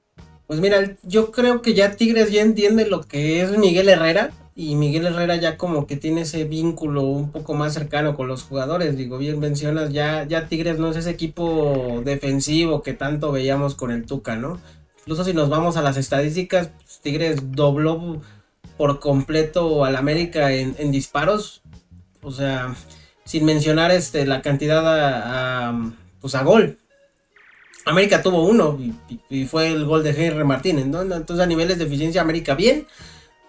Pues 0.49 0.59
mira, 0.59 0.97
yo 1.05 1.31
creo 1.31 1.63
que 1.63 1.73
ya 1.73 1.93
Tigres 1.93 2.33
ya 2.33 2.43
entiende 2.43 2.89
lo 2.89 3.03
que 3.03 3.43
es 3.43 3.57
Miguel 3.57 3.89
Herrera 3.89 4.33
y 4.59 4.75
Miguel 4.75 5.05
Herrera 5.05 5.37
ya 5.37 5.59
como 5.59 5.87
que 5.87 5.97
tiene 5.97 6.23
ese 6.23 6.45
vínculo 6.45 7.03
un 7.03 7.31
poco 7.31 7.53
más 7.53 7.75
cercano 7.75 8.17
con 8.17 8.27
los 8.27 8.43
jugadores. 8.43 8.97
Digo, 8.97 9.19
bien 9.19 9.39
mencionas, 9.39 9.93
ya, 9.93 10.25
ya 10.27 10.49
Tigres 10.49 10.79
no 10.79 10.91
es 10.91 10.97
ese 10.97 11.11
equipo 11.11 12.01
defensivo 12.03 12.83
que 12.83 12.95
tanto 12.95 13.31
veíamos 13.31 13.75
con 13.75 13.91
el 13.91 14.07
Tuca, 14.07 14.35
¿no? 14.37 14.59
Incluso 15.01 15.25
si 15.25 15.35
nos 15.35 15.51
vamos 15.51 15.77
a 15.77 15.83
las 15.83 15.99
estadísticas, 15.99 16.69
pues, 16.69 17.01
Tigres 17.03 17.53
dobló 17.53 18.23
por 18.79 18.99
completo 18.99 19.85
al 19.85 19.95
América 19.95 20.51
en, 20.51 20.91
disparos. 20.91 21.61
O 22.23 22.31
sea, 22.31 22.75
sin 23.27 23.45
mencionar 23.45 23.91
este, 23.91 24.25
la 24.25 24.41
cantidad 24.41 24.83
a, 24.87 25.93
pues 26.19 26.35
a 26.35 26.43
gol. 26.43 26.79
América 27.85 28.23
tuvo 28.23 28.47
uno 28.47 28.79
y, 29.29 29.45
fue 29.45 29.69
el 29.69 29.85
gol 29.85 30.03
de 30.03 30.11
Henry 30.11 30.45
Martínez, 30.45 30.87
¿no? 30.87 31.03
Entonces 31.03 31.41
a 31.41 31.47
niveles 31.47 31.77
de 31.77 31.85
eficiencia 31.85 32.23
América 32.23 32.55
bien 32.55 32.87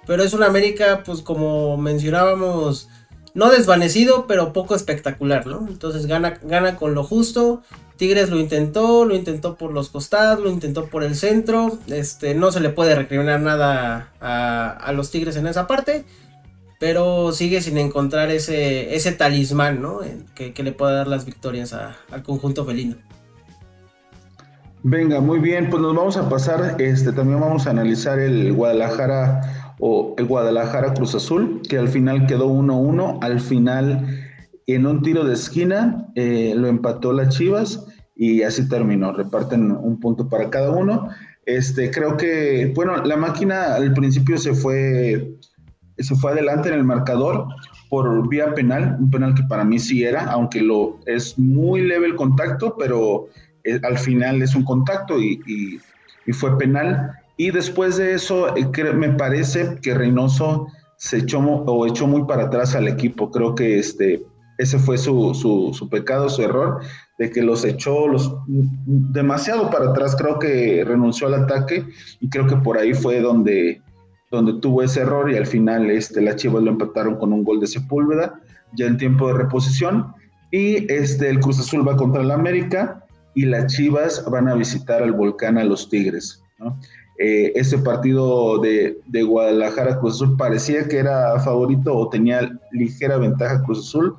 pero 0.08 0.24
es 0.24 0.34
una 0.34 0.48
América, 0.48 1.04
pues 1.06 1.22
como 1.22 1.78
mencionábamos, 1.78 2.88
no 3.34 3.52
desvanecido, 3.52 4.26
pero 4.26 4.54
poco 4.54 4.74
espectacular, 4.74 5.46
¿no? 5.46 5.68
Entonces 5.68 6.08
gana, 6.08 6.40
gana 6.42 6.78
con 6.78 6.96
lo 6.96 7.04
justo. 7.04 7.62
Tigres 7.98 8.30
lo 8.30 8.40
intentó, 8.40 9.06
lo 9.06 9.16
intentó 9.16 9.58
por 9.58 9.74
los 9.74 9.90
costados, 9.90 10.44
lo 10.44 10.50
intentó 10.50 10.86
por 10.86 11.04
el 11.04 11.16
centro. 11.16 11.78
Este, 11.88 12.36
no 12.36 12.52
se 12.52 12.62
le 12.62 12.70
puede 12.70 12.96
recriminar 12.96 13.42
nada 13.42 14.12
a, 14.22 14.92
los 14.94 15.12
Tigres 15.12 15.36
en 15.36 15.46
esa 15.46 15.68
parte. 15.68 16.06
Pero 16.80 17.32
sigue 17.32 17.60
sin 17.62 17.78
encontrar 17.78 18.30
ese, 18.30 18.96
ese 18.96 19.12
talismán, 19.12 19.82
¿no? 19.82 20.00
Que, 20.36 20.54
le 20.64 20.72
pueda 20.72 20.94
dar 20.94 21.08
las 21.08 21.26
victorias 21.26 21.74
al 21.74 22.24
conjunto 22.24 22.66
felino. 22.66 22.96
Venga, 24.84 25.20
muy 25.20 25.40
bien, 25.40 25.70
pues 25.70 25.82
nos 25.82 25.96
vamos 25.96 26.18
a 26.18 26.30
pasar, 26.30 26.80
este, 26.80 27.12
también 27.12 27.40
vamos 27.42 27.66
a 27.66 27.72
analizar 27.72 28.20
el 28.20 28.54
Guadalajara 28.54 29.67
o 29.80 30.16
el 30.18 30.26
Guadalajara 30.26 30.94
Cruz 30.94 31.16
Azul, 31.16 31.62
que 31.70 31.78
al 31.78 31.88
final 31.88 32.26
quedó 32.26 32.50
1-1. 32.50 33.20
Al 33.22 33.40
final, 33.40 34.08
en 34.66 34.86
un 34.86 35.02
tiro 35.02 35.24
de 35.24 35.34
esquina, 35.34 36.08
eh, 36.16 36.54
lo 36.56 36.68
empató 36.68 37.14
las 37.14 37.36
Chivas 37.36 37.86
y 38.16 38.42
así 38.42 38.68
terminó. 38.68 39.14
Reparten 39.14 39.72
un 39.72 40.00
punto 40.00 40.28
para 40.30 40.50
cada 40.50 40.72
uno. 40.72 41.10
Este, 41.46 41.92
creo 41.92 42.18
que, 42.18 42.72
bueno, 42.76 42.98
la 43.04 43.16
máquina 43.18 43.76
al 43.76 43.94
principio 43.94 44.38
se 44.38 44.54
fue, 44.54 45.38
se 45.98 46.16
fue 46.16 46.32
adelante 46.32 46.70
en 46.70 46.76
el 46.76 46.84
marcador 46.84 47.48
por 47.90 48.28
vía 48.28 48.54
penal, 48.54 48.98
un 49.00 49.10
penal 49.10 49.34
que 49.34 49.44
para 49.44 49.64
mí 49.64 49.80
sí 49.80 50.04
era, 50.04 50.26
aunque 50.26 50.62
lo 50.62 51.00
es 51.06 51.40
muy 51.40 51.82
leve 51.82 52.08
el 52.08 52.16
contacto, 52.16 52.76
pero 52.78 53.30
eh, 53.64 53.80
al 53.84 53.98
final 53.98 54.42
es 54.42 54.56
un 54.56 54.66
contacto 54.66 55.18
y, 55.22 55.40
y 56.26 56.34
fue 56.34 56.58
penal. 56.58 57.14
Y 57.38 57.52
después 57.52 57.98
de 57.98 58.14
eso, 58.14 58.56
eh, 58.58 58.94
me 58.94 59.10
parece 59.10 59.78
que 59.82 59.94
Reynoso 59.94 60.68
se 60.98 61.18
echó 61.18 61.40
o 61.40 61.86
echó 61.86 62.08
muy 62.08 62.26
para 62.26 62.46
atrás 62.46 62.76
al 62.76 62.88
equipo. 62.88 63.32
Creo 63.32 63.54
que 63.54 63.78
este, 63.78 64.26
ese 64.58 64.80
fue 64.80 64.98
su, 64.98 65.34
su, 65.34 65.90
pecado, 65.90 66.30
su 66.30 66.42
error, 66.42 66.82
de 67.20 67.30
que 67.30 67.44
los 67.44 67.64
echó 67.64 68.08
los, 68.08 68.36
demasiado 68.48 69.70
para 69.70 69.92
atrás. 69.92 70.16
Creo 70.16 70.40
que 70.40 70.84
renunció 70.86 71.28
al 71.28 71.36
ataque 71.36 71.86
y 72.20 72.30
creo 72.30 72.48
que 72.48 72.58
por 72.58 72.78
ahí 72.78 72.94
fue 72.96 73.22
donde, 73.22 73.82
donde 74.32 74.60
tuvo 74.60 74.82
ese 74.82 75.02
error 75.02 75.32
y 75.32 75.38
al 75.38 75.46
final 75.46 75.92
este, 75.92 76.22
las 76.22 76.38
Chivas 76.38 76.64
lo 76.64 76.72
empataron 76.72 77.18
con 77.18 77.32
un 77.32 77.44
gol 77.44 77.60
de 77.60 77.68
Sepúlveda, 77.68 78.40
ya 78.76 78.88
en 78.88 78.98
tiempo 78.98 79.28
de 79.28 79.36
reposición. 79.36 80.14
Y 80.52 80.92
este, 80.92 81.30
el 81.30 81.40
Cruz 81.40 81.60
Azul 81.60 81.88
va 81.88 81.96
contra 81.96 82.24
el 82.24 82.32
América 82.32 83.06
y 83.36 83.46
las 83.46 83.72
Chivas 83.76 84.26
van 84.32 84.48
a 84.48 84.56
visitar 84.56 85.04
al 85.04 85.14
Volcán 85.14 85.60
a 85.60 85.64
los 85.64 85.88
Tigres. 85.90 86.42
Eh, 87.20 87.52
ese 87.56 87.80
partido 87.80 88.60
de, 88.60 89.24
Guadalajara 89.24 90.00
Cruz 90.00 90.16
Azul 90.16 90.38
parecía 90.38 90.88
que 90.88 90.98
era 90.98 91.40
favorito 91.40 91.96
o 91.96 92.10
tenía 92.10 92.52
ligera 92.72 93.18
ventaja 93.18 93.64
Cruz 93.64 93.88
Azul, 93.88 94.16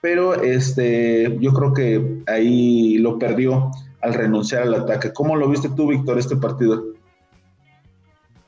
pero 0.00 0.34
este, 0.42 1.38
yo 1.40 1.52
creo 1.52 1.72
que 1.72 2.22
ahí 2.26 2.98
lo 2.98 3.18
perdió 3.18 3.70
al 4.00 4.14
renunciar 4.14 4.62
al 4.62 4.74
ataque. 4.74 5.12
¿Cómo 5.12 5.36
lo 5.36 5.48
viste 5.48 5.68
tú, 5.68 5.88
Víctor, 5.88 6.18
este 6.18 6.36
partido? 6.36 6.84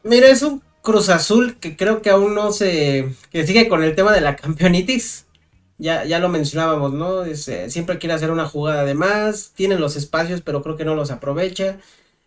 Mira, 0.02 0.28
es 0.28 0.42
un 0.42 0.61
Cruz 0.83 1.09
Azul 1.09 1.57
que 1.61 1.76
creo 1.76 2.02
que 2.02 2.11
aún 2.11 2.35
no 2.35 2.52
se. 2.52 3.14
que 3.30 3.46
sigue 3.46 3.68
con 3.68 3.83
el 3.83 3.94
tema 3.94 4.12
de 4.12 4.20
la 4.20 4.37
campeonitis. 4.37 5.26
Ya, 5.78 6.04
ya 6.04 6.18
lo 6.18 6.28
mencionábamos, 6.28 6.92
¿no? 6.92 7.24
Siempre 7.35 7.98
quiere 7.98 8.14
hacer 8.14 8.30
una 8.30 8.46
jugada 8.46 8.85
de 8.85 8.94
más, 8.94 9.52
tiene 9.54 9.78
los 9.78 9.96
espacios, 9.96 10.40
pero 10.40 10.62
creo 10.62 10.76
que 10.76 10.85
no 10.85 10.94
los 10.94 11.11
aprovecha. 11.11 11.78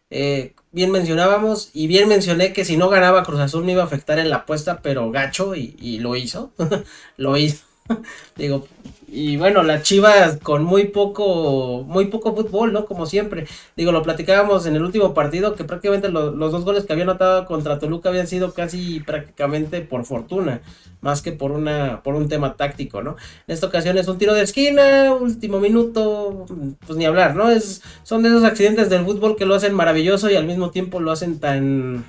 Eh, 0.09 0.53
bien 0.71 0.91
mencionábamos 0.91 1.69
y 1.73 1.87
bien 1.87 2.07
mencioné 2.07 2.53
que 2.53 2.65
si 2.65 2.77
no 2.77 2.89
ganaba 2.89 3.23
Cruz 3.23 3.39
Azul 3.41 3.65
me 3.65 3.73
iba 3.73 3.83
a 3.83 3.85
afectar 3.85 4.19
en 4.19 4.29
la 4.29 4.37
apuesta, 4.37 4.81
pero 4.81 5.11
gacho 5.11 5.55
y, 5.55 5.75
y 5.79 5.99
lo 5.99 6.15
hizo. 6.15 6.53
lo 7.17 7.37
hizo. 7.37 7.66
Digo, 8.35 8.67
y 9.09 9.37
bueno, 9.37 9.63
las 9.63 9.83
Chivas 9.83 10.37
con 10.43 10.63
muy 10.63 10.85
poco, 10.87 11.85
muy 11.87 12.05
poco 12.07 12.35
fútbol, 12.35 12.73
¿no? 12.73 12.85
Como 12.85 13.05
siempre. 13.05 13.47
Digo, 13.77 13.93
lo 13.93 14.03
platicábamos 14.03 14.65
en 14.65 14.75
el 14.75 14.83
último 14.83 15.13
partido, 15.13 15.55
que 15.55 15.63
prácticamente 15.63 16.09
los 16.09 16.51
dos 16.51 16.65
goles 16.65 16.85
que 16.85 16.91
había 16.91 17.05
anotado 17.05 17.45
contra 17.45 17.79
Toluca 17.79 18.09
habían 18.09 18.27
sido 18.27 18.53
casi 18.53 18.99
prácticamente 18.99 19.79
por 19.79 20.03
fortuna, 20.03 20.61
más 20.99 21.21
que 21.21 21.31
por 21.31 21.51
una, 21.51 22.03
por 22.03 22.15
un 22.15 22.27
tema 22.27 22.57
táctico, 22.57 23.01
¿no? 23.01 23.15
En 23.47 23.53
esta 23.53 23.67
ocasión 23.67 23.97
es 23.97 24.09
un 24.09 24.17
tiro 24.17 24.33
de 24.33 24.43
esquina, 24.43 25.13
último 25.13 25.61
minuto, 25.61 26.45
pues 26.85 26.97
ni 26.97 27.05
hablar, 27.05 27.33
¿no? 27.35 27.49
Es, 27.49 27.81
son 28.03 28.23
de 28.23 28.29
esos 28.29 28.43
accidentes 28.43 28.89
del 28.89 29.05
fútbol 29.05 29.37
que 29.37 29.45
lo 29.45 29.55
hacen 29.55 29.73
maravilloso 29.73 30.29
y 30.29 30.35
al 30.35 30.45
mismo 30.45 30.71
tiempo 30.71 30.99
lo 30.99 31.11
hacen 31.11 31.39
tan, 31.39 32.05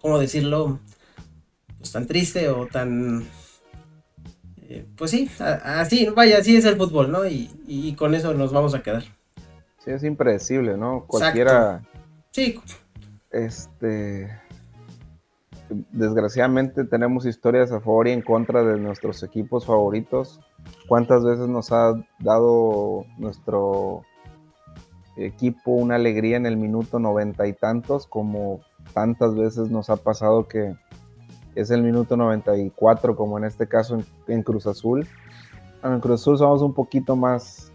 ¿cómo 0.00 0.18
decirlo? 0.18 0.80
Pues 1.78 1.92
tan 1.92 2.06
triste 2.06 2.48
o 2.48 2.66
tan 2.66 3.28
eh, 4.68 4.86
pues 4.96 5.10
sí, 5.10 5.30
así, 5.38 6.08
vaya, 6.14 6.38
así 6.38 6.56
es 6.56 6.64
el 6.64 6.76
fútbol, 6.76 7.10
¿no? 7.10 7.26
Y, 7.26 7.94
con 7.98 8.14
eso 8.14 8.32
nos 8.34 8.52
vamos 8.52 8.74
a 8.74 8.82
quedar. 8.82 9.02
Sí, 9.78 9.90
es 9.90 10.04
impredecible, 10.04 10.76
¿no? 10.76 11.04
Cualquiera. 11.06 11.82
Sí. 12.30 12.60
Este. 13.30 14.40
Desgraciadamente 15.68 16.84
tenemos 16.84 17.26
historias 17.26 17.72
a 17.72 17.80
favor 17.80 18.08
y 18.08 18.12
en 18.12 18.22
contra 18.22 18.62
de 18.64 18.78
nuestros 18.78 19.22
equipos 19.22 19.66
favoritos. 19.66 20.40
¿Cuántas 20.88 21.24
veces 21.24 21.48
nos 21.48 21.72
ha 21.72 21.94
dado 22.20 23.04
nuestro 23.18 24.02
equipo 25.16 25.72
una 25.72 25.96
alegría 25.96 26.36
en 26.36 26.46
el 26.46 26.56
minuto 26.56 26.98
noventa 26.98 27.46
y 27.46 27.54
tantos? 27.54 28.06
Como 28.06 28.60
tantas 28.92 29.34
veces 29.34 29.70
nos 29.70 29.90
ha 29.90 29.96
pasado 29.96 30.46
que 30.48 30.74
es 31.54 31.70
el 31.70 31.82
minuto 31.82 32.16
94, 32.16 33.16
como 33.16 33.38
en 33.38 33.44
este 33.44 33.66
caso 33.66 33.98
en, 34.26 34.42
Cruz 34.42 34.66
Azul. 34.66 35.06
en 35.82 36.00
Cruz 36.00 36.20
Azul 36.20 36.38
somos 36.38 36.62
un 36.62 36.74
poquito 36.74 37.16
más, 37.16 37.72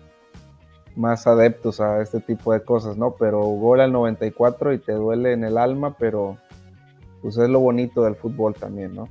más 0.96 1.28
adeptos 1.28 1.80
a 1.80 2.02
este 2.02 2.20
tipo 2.20 2.54
de 2.54 2.62
cosas, 2.62 2.98
¿no? 2.98 3.16
Pero 3.20 3.42
gol 3.42 3.82
al 3.82 3.92
94 3.92 4.74
y 4.74 4.80
te 4.80 4.94
duele 4.94 5.34
en 5.34 5.44
el 5.44 5.58
alma, 5.58 5.96
pero 5.98 6.38
pues 7.22 7.38
es 7.38 7.50
lo 7.50 7.60
bonito 7.60 8.04
del 8.04 8.16
fútbol 8.16 8.54
también, 8.54 8.96
¿no? 8.96 9.08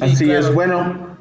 Así 0.00 0.30
es, 0.30 0.52
bueno. 0.52 1.16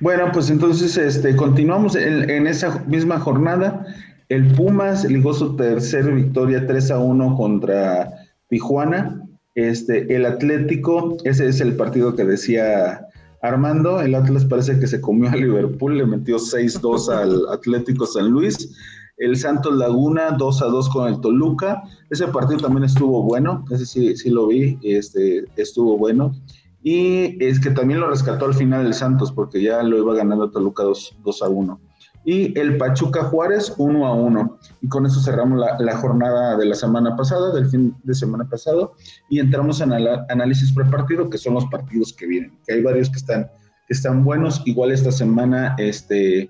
Bueno, 0.00 0.30
pues 0.32 0.50
entonces 0.50 0.96
este, 0.96 1.36
continuamos 1.36 1.96
en, 1.96 2.46
esa 2.46 2.80
misma 2.86 3.18
jornada. 3.18 3.86
El 4.28 4.52
Pumas 4.52 5.04
ligó 5.04 5.32
su 5.32 5.56
tercera 5.56 6.08
victoria 6.08 6.66
3 6.66 6.90
a 6.90 6.98
1 6.98 7.36
contra 7.36 8.10
Tijuana. 8.48 9.22
Este, 9.54 10.14
el 10.14 10.26
Atlético, 10.26 11.16
ese 11.24 11.48
es 11.48 11.60
el 11.60 11.76
partido 11.76 12.14
que 12.16 12.24
decía 12.24 13.06
Armando. 13.40 14.00
El 14.00 14.14
Atlas 14.14 14.44
parece 14.44 14.78
que 14.80 14.86
se 14.86 15.00
comió 15.00 15.30
a 15.30 15.36
Liverpool, 15.36 15.98
le 15.98 16.06
metió 16.06 16.36
6-2 16.36 17.08
al 17.08 17.48
Atlético 17.48 18.06
San 18.06 18.30
Luis. 18.30 18.74
El 19.16 19.36
Santos 19.36 19.76
Laguna 19.76 20.32
2 20.32 20.62
a 20.62 20.66
2 20.66 20.88
con 20.88 21.08
el 21.08 21.20
Toluca. 21.20 21.82
Ese 22.10 22.26
partido 22.28 22.60
también 22.60 22.84
estuvo 22.84 23.22
bueno, 23.22 23.64
ese 23.70 23.86
sí, 23.86 24.30
lo 24.30 24.48
vi, 24.48 24.78
este, 24.82 25.44
estuvo 25.56 25.96
bueno. 25.96 26.34
Y 26.82 27.42
es 27.42 27.60
que 27.60 27.70
también 27.70 28.00
lo 28.00 28.10
rescató 28.10 28.46
al 28.46 28.54
final 28.54 28.84
el 28.84 28.94
Santos, 28.94 29.32
porque 29.32 29.62
ya 29.62 29.82
lo 29.82 29.98
iba 29.98 30.14
ganando 30.14 30.50
Toluca 30.50 30.82
2, 30.82 31.42
a 31.42 31.48
1. 31.48 31.80
Y 32.24 32.58
el 32.58 32.78
Pachuca 32.78 33.24
Juárez 33.24 33.74
1 33.76 34.06
a 34.06 34.14
1. 34.14 34.58
Y 34.80 34.88
con 34.88 35.04
eso 35.06 35.20
cerramos 35.20 35.62
la, 35.78 35.96
jornada 35.96 36.56
de 36.56 36.66
la 36.66 36.74
semana 36.74 37.16
pasada, 37.16 37.52
del 37.52 37.66
fin 37.66 37.94
de 38.02 38.14
semana 38.14 38.44
pasado, 38.48 38.94
y 39.28 39.40
entramos 39.40 39.80
en 39.80 39.92
el 39.92 40.08
análisis 40.28 40.72
prepartido, 40.72 41.28
que 41.28 41.38
son 41.38 41.54
los 41.54 41.66
partidos 41.66 42.12
que 42.12 42.26
vienen. 42.26 42.58
Que 42.66 42.74
hay 42.74 42.82
varios 42.82 43.10
que 43.10 43.16
están, 43.16 43.50
que 43.86 43.94
están 43.94 44.24
buenos. 44.24 44.62
Igual 44.64 44.92
esta 44.92 45.12
semana, 45.12 45.74
este, 45.78 46.48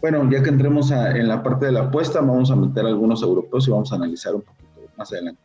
bueno, 0.00 0.28
ya 0.30 0.42
que 0.42 0.50
entremos 0.50 0.90
en 0.90 1.28
la 1.28 1.42
parte 1.42 1.66
de 1.66 1.72
la 1.72 1.82
apuesta, 1.82 2.20
vamos 2.20 2.50
a 2.50 2.56
meter 2.56 2.86
algunos 2.86 3.22
europeos 3.22 3.68
y 3.68 3.70
vamos 3.70 3.92
a 3.92 3.96
analizar 3.96 4.34
un 4.34 4.42
poquito 4.42 4.66
más 4.96 5.12
adelante. 5.12 5.40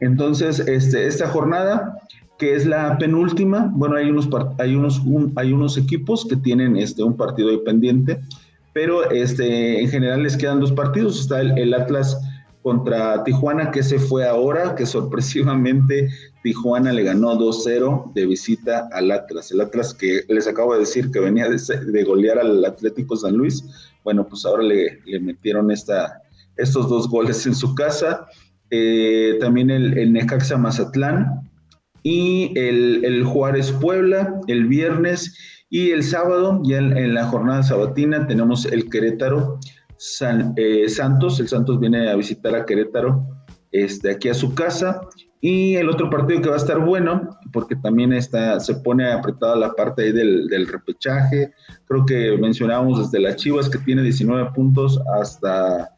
Entonces, 0.00 0.60
este, 0.60 1.06
esta 1.06 1.28
jornada 1.28 1.98
que 2.38 2.54
es 2.54 2.66
la 2.66 2.98
penúltima. 2.98 3.70
Bueno, 3.74 3.96
hay 3.96 4.10
unos, 4.10 4.28
hay 4.58 4.74
unos, 4.74 5.00
hay 5.36 5.52
unos 5.52 5.76
equipos 5.76 6.26
que 6.28 6.36
tienen 6.36 6.76
este, 6.76 7.02
un 7.02 7.16
partido 7.16 7.62
pendiente, 7.62 8.20
pero 8.74 9.10
este, 9.10 9.80
en 9.80 9.88
general 9.88 10.24
les 10.24 10.36
quedan 10.36 10.60
dos 10.60 10.72
partidos. 10.72 11.18
Está 11.18 11.40
el, 11.40 11.72
Atlas 11.72 12.20
contra 12.60 13.24
Tijuana, 13.24 13.70
que 13.70 13.82
se 13.82 13.98
fue 13.98 14.26
ahora, 14.26 14.74
que 14.74 14.84
sorpresivamente 14.96 16.10
Tijuana 16.42 16.92
le 16.92 17.04
ganó 17.04 17.38
2-0 17.38 18.12
de 18.12 18.26
visita 18.26 18.88
al 18.92 19.10
Atlas. 19.10 19.50
El 19.52 19.62
Atlas 19.62 19.94
que 19.94 20.22
les 20.28 20.46
acabo 20.46 20.74
de 20.74 20.80
decir 20.80 21.10
que 21.10 21.20
venía 21.20 21.48
de, 21.48 22.04
golear 22.04 22.38
al 22.38 22.62
Atlético 22.64 23.16
San 23.16 23.36
Luis, 23.36 23.64
bueno, 24.02 24.26
pues 24.28 24.44
ahora 24.44 24.64
le, 24.64 25.00
le 25.06 25.20
metieron 25.20 25.70
esta, 25.70 26.20
estos 26.56 26.90
dos 26.90 27.08
goles 27.08 27.46
en 27.46 27.54
su 27.54 27.74
casa. 27.74 28.26
Eh, 28.70 29.38
también 29.40 29.70
el, 29.70 29.96
el 29.96 30.12
Necaxa 30.12 30.58
Mazatlán, 30.58 31.44
y 32.04 32.52
el, 32.56 33.24
Juárez 33.24 33.72
Puebla 33.72 34.38
el 34.46 34.66
viernes 34.66 35.34
y 35.74 35.90
el 35.90 36.04
sábado, 36.04 36.60
ya 36.62 36.78
en, 36.78 37.14
la 37.14 37.26
jornada 37.26 37.64
sabatina, 37.64 38.28
tenemos 38.28 38.64
el 38.64 38.88
Querétaro 38.88 39.58
eh, 40.56 40.88
Santos. 40.88 41.40
El 41.40 41.48
Santos 41.48 41.80
viene 41.80 42.08
a 42.08 42.14
visitar 42.14 42.54
a 42.54 42.64
Querétaro 42.64 43.26
este, 43.72 44.12
aquí 44.12 44.28
a 44.28 44.34
su 44.34 44.54
casa. 44.54 45.00
Y 45.40 45.74
el 45.74 45.90
otro 45.90 46.08
partido 46.10 46.40
que 46.40 46.48
va 46.48 46.54
a 46.54 46.58
estar 46.58 46.78
bueno, 46.78 47.28
porque 47.52 47.74
también 47.74 48.12
está, 48.12 48.60
se 48.60 48.76
pone 48.76 49.10
apretada 49.10 49.56
la 49.56 49.72
parte 49.72 50.02
ahí 50.02 50.12
del, 50.12 50.68
repechaje. 50.68 51.52
Creo 51.86 52.06
que 52.06 52.38
mencionábamos 52.38 53.10
desde 53.10 53.18
las 53.18 53.34
Chivas 53.34 53.68
que 53.68 53.78
tiene 53.78 54.02
19 54.02 54.52
puntos 54.52 55.00
hasta, 55.20 55.92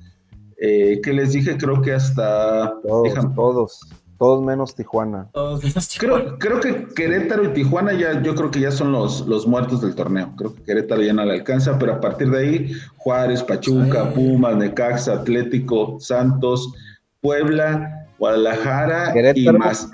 eh, 0.57 1.03
¿qué 1.05 1.13
les 1.13 1.35
dije? 1.35 1.59
Creo 1.59 1.83
que 1.83 1.93
hasta... 1.93 2.73
Todos, 2.83 3.35
todos. 3.35 3.81
Todos 4.19 4.43
menos 4.43 4.75
Tijuana. 4.75 5.29
Todos 5.33 5.63
menos 5.63 5.89
Tijuana. 5.89 6.37
Creo, 6.39 6.61
que 6.61 6.89
Querétaro 6.95 7.45
y 7.45 7.49
Tijuana 7.49 7.93
ya, 7.93 8.23
yo 8.23 8.35
creo 8.35 8.51
que 8.51 8.61
ya 8.61 8.71
son 8.71 8.93
los, 8.93 9.27
los 9.27 9.47
muertos 9.47 9.83
del 9.83 9.95
torneo. 9.95 10.33
Creo 10.37 10.55
que 10.55 10.63
Querétaro 10.63 11.03
ya 11.03 11.13
no 11.13 11.25
le 11.25 11.35
alcanza, 11.35 11.79
pero 11.79 11.95
a 11.95 12.01
partir 12.01 12.31
de 12.31 12.39
ahí, 12.39 12.73
Juárez, 12.97 13.43
Pachuca, 13.43 14.13
Pumas, 14.15 14.57
Necaxa, 14.57 15.15
Atlético, 15.15 15.99
Santos, 16.01 16.73
Puebla, 17.21 18.09
Guadalajara 18.19 19.13
y 19.35 19.49
más. 19.51 19.91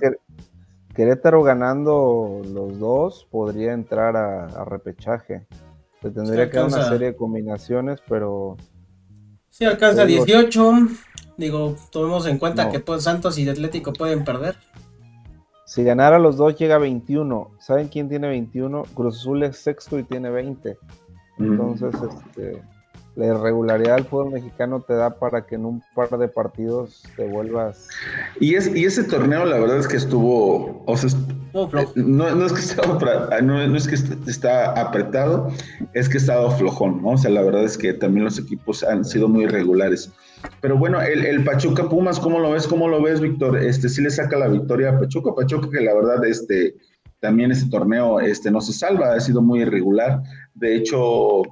Querétaro 0.95 1.43
ganando 1.43 2.43
los 2.45 2.79
dos 2.79 3.27
podría 3.31 3.73
entrar 3.73 4.17
a, 4.17 4.65
repechaje. 4.65 5.47
Se 6.01 6.11
tendría 6.11 6.51
que 6.51 6.59
dar 6.59 6.67
una 6.67 6.89
serie 6.89 7.09
de 7.09 7.17
combinaciones, 7.17 8.01
pero. 8.09 8.57
Sí, 9.49 9.65
alcanza 9.65 10.05
18. 10.05 10.73
Digo, 11.37 11.77
tomemos 11.91 12.27
en 12.27 12.39
cuenta 12.39 12.71
que 12.71 12.81
pues, 12.81 13.05
Santos 13.05 13.39
y 13.39 13.49
Atlético 13.49 13.93
pueden 13.93 14.25
perder. 14.25 14.57
Si 15.65 15.83
ganara 15.85 16.19
los 16.19 16.37
dos 16.37 16.57
llega 16.57 16.75
a 16.75 16.79
21. 16.79 17.53
¿Saben 17.59 17.89
quién 17.89 18.09
tiene 18.09 18.29
21? 18.29 18.83
Cruz 18.95 19.19
Azul 19.19 19.43
es 19.43 19.57
sexto 19.57 19.99
y 19.99 20.03
tiene 20.05 20.29
20. 20.29 20.77
Entonces, 21.39 21.95
este, 21.95 22.63
la 23.15 23.27
irregularidad 23.27 23.97
del 23.97 24.05
fútbol 24.05 24.33
mexicano 24.33 24.81
te 24.81 24.95
da 24.95 25.19
para 25.19 25.47
que 25.47 25.57
en 25.57 25.67
un 25.67 25.83
par 25.95 26.11
de 26.11 26.29
partidos 26.29 27.03
te 27.17 27.27
vuelvas. 27.27 27.89
Y, 28.41 28.55
es, 28.55 28.75
y 28.75 28.85
ese 28.85 29.05
torneo, 29.05 29.45
la 29.45 29.59
verdad 29.59 29.79
es 29.79 29.89
que 29.89 29.97
estuvo. 29.97 30.83
O 30.87 30.97
sea, 30.97 31.11
no, 31.95 32.47
es 32.47 32.53
que 32.53 32.61
estaba, 32.61 33.41
no, 33.43 33.77
es 33.77 33.87
que 33.89 33.95
está 34.31 34.81
apretado, 34.81 35.51
es 35.93 36.09
que 36.09 36.19
estaba 36.19 36.51
flojón, 36.53 37.03
¿no? 37.03 37.11
O 37.11 37.19
sea, 37.19 37.31
la 37.31 37.43
verdad 37.43 37.65
es 37.65 37.77
que 37.77 37.93
también 37.93 38.25
los 38.25 38.39
equipos 38.39 38.83
han 38.83 39.05
sido 39.05 39.29
muy 39.29 39.45
irregulares. 39.45 40.11
Pero 40.61 40.79
bueno, 40.79 41.01
el, 41.01 41.45
Pachuca 41.45 41.89
Pumas, 41.89 42.21
¿cómo 42.21 42.39
lo 42.39 42.53
ves? 42.53 42.67
¿Cómo 42.67 42.89
lo 42.89 43.03
ves, 43.03 43.21
Víctor? 43.21 43.59
Este 43.59 43.89
sí 43.89 44.03
le 44.03 44.11
saca 44.11 44.39
la 44.39 44.49
victoria 44.49 44.91
a 44.91 44.99
Pachuca. 44.99 45.35
Pachuca 45.35 45.69
que 45.71 45.81
la 45.81 45.95
verdad, 45.95 46.25
este, 46.25 46.75
también 47.21 47.51
ese 47.51 47.69
torneo 47.69 48.21
este, 48.21 48.51
no 48.51 48.61
se 48.61 48.73
salva, 48.73 49.15
ha 49.15 49.21
sido 49.21 49.43
muy 49.43 49.61
irregular. 49.61 50.23
De 50.55 50.77
hecho, 50.77 51.43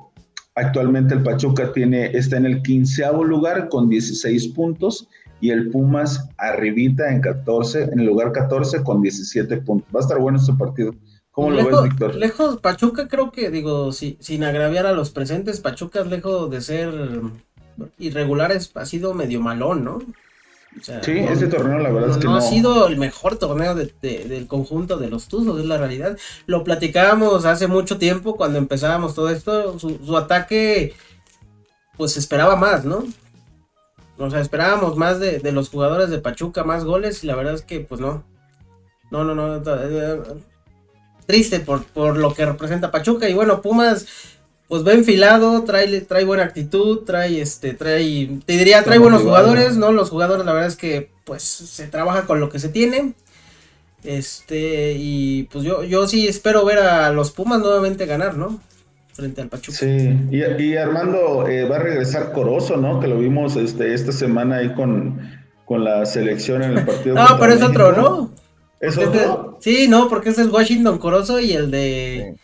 Actualmente 0.57 1.15
el 1.15 1.23
Pachuca 1.23 1.73
tiene, 1.73 2.07
está 2.07 2.37
en 2.37 2.45
el 2.45 2.63
quinceavo 2.63 3.25
lugar 3.25 3.69
con 3.69 3.89
16 3.89 4.49
puntos 4.49 5.09
y 5.41 5.51
el 5.51 5.71
Pumas 5.71 6.29
arribita 6.37 7.11
en 7.11 7.21
14, 7.21 7.85
en 7.85 8.01
el 8.01 8.07
lugar 8.07 8.33
14 8.33 8.83
con 8.83 9.01
17 9.01 9.59
puntos. 9.59 9.89
Va 9.95 10.01
a 10.01 10.03
estar 10.03 10.19
bueno 10.19 10.39
este 10.39 10.53
partido. 10.53 10.95
¿Cómo 11.31 11.51
lo 11.51 11.65
ves, 11.65 11.83
Víctor? 11.85 12.15
Lejos, 12.17 12.61
Pachuca 12.61 13.07
creo 13.07 13.31
que, 13.31 13.51
digo, 13.51 13.93
si, 13.93 14.19
sin 14.21 14.43
agraviar 14.43 14.87
a 14.87 14.93
los 14.93 15.11
presentes, 15.11 15.61
Pachuca 15.61 16.03
lejos 16.03 16.51
de 16.51 16.61
ser 16.61 16.93
irregular, 17.99 18.53
ha 18.53 18.87
sido 18.87 19.15
medio 19.15 19.41
malón, 19.41 19.85
¿no? 19.85 19.99
sí, 20.81 21.19
ese 21.19 21.49
torneo 21.49 21.79
la 21.79 21.91
verdad 21.91 22.11
es 22.11 22.17
que 22.19 22.25
no, 22.27 22.37
ha 22.37 22.41
sido 22.41 22.87
el 22.87 22.97
mejor 22.97 23.37
torneo 23.39 23.75
del 23.75 24.47
conjunto 24.47 24.99
de 24.99 25.09
los 25.09 25.27
Tuzos, 25.29 25.59
es 25.59 25.67
la 25.67 25.79
realidad. 25.79 26.17
Lo 26.47 26.65
platicábamos 26.65 27.45
hace 27.45 27.67
mucho 27.67 27.99
tiempo 27.99 28.37
cuando 28.37 28.59
empezábamos 28.59 29.15
todo 29.15 29.31
esto, 29.31 29.79
su, 29.79 30.17
ataque 30.17 30.95
pues 31.97 32.17
esperaba 32.17 32.57
más, 32.57 32.85
¿no? 32.85 33.05
O 34.19 34.31
sea, 34.31 34.41
esperábamos 34.41 34.97
más 34.97 35.19
de, 35.19 35.41
los 35.53 35.71
jugadores 35.71 36.11
de 36.11 36.19
Pachuca, 36.19 36.65
más 36.65 36.85
goles 36.85 37.25
y 37.25 37.27
la 37.27 37.35
verdad 37.35 37.55
es 37.55 37.63
que 37.63 37.81
pues 37.81 38.01
no. 38.01 38.25
No, 39.11 39.25
no, 39.25 39.35
no. 39.35 39.57
Eh, 39.57 40.23
triste 41.27 41.61
por, 41.61 41.85
por 41.85 42.17
lo 42.17 42.33
que 42.33 42.47
representa 42.47 42.91
Pachuca 42.91 43.29
y 43.29 43.35
bueno, 43.35 43.61
Pumas 43.61 44.07
pues 44.71 44.87
va 44.87 44.93
enfilado, 44.93 45.65
trae, 45.65 46.01
trae 46.03 46.25
buena 46.25 46.45
actitud, 46.45 47.01
trae 47.01 47.41
este, 47.41 47.75
trae, 47.75 48.31
te 48.47 48.53
diría, 48.53 48.85
trae 48.85 48.99
buenos 48.99 49.23
jugadores, 49.23 49.77
¿no? 49.77 49.91
Los 49.91 50.11
jugadores, 50.11 50.47
la 50.47 50.53
verdad 50.53 50.69
es 50.69 50.77
que, 50.77 51.11
pues, 51.25 51.43
se 51.43 51.89
trabaja 51.89 52.25
con 52.25 52.39
lo 52.39 52.51
que 52.51 52.61
se 52.61 52.69
tiene. 52.69 53.15
Este, 54.05 54.95
y 54.97 55.49
pues 55.51 55.65
yo, 55.65 55.83
yo 55.83 56.07
sí 56.07 56.29
espero 56.29 56.65
ver 56.65 56.79
a 56.79 57.11
los 57.11 57.33
Pumas 57.33 57.59
nuevamente 57.59 58.07
ganar, 58.07 58.37
¿no? 58.37 58.61
Frente 59.13 59.41
al 59.41 59.49
Pachuca. 59.49 59.77
Sí, 59.77 60.17
y, 60.31 60.77
Armando 60.77 61.49
eh, 61.49 61.69
va 61.69 61.75
a 61.75 61.81
regresar 61.81 62.31
Corozo, 62.31 62.77
¿no? 62.77 63.01
Que 63.01 63.09
lo 63.09 63.19
vimos 63.19 63.57
este, 63.57 63.93
esta 63.93 64.13
semana 64.13 64.59
ahí 64.59 64.73
con, 64.75 65.21
con 65.65 65.83
la 65.83 66.07
selección 66.07 66.63
en 66.63 66.79
el 66.79 66.87
partido. 66.87 67.15
no, 67.17 67.27
pero 67.41 67.55
es 67.55 67.63
otro, 67.63 67.91
¿no? 67.91 68.31
¿Es 68.79 68.97
otro? 68.97 69.59
sí, 69.61 69.89
no, 69.89 70.09
porque 70.09 70.29
ese 70.29 70.43
es 70.43 70.49
Washington 70.49 70.99
Corozo 70.99 71.41
y 71.41 71.55
el 71.55 71.73
de... 71.73 72.37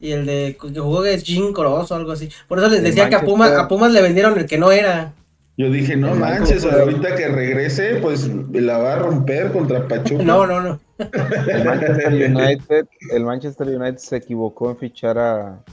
Y 0.00 0.12
el 0.12 0.26
de 0.26 0.56
que 0.60 0.78
jugó 0.78 1.04
es 1.04 1.24
Jim 1.24 1.52
Corozo 1.52 1.94
o 1.94 1.96
algo 1.96 2.12
así. 2.12 2.28
Por 2.46 2.58
eso 2.58 2.68
les 2.68 2.82
decía 2.82 3.08
que 3.08 3.16
a 3.16 3.22
Pumas, 3.22 3.50
a 3.52 3.66
Pumas 3.66 3.90
le 3.92 4.00
vendieron 4.00 4.38
el 4.38 4.46
que 4.46 4.56
no 4.56 4.70
era. 4.70 5.12
Yo 5.56 5.68
dije, 5.72 5.96
no 5.96 6.14
manches, 6.14 6.64
ahorita 6.64 7.16
que 7.16 7.26
regrese, 7.26 7.96
pues 7.96 8.30
la 8.52 8.78
va 8.78 8.92
a 8.92 8.98
romper 9.00 9.50
contra 9.50 9.88
Pachuca. 9.88 10.22
No, 10.24 10.46
no, 10.46 10.60
no. 10.60 10.78
El 10.98 11.64
Manchester 11.64 12.12
United, 12.12 12.86
el 13.10 13.24
Manchester 13.24 13.66
United 13.66 13.98
se 13.98 14.16
equivocó 14.18 14.70
en 14.70 14.76
fichar 14.76 15.18
a, 15.18 15.64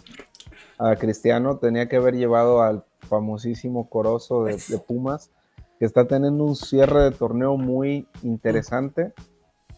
a 0.79 0.95
Cristiano. 0.95 1.57
Tenía 1.57 1.88
que 1.88 1.97
haber 1.97 2.15
llevado 2.15 2.63
al 2.63 2.83
famosísimo 3.07 3.88
Corozo 3.88 4.45
de, 4.45 4.57
de 4.67 4.79
Pumas, 4.79 5.29
que 5.77 5.85
está 5.85 6.07
teniendo 6.07 6.45
un 6.45 6.55
cierre 6.55 7.03
de 7.03 7.11
torneo 7.11 7.57
muy 7.57 8.07
interesante. 8.23 9.13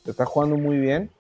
Está 0.05 0.23
jugando 0.25 0.55
muy 0.55 0.77
bien 0.77 1.11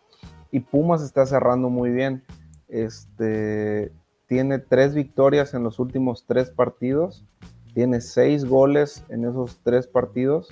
y 0.49 0.61
Pumas 0.61 1.03
está 1.03 1.25
cerrando 1.25 1.69
muy 1.69 1.89
bien. 1.89 2.23
Este, 2.67 3.91
tiene 4.27 4.59
tres 4.59 4.93
victorias 4.93 5.53
en 5.53 5.63
los 5.63 5.79
últimos 5.79 6.25
tres 6.25 6.49
partidos, 6.49 7.25
tiene 7.73 8.01
seis 8.01 8.45
goles 8.45 9.03
en 9.09 9.25
esos 9.25 9.59
tres 9.63 9.87
partidos. 9.87 10.49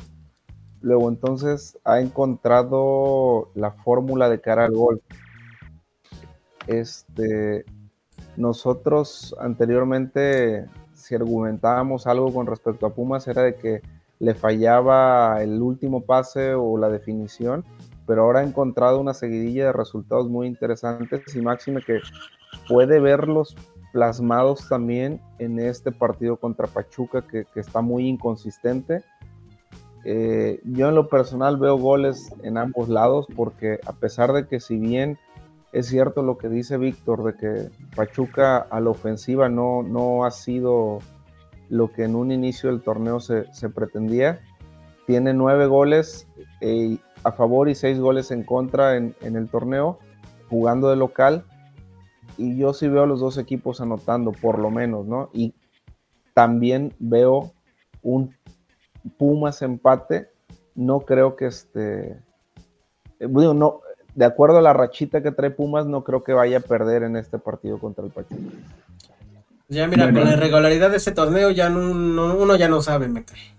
Luego 0.82 1.10
entonces 1.10 1.78
ha 1.84 2.00
encontrado 2.00 3.50
la 3.56 3.72
fórmula 3.72 4.30
de 4.30 4.40
cara 4.40 4.66
al 4.66 4.74
gol. 4.74 5.02
Este, 6.68 7.66
nosotros 8.38 9.36
anteriormente, 9.40 10.68
si 10.94 11.16
argumentábamos 11.16 12.08
algo 12.08 12.34
con 12.34 12.48
respecto 12.48 12.86
a 12.86 12.94
Pumas, 12.94 13.28
era 13.28 13.44
de 13.44 13.56
que 13.56 13.82
le 14.20 14.36
fallaba 14.36 15.42
el 15.42 15.62
último 15.62 16.02
pase 16.02 16.54
o 16.54 16.78
la 16.78 16.90
definición, 16.90 17.66
pero 18.06 18.24
ahora 18.24 18.40
ha 18.40 18.44
encontrado 18.44 19.00
una 19.00 19.14
seguidilla 19.14 19.66
de 19.66 19.74
resultados 19.74 20.30
muy 20.30 20.48
interesantes 20.48 21.36
y 21.36 21.42
máxime 21.42 21.82
que 21.82 22.00
puede 22.68 23.00
verlos 23.00 23.56
plasmados 23.94 24.68
también 24.68 25.22
en 25.40 25.60
este 25.60 25.92
partido 25.92 26.38
contra 26.38 26.68
Pachuca 26.68 27.26
que, 27.28 27.46
está 27.56 27.82
muy 27.82 28.08
inconsistente. 28.08 29.04
Eh, 30.04 30.60
yo 30.66 30.90
en 30.90 30.96
lo 30.96 31.08
personal 31.08 31.58
veo 31.58 31.78
goles 31.78 32.32
en 32.44 32.58
ambos 32.58 32.90
lados 32.90 33.26
porque 33.36 33.80
a 33.88 33.94
pesar 33.94 34.34
de 34.34 34.48
que 34.48 34.60
si 34.60 34.78
bien 34.78 35.18
es 35.72 35.88
cierto 35.88 36.22
lo 36.22 36.38
que 36.38 36.48
dice 36.48 36.78
Víctor 36.78 37.24
de 37.24 37.34
que 37.36 37.70
Pachuca 37.96 38.58
a 38.58 38.80
la 38.80 38.92
ofensiva 38.92 39.50
no, 39.50 39.82
no 39.82 40.26
ha 40.26 40.32
sido 40.32 41.00
lo 41.70 41.92
que 41.92 42.04
en 42.04 42.16
un 42.16 42.32
inicio 42.32 42.70
del 42.70 42.82
torneo 42.82 43.20
se, 43.20 43.46
pretendía. 43.74 44.40
Tiene 45.08 45.34
nueve 45.34 45.68
goles 45.68 46.28
eh, 46.62 46.98
a 47.26 47.32
favor 47.32 47.68
y 47.70 47.76
seis 47.76 48.00
goles 48.00 48.30
en 48.30 48.44
contra 48.44 48.96
en, 48.98 49.16
el 49.20 49.50
torneo, 49.50 49.98
jugando 50.48 50.92
de 50.92 50.96
local. 50.96 51.44
Y 52.38 52.56
yo 52.56 52.72
sí 52.72 52.88
veo 52.88 53.04
a 53.04 53.08
los 53.08 53.20
dos 53.20 53.40
equipos 53.40 53.82
anotando, 53.82 54.32
por 54.32 54.60
lo 54.60 54.70
menos, 54.70 55.08
¿no? 55.08 55.32
Y 55.34 55.56
también 56.34 56.94
veo 57.00 57.52
un 58.04 58.36
Pumas 59.18 59.62
empate. 59.64 60.30
No 60.76 61.00
creo 61.02 61.36
que 61.36 61.48
este. 61.48 62.20
Eh, 63.20 63.28
no, 63.28 63.82
de 64.14 64.26
acuerdo 64.26 64.58
a 64.58 64.62
la 64.62 64.74
rachita 64.74 65.24
que 65.24 65.32
trae 65.32 65.50
Pumas, 65.50 65.88
no 65.88 66.04
creo 66.04 66.24
que 66.24 66.34
vaya 66.34 66.58
a 66.58 66.62
perder 66.62 67.04
en 67.04 67.16
este 67.16 67.40
partido 67.40 67.80
contra 67.80 68.06
el 68.06 68.12
Pachuca. 68.12 68.42
Ya 69.68 69.88
mira, 69.88 70.14
con 70.14 70.24
la 70.24 70.34
irregularidad 70.34 70.92
de 70.92 70.98
ese 70.98 71.12
torneo 71.12 71.50
ya 71.50 71.70
no, 71.70 72.36
uno 72.36 72.56
ya 72.56 72.70
no 72.70 72.84
sabe, 72.84 73.08
me 73.08 73.26
cae. 73.26 73.56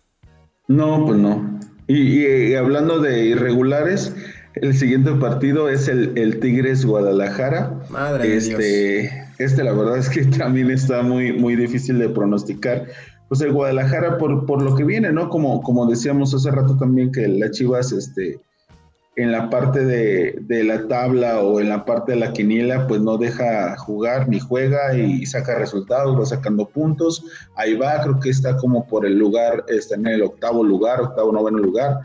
No, 0.68 1.04
pues 1.04 1.18
no. 1.18 1.58
Y, 1.88 2.54
hablando 2.54 3.00
de 3.00 3.26
irregulares, 3.26 4.14
el 4.54 4.74
siguiente 4.74 5.12
partido 5.12 5.68
es 5.68 5.88
el, 5.88 6.40
Tigres 6.40 6.84
Guadalajara. 6.84 7.78
Madre 7.90 8.36
este, 8.36 8.56
de 8.56 9.00
Dios. 9.02 9.12
Este, 9.38 9.64
la 9.64 9.72
verdad 9.72 9.98
es 9.98 10.08
que 10.08 10.24
también 10.38 10.70
está 10.70 11.02
muy, 11.02 11.32
muy 11.32 11.56
difícil 11.56 11.98
de 11.98 12.08
pronosticar. 12.08 12.86
Pues 13.28 13.40
el 13.40 13.52
Guadalajara, 13.52 14.18
por, 14.18 14.46
por 14.46 14.62
lo 14.62 14.74
que 14.76 14.84
viene, 14.84 15.12
¿no? 15.12 15.28
Como, 15.28 15.62
como 15.62 15.86
decíamos 15.86 16.34
hace 16.34 16.50
rato 16.50 16.76
también 16.76 17.12
que 17.12 17.26
las 17.26 17.52
Chivas, 17.52 17.92
este, 17.92 18.38
en 19.16 19.32
la 19.32 19.48
parte 19.48 19.84
de, 19.84 20.64
la 20.64 20.86
tabla 20.88 21.40
o 21.40 21.58
en 21.60 21.70
la 21.70 21.86
parte 21.86 22.12
de 22.12 22.18
la 22.18 22.32
quiniela, 22.34 22.86
pues 22.86 23.00
no 23.00 23.16
deja 23.16 23.74
jugar 23.78 24.28
ni 24.28 24.38
juega 24.38 24.94
y 24.94 25.24
saca 25.24 25.58
resultados, 25.58 26.20
va 26.20 26.26
sacando 26.26 26.68
puntos. 26.68 27.24
Ahí 27.56 27.74
va, 27.74 28.02
creo 28.02 28.20
que 28.20 28.28
está 28.28 28.58
como 28.58 28.86
por 28.86 29.06
el 29.06 29.18
lugar, 29.18 29.64
está 29.68 29.94
en 29.94 30.06
el 30.06 30.22
octavo 30.22 30.62
lugar, 30.62 31.00
octavo, 31.00 31.32
noveno 31.32 31.58
lugar. 31.58 32.00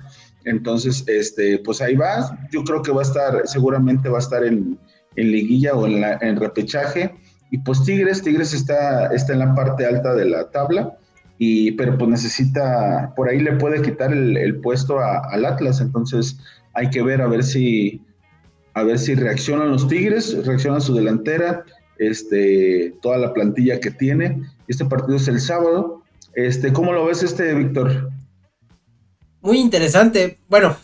Entonces, 0.46 1.04
este, 1.08 1.60
pues 1.60 1.82
ahí 1.82 1.96
va. 1.96 2.40
Yo 2.50 2.64
creo 2.64 2.82
que 2.82 2.94
va 2.94 3.02
a 3.02 3.06
estar, 3.06 3.42
seguramente 3.46 4.08
va 4.08 4.18
a 4.18 4.22
estar 4.22 4.46
en, 4.46 4.80
liguilla 5.18 5.76
o 5.76 5.86
en, 5.86 6.00
la, 6.00 6.18
en 6.22 6.38
repechaje. 6.38 7.14
Y 7.52 7.58
pues 7.58 7.84
Tigres, 7.84 8.22
Tigres 8.22 8.54
está, 8.54 9.08
está 9.08 9.34
en 9.34 9.40
la 9.40 9.54
parte 9.54 9.86
alta 9.86 10.16
de 10.16 10.26
la 10.26 10.50
tabla. 10.50 10.98
Y, 11.38 11.72
pero 11.72 11.98
pues 11.98 12.10
necesita, 12.10 13.14
por 13.16 13.28
ahí 13.28 13.40
le 13.40 13.54
puede 13.54 13.82
quitar 13.82 14.14
el, 14.14 14.62
puesto 14.62 15.00
al 15.00 15.44
Atlas, 15.44 15.82
entonces 15.82 16.38
hay 16.74 16.90
que 16.90 17.02
ver 17.02 17.22
a 17.22 17.28
ver 17.28 17.44
si 17.44 18.02
a 18.74 18.84
ver 18.84 19.00
si 19.00 19.16
reaccionan 19.16 19.72
los 19.72 19.88
Tigres, 19.88 20.46
reacciona 20.46 20.80
su 20.80 20.94
delantera, 20.94 21.66
este, 21.98 22.94
toda 23.02 23.18
la 23.18 23.34
plantilla 23.34 23.80
que 23.80 23.92
tiene. 23.92 24.42
Este 24.68 24.86
partido 24.86 25.18
es 25.18 25.28
el 25.28 25.40
sábado. 25.40 26.04
Este, 26.34 26.72
¿cómo 26.72 26.94
lo 26.94 27.06
ves 27.06 27.24
este, 27.24 27.54
Víctor? 27.54 28.10
Muy 29.42 29.60
interesante. 29.60 30.38
Bueno, 30.48 30.78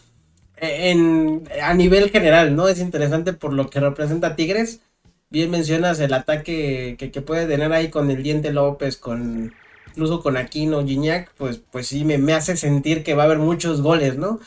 en, 0.58 1.44
a 1.62 1.74
nivel 1.74 2.10
general, 2.10 2.56
¿no? 2.56 2.68
Es 2.68 2.80
interesante 2.80 3.34
por 3.34 3.54
lo 3.54 3.70
que 3.70 3.80
representa 3.80 4.36
Tigres. 4.36 4.82
Bien 5.30 5.50
mencionas 5.50 6.00
el 6.00 6.14
ataque 6.14 6.96
que, 6.98 7.22
puede 7.22 7.48
tener 7.48 7.72
ahí 7.74 7.90
con 7.90 8.10
el 8.12 8.24
Diente 8.24 8.52
López, 8.52 8.98
con 8.98 9.54
incluso 9.88 10.22
con 10.22 10.38
Aquino, 10.38 10.86
Gignac, 10.86 11.32
pues, 11.38 11.60
pues 11.72 11.88
sí 11.88 12.06
me, 12.06 12.18
me 12.18 12.34
hace 12.34 12.56
sentir 12.56 13.04
que 13.04 13.16
va 13.16 13.24
a 13.24 13.26
haber 13.26 13.40
muchos 13.40 13.82
goles, 13.82 14.18
¿no? 14.18 14.40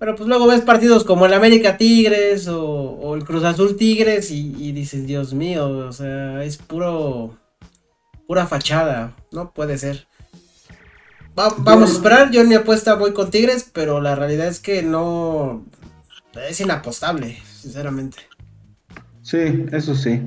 Pero 0.00 0.16
pues 0.16 0.30
luego 0.30 0.46
ves 0.46 0.62
partidos 0.62 1.04
como 1.04 1.26
el 1.26 1.34
América 1.34 1.76
Tigres 1.76 2.48
o, 2.48 3.14
el 3.14 3.22
Cruz 3.22 3.44
Azul 3.44 3.76
Tigres 3.76 4.30
y, 4.30 4.72
dices, 4.72 5.06
Dios 5.06 5.34
mío, 5.34 5.68
o 5.68 5.92
sea, 5.92 6.42
es 6.42 6.56
puro, 6.56 7.36
pura 8.26 8.46
fachada, 8.46 9.14
no 9.30 9.52
puede 9.52 9.76
ser. 9.76 10.06
vamos 11.34 11.90
a 11.90 11.92
esperar, 11.92 12.30
yo 12.30 12.40
en 12.40 12.48
mi 12.48 12.54
apuesta 12.54 12.94
voy 12.94 13.12
con 13.12 13.30
Tigres, 13.30 13.68
pero 13.70 14.00
la 14.00 14.14
realidad 14.14 14.46
es 14.46 14.58
que 14.58 14.82
no, 14.82 15.66
es 16.48 16.58
inapostable, 16.62 17.36
sinceramente. 17.60 18.16
Sí, 19.20 19.66
eso 19.70 19.94
sí. 19.94 20.22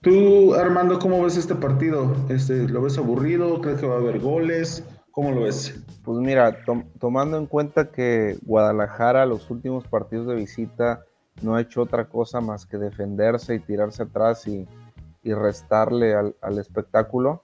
Tú, 0.00 0.54
Armando, 0.54 0.98
¿cómo 0.98 1.22
ves 1.22 1.36
este 1.36 1.54
partido? 1.54 2.16
Este, 2.30 2.68
¿Lo 2.68 2.82
ves 2.82 2.98
aburrido? 2.98 3.60
¿Crees 3.60 3.78
que 3.78 3.86
va 3.86 3.94
a 3.94 3.98
haber 3.98 4.18
goles? 4.18 4.82
¿Cómo 5.12 5.30
lo 5.30 5.42
ves? 5.42 5.72
Pues 6.04 6.18
mira, 6.18 6.58
tomando 7.00 7.38
en 7.38 7.46
cuenta 7.46 7.90
que 7.90 8.36
Guadalajara 8.42 9.24
los 9.24 9.50
últimos 9.50 9.88
partidos 9.88 10.26
de 10.26 10.34
visita 10.34 11.04
no 11.40 11.54
ha 11.54 11.62
hecho 11.62 11.80
otra 11.80 12.04
cosa 12.04 12.42
más 12.42 12.66
que 12.66 12.76
defenderse 12.76 13.54
y 13.54 13.60
tirarse 13.60 14.02
atrás 14.02 14.46
y, 14.46 14.66
restarle 15.24 16.14
al, 16.14 16.58
espectáculo, 16.58 17.42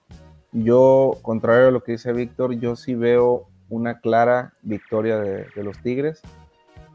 yo, 0.51 1.17
contrario 1.23 1.69
a 1.69 1.71
lo 1.71 1.81
que 1.81 1.93
dice 1.93 2.13
Víctor, 2.13 2.53
yo 2.59 2.75
sí 2.75 2.93
veo 2.93 3.47
una 3.69 3.99
clara 3.99 4.53
victoria 4.61 5.17
de, 5.17 5.47
los 5.55 5.79
Tigres. 5.79 6.21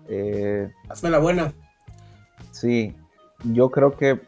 Eh, 0.08 0.70
Hazme 0.88 1.10
la 1.10 1.18
buena. 1.18 1.52
Sí, 2.52 2.94
yo 3.42 3.72
creo 3.72 3.96
que 3.96 4.20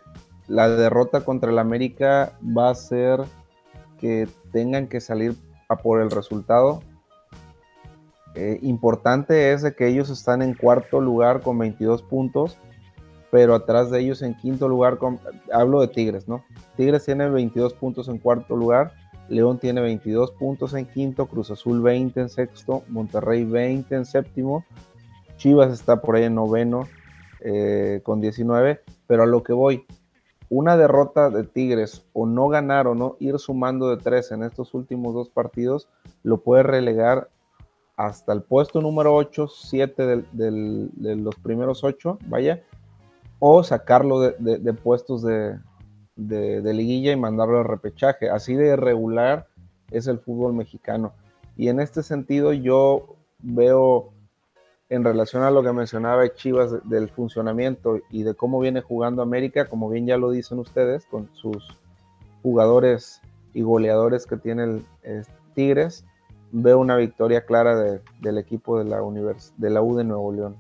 la 0.48 0.68
derrota 0.68 1.20
contra 1.20 1.53
el 1.53 1.61
América 1.61 2.33
va 2.42 2.70
a 2.70 2.74
ser 2.74 3.20
que 4.01 4.29
tengan 4.51 4.88
que 4.88 5.01
salir 5.01 5.37
a 5.68 5.77
por 5.77 6.01
el 6.01 6.11
resultado. 6.11 6.83
Eh, 8.35 8.59
importante 8.62 9.53
es 9.53 9.64
que 9.75 9.88
ellos 9.88 10.11
están 10.11 10.43
en 10.43 10.55
cuarto 10.55 11.01
lugar 11.01 11.41
con 11.41 11.59
22 11.59 12.03
puntos, 12.03 12.59
pero 13.31 13.55
atrás 13.55 13.91
de 13.91 14.01
ellos 14.01 14.23
en 14.23 14.35
quinto 14.35 14.69
lugar, 14.69 14.99
hablo 15.53 15.81
de 15.81 15.88
Tigres, 15.88 16.29
¿no? 16.29 16.45
Tigres 16.77 17.05
tiene 17.05 17.29
22 17.29 17.75
puntos 17.75 18.09
en 18.09 18.19
cuarto 18.19 18.57
lugar, 18.57 18.93
León 19.29 19.59
tiene 19.59 19.81
22 19.81 20.33
puntos 20.33 20.75
en 20.75 20.87
quinto, 20.87 21.27
Cruz 21.27 21.51
Azul 21.51 21.83
20 21.83 22.21
en 22.21 22.29
sexto, 22.29 22.85
Monterrey 22.88 23.45
20 23.45 23.95
en 23.95 24.05
séptimo, 24.05 24.64
Chivas 25.37 25.73
está 25.73 26.01
por 26.01 26.17
ahí 26.17 26.25
en 26.25 26.35
noveno 26.35 26.88
eh, 27.41 28.01
con 28.03 28.21
19, 28.21 28.81
pero 29.07 29.23
a 29.25 29.27
lo 29.27 29.43
que 29.43 29.53
voy, 29.53 29.85
una 30.51 30.77
derrota 30.77 31.31
de 31.31 31.45
Tigres 31.45 32.05
o 32.12 32.27
no 32.27 32.49
ganar 32.49 32.87
o 32.87 32.95
no 32.95 33.17
ir 33.21 33.38
sumando 33.38 33.91
de 33.91 34.03
tres 34.03 34.33
en 34.33 34.43
estos 34.43 34.73
últimos 34.75 35.14
dos 35.14 35.29
partidos 35.29 35.88
lo 36.23 36.38
puede 36.38 36.62
relegar 36.62 37.29
hasta 37.99 38.33
el 38.33 38.43
puesto 38.43 38.81
número 38.81 39.13
8, 39.13 39.49
7 39.49 40.25
de 40.33 41.17
los 41.17 41.35
primeros 41.35 41.83
8, 41.83 42.19
vaya, 42.27 42.63
o 43.41 43.65
sacarlo 43.65 44.21
de, 44.21 44.73
puestos 44.73 45.25
de, 45.25 45.59
liguilla 46.17 47.11
y 47.11 47.17
mandarlo 47.17 47.59
al 47.59 47.65
repechaje. 47.65 48.31
Así 48.31 48.55
de 48.55 48.69
irregular 48.75 49.49
es 49.91 50.07
el 50.07 50.21
fútbol 50.21 50.53
mexicano. 50.53 51.13
Y 51.57 51.69
en 51.69 51.81
este 51.81 52.05
sentido 52.05 52.53
yo 52.53 53.17
veo 53.40 54.13
en 54.90 55.03
relación 55.03 55.42
a 55.42 55.51
lo 55.51 55.65
que 55.65 55.73
mencionaba 55.73 56.33
Chivas 56.33 56.88
del 56.88 57.09
funcionamiento 57.09 57.99
y 58.11 58.23
de 58.23 58.35
cómo 58.35 58.61
viene 58.61 58.81
jugando 58.81 59.23
América, 59.23 59.69
como 59.69 59.90
bien 59.90 60.07
ya 60.07 60.17
lo 60.17 60.31
dicen 60.31 60.61
ustedes, 60.61 61.05
con 61.07 61.29
sus 61.35 61.77
jugadores 62.44 63.21
y 63.55 63.63
goleadores 63.63 64.25
que 64.25 64.37
tiene 64.37 64.83
el, 65.03 65.27
Tigres, 65.55 66.05
veo 66.53 66.79
una 66.79 66.96
victoria 66.96 67.44
clara 67.44 68.01
del 68.21 68.38
equipo 68.38 68.79
de 68.79 68.85
la, 68.85 69.03
univers 69.03 69.53
de 69.57 69.71
la 69.71 69.83
U 69.83 69.96
de 69.96 70.05
Nuevo 70.05 70.33
León. 70.33 70.57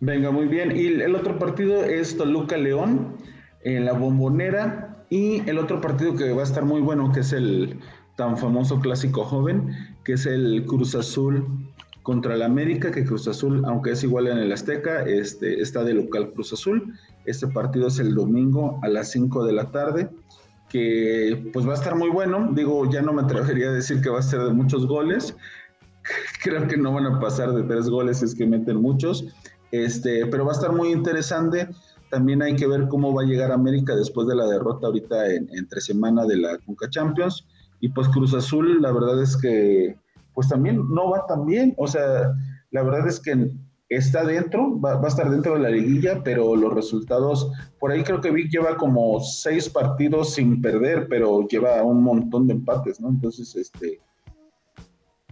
Venga, 0.00 0.30
muy 0.30 0.46
bien. 0.46 0.74
Y 0.74 0.86
el 0.86 1.14
otro 1.14 1.38
partido 1.38 1.84
es 1.84 2.16
Toluca 2.16 2.56
León 2.56 3.16
en 3.64 3.84
la 3.84 3.92
bombonera. 3.92 5.04
Y 5.10 5.48
el 5.48 5.58
otro 5.58 5.80
partido 5.80 6.14
que 6.14 6.32
va 6.32 6.42
a 6.42 6.44
estar 6.44 6.64
muy 6.64 6.80
bueno, 6.80 7.12
que 7.12 7.20
es 7.20 7.32
el 7.32 7.78
tan 8.16 8.38
famoso 8.38 8.78
clásico 8.80 9.24
joven, 9.24 9.74
que 10.04 10.12
es 10.12 10.24
el 10.26 10.64
Cruz 10.66 10.94
Azul 10.94 11.46
contra 12.02 12.34
el 12.34 12.42
América, 12.42 12.90
que 12.90 13.04
Cruz 13.04 13.28
Azul, 13.28 13.62
aunque 13.66 13.92
es 13.92 14.04
igual 14.04 14.28
en 14.28 14.38
el 14.38 14.52
Azteca, 14.52 15.02
este, 15.02 15.60
está 15.60 15.84
de 15.84 15.94
local 15.94 16.32
Cruz 16.32 16.52
Azul. 16.52 16.94
Este 17.24 17.46
partido 17.48 17.88
es 17.88 17.98
el 17.98 18.14
domingo 18.14 18.78
a 18.82 18.88
las 18.88 19.10
5 19.10 19.44
de 19.44 19.52
la 19.52 19.70
tarde. 19.70 20.08
Que 20.70 21.50
pues 21.52 21.66
va 21.66 21.72
a 21.72 21.74
estar 21.74 21.94
muy 21.96 22.08
bueno. 22.08 22.50
Digo, 22.52 22.88
ya 22.90 23.02
no 23.02 23.12
me 23.12 23.22
atrevería 23.22 23.68
a 23.68 23.72
decir 23.72 24.00
que 24.00 24.08
va 24.08 24.20
a 24.20 24.22
ser 24.22 24.40
de 24.42 24.52
muchos 24.52 24.86
goles. 24.86 25.36
Creo 26.42 26.66
que 26.66 26.76
no 26.76 26.94
van 26.94 27.06
a 27.06 27.20
pasar 27.20 27.52
de 27.52 27.62
tres 27.64 27.88
goles, 27.88 28.22
es 28.22 28.34
que 28.34 28.46
meten 28.46 28.80
muchos. 28.80 29.26
Este, 29.72 30.26
pero 30.26 30.44
va 30.44 30.52
a 30.52 30.54
estar 30.54 30.72
muy 30.72 30.92
interesante. 30.92 31.68
También 32.10 32.42
hay 32.42 32.56
que 32.56 32.66
ver 32.66 32.88
cómo 32.88 33.14
va 33.14 33.22
a 33.22 33.26
llegar 33.26 33.52
América 33.52 33.94
después 33.94 34.26
de 34.26 34.34
la 34.34 34.46
derrota 34.46 34.86
ahorita 34.86 35.32
en, 35.32 35.48
entre 35.52 35.80
semana 35.80 36.24
de 36.24 36.38
la 36.38 36.58
Conca 36.58 36.88
Champions. 36.88 37.46
Y 37.80 37.88
pues 37.90 38.08
Cruz 38.08 38.34
Azul, 38.34 38.80
la 38.80 38.92
verdad 38.92 39.22
es 39.22 39.36
que 39.36 39.96
pues 40.34 40.48
también 40.48 40.88
no 40.88 41.10
va 41.10 41.26
tan 41.26 41.46
bien. 41.46 41.74
O 41.76 41.86
sea, 41.86 42.32
la 42.70 42.82
verdad 42.82 43.06
es 43.06 43.20
que 43.20 43.50
está 43.90 44.24
dentro, 44.24 44.80
va, 44.80 45.00
a 45.02 45.08
estar 45.08 45.28
dentro 45.28 45.54
de 45.54 45.60
la 45.60 45.68
liguilla, 45.68 46.22
pero 46.22 46.54
los 46.54 46.72
resultados, 46.72 47.50
por 47.80 47.90
ahí 47.90 48.04
creo 48.04 48.20
que 48.20 48.30
Vic 48.30 48.48
lleva 48.48 48.76
como 48.76 49.20
seis 49.20 49.68
partidos 49.68 50.34
sin 50.34 50.62
perder, 50.62 51.08
pero 51.08 51.46
lleva 51.48 51.82
un 51.82 52.02
montón 52.02 52.46
de 52.46 52.54
empates, 52.54 53.00
¿no? 53.00 53.08
Entonces, 53.08 53.54
este, 53.56 54.00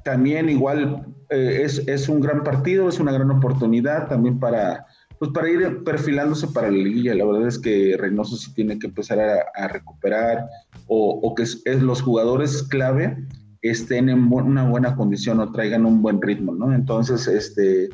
también 0.05 0.49
igual 0.49 1.07
eh, 1.31 1.61
es, 1.63 1.87
es, 1.87 2.09
un 2.09 2.21
gran 2.21 2.43
partido, 2.43 2.89
es 2.89 2.99
una 2.99 3.13
gran 3.13 3.31
oportunidad 3.31 4.09
también 4.09 4.41
para, 4.41 4.85
pues 5.21 5.31
para 5.31 5.49
ir 5.49 5.85
perfilándose 5.85 6.49
para 6.49 6.69
la 6.69 6.79
liguilla. 6.79 7.15
La 7.15 7.27
verdad 7.27 7.47
es 7.47 7.61
que 7.61 7.97
Reynoso 7.97 8.37
sí 8.37 8.53
tiene 8.55 8.77
que 8.81 8.89
empezar 8.89 9.21
a, 9.21 9.69
recuperar 9.69 10.47
o, 10.89 11.21
o 11.23 11.35
que 11.37 11.45
es, 11.45 11.63
los 11.65 12.03
jugadores 12.03 12.65
clave 12.65 13.25
estén 13.63 14.09
en 14.09 14.33
una 14.33 14.69
buena 14.69 14.97
condición 14.97 15.39
o 15.39 15.53
traigan 15.53 15.87
un 15.87 16.03
buen 16.03 16.21
ritmo, 16.21 16.55
¿no? 16.55 16.75
Entonces, 16.75 17.29
este, 17.29 17.89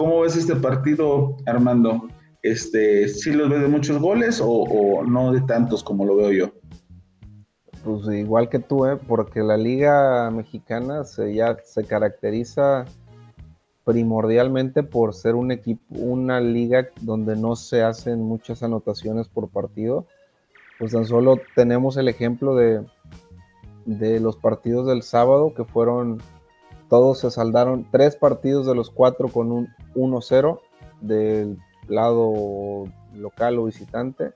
¿Cómo 0.00 0.20
ves 0.20 0.34
este 0.34 0.56
partido, 0.56 1.36
Armando? 1.44 2.08
Este, 2.40 3.06
¿Sí 3.06 3.32
los 3.32 3.50
ves 3.50 3.60
de 3.60 3.68
muchos 3.68 4.00
goles 4.00 4.40
o, 4.42 5.02
no 5.06 5.30
de 5.30 5.42
tantos 5.42 5.84
como 5.84 6.06
lo 6.06 6.16
veo 6.16 6.32
yo? 6.32 6.52
Pues 7.84 8.06
igual 8.16 8.48
que 8.48 8.60
tú, 8.60 8.86
¿eh? 8.86 8.96
porque 8.96 9.40
la 9.40 9.58
liga 9.58 10.30
mexicana 10.30 11.04
se, 11.04 11.34
ya 11.34 11.58
se 11.62 11.84
caracteriza 11.84 12.86
primordialmente 13.84 14.82
por 14.82 15.12
ser 15.12 15.34
un 15.34 15.52
equipo, 15.52 15.82
una 15.90 16.40
liga 16.40 16.88
donde 17.02 17.36
no 17.36 17.54
se 17.54 17.82
hacen 17.82 18.22
muchas 18.22 18.62
anotaciones 18.62 19.28
por 19.28 19.50
partido. 19.50 20.06
Pues 20.78 20.92
tan 20.92 21.04
solo 21.04 21.38
tenemos 21.54 21.98
el 21.98 22.08
ejemplo 22.08 22.56
de, 22.56 22.86
de 23.84 24.18
los 24.18 24.38
partidos 24.38 24.86
del 24.86 25.02
sábado 25.02 25.52
que 25.52 25.64
fueron 25.64 26.22
todos 26.90 27.20
se 27.20 27.30
saldaron 27.30 27.86
tres 27.90 28.16
partidos 28.16 28.66
de 28.66 28.74
los 28.74 28.90
cuatro 28.90 29.28
con 29.28 29.52
un 29.52 29.68
1-0 29.94 30.60
del 31.00 31.56
lado 31.88 32.84
local 33.14 33.58
o 33.58 33.64
visitante 33.64 34.32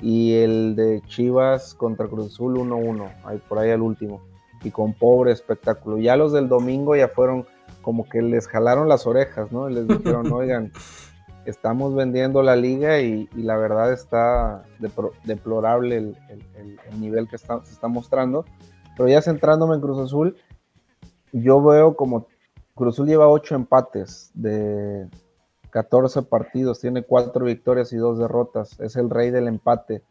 y 0.00 0.34
el 0.34 0.76
de 0.76 1.02
Chivas 1.08 1.74
contra 1.74 2.06
Cruz 2.06 2.28
Azul 2.28 2.56
1-1, 2.56 3.10
ahí 3.24 3.38
por 3.48 3.58
ahí 3.58 3.72
al 3.72 3.82
último, 3.82 4.22
y 4.62 4.70
con 4.70 4.94
pobre 4.94 5.32
espectáculo. 5.32 5.98
Ya 5.98 6.16
los 6.16 6.32
del 6.32 6.48
domingo 6.48 6.94
ya 6.94 7.08
fueron 7.08 7.46
como 7.82 8.08
que 8.08 8.22
les 8.22 8.46
jalaron 8.46 8.88
las 8.88 9.06
orejas, 9.08 9.50
¿no? 9.50 9.68
Y 9.68 9.74
les 9.74 9.88
dijeron, 9.88 10.30
oigan, 10.32 10.72
estamos 11.46 11.96
vendiendo 11.96 12.44
la 12.44 12.54
liga 12.54 13.00
y, 13.00 13.28
la 13.34 13.56
verdad 13.56 13.92
está 13.92 14.62
deplorable 15.24 15.96
el, 15.96 16.16
nivel 17.00 17.28
que 17.28 17.34
está, 17.34 17.64
se 17.64 17.72
está 17.72 17.88
mostrando. 17.88 18.44
Pero 18.96 19.08
ya 19.08 19.20
centrándome 19.20 19.74
en 19.74 19.80
Cruz 19.80 19.98
Azul, 19.98 20.36
yo 21.32 21.62
veo 21.62 21.96
como 21.96 22.26
Cruzul 22.74 23.08
lleva 23.08 23.28
ocho 23.28 23.54
empates 23.54 24.30
de 24.34 25.08
14 25.70 26.22
partidos, 26.22 26.80
tiene 26.80 27.02
cuatro 27.02 27.44
victorias 27.44 27.92
y 27.92 27.96
dos 27.96 28.18
derrotas, 28.18 28.78
es 28.80 28.96
el 28.96 29.10
rey 29.10 29.30
del 29.30 29.48
empate. 29.48 30.02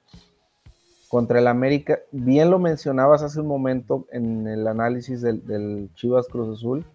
Contra 1.08 1.40
el 1.40 1.48
América, 1.48 2.00
bien 2.12 2.50
lo 2.50 2.60
mencionabas 2.60 3.24
hace 3.24 3.40
un 3.40 3.48
momento 3.48 4.06
en 4.12 4.46
el 4.48 4.68
análisis 4.68 5.22
del, 5.22 5.90
Chivas 5.96 6.28
Cruz 6.28 6.58
Azul, 6.58 6.86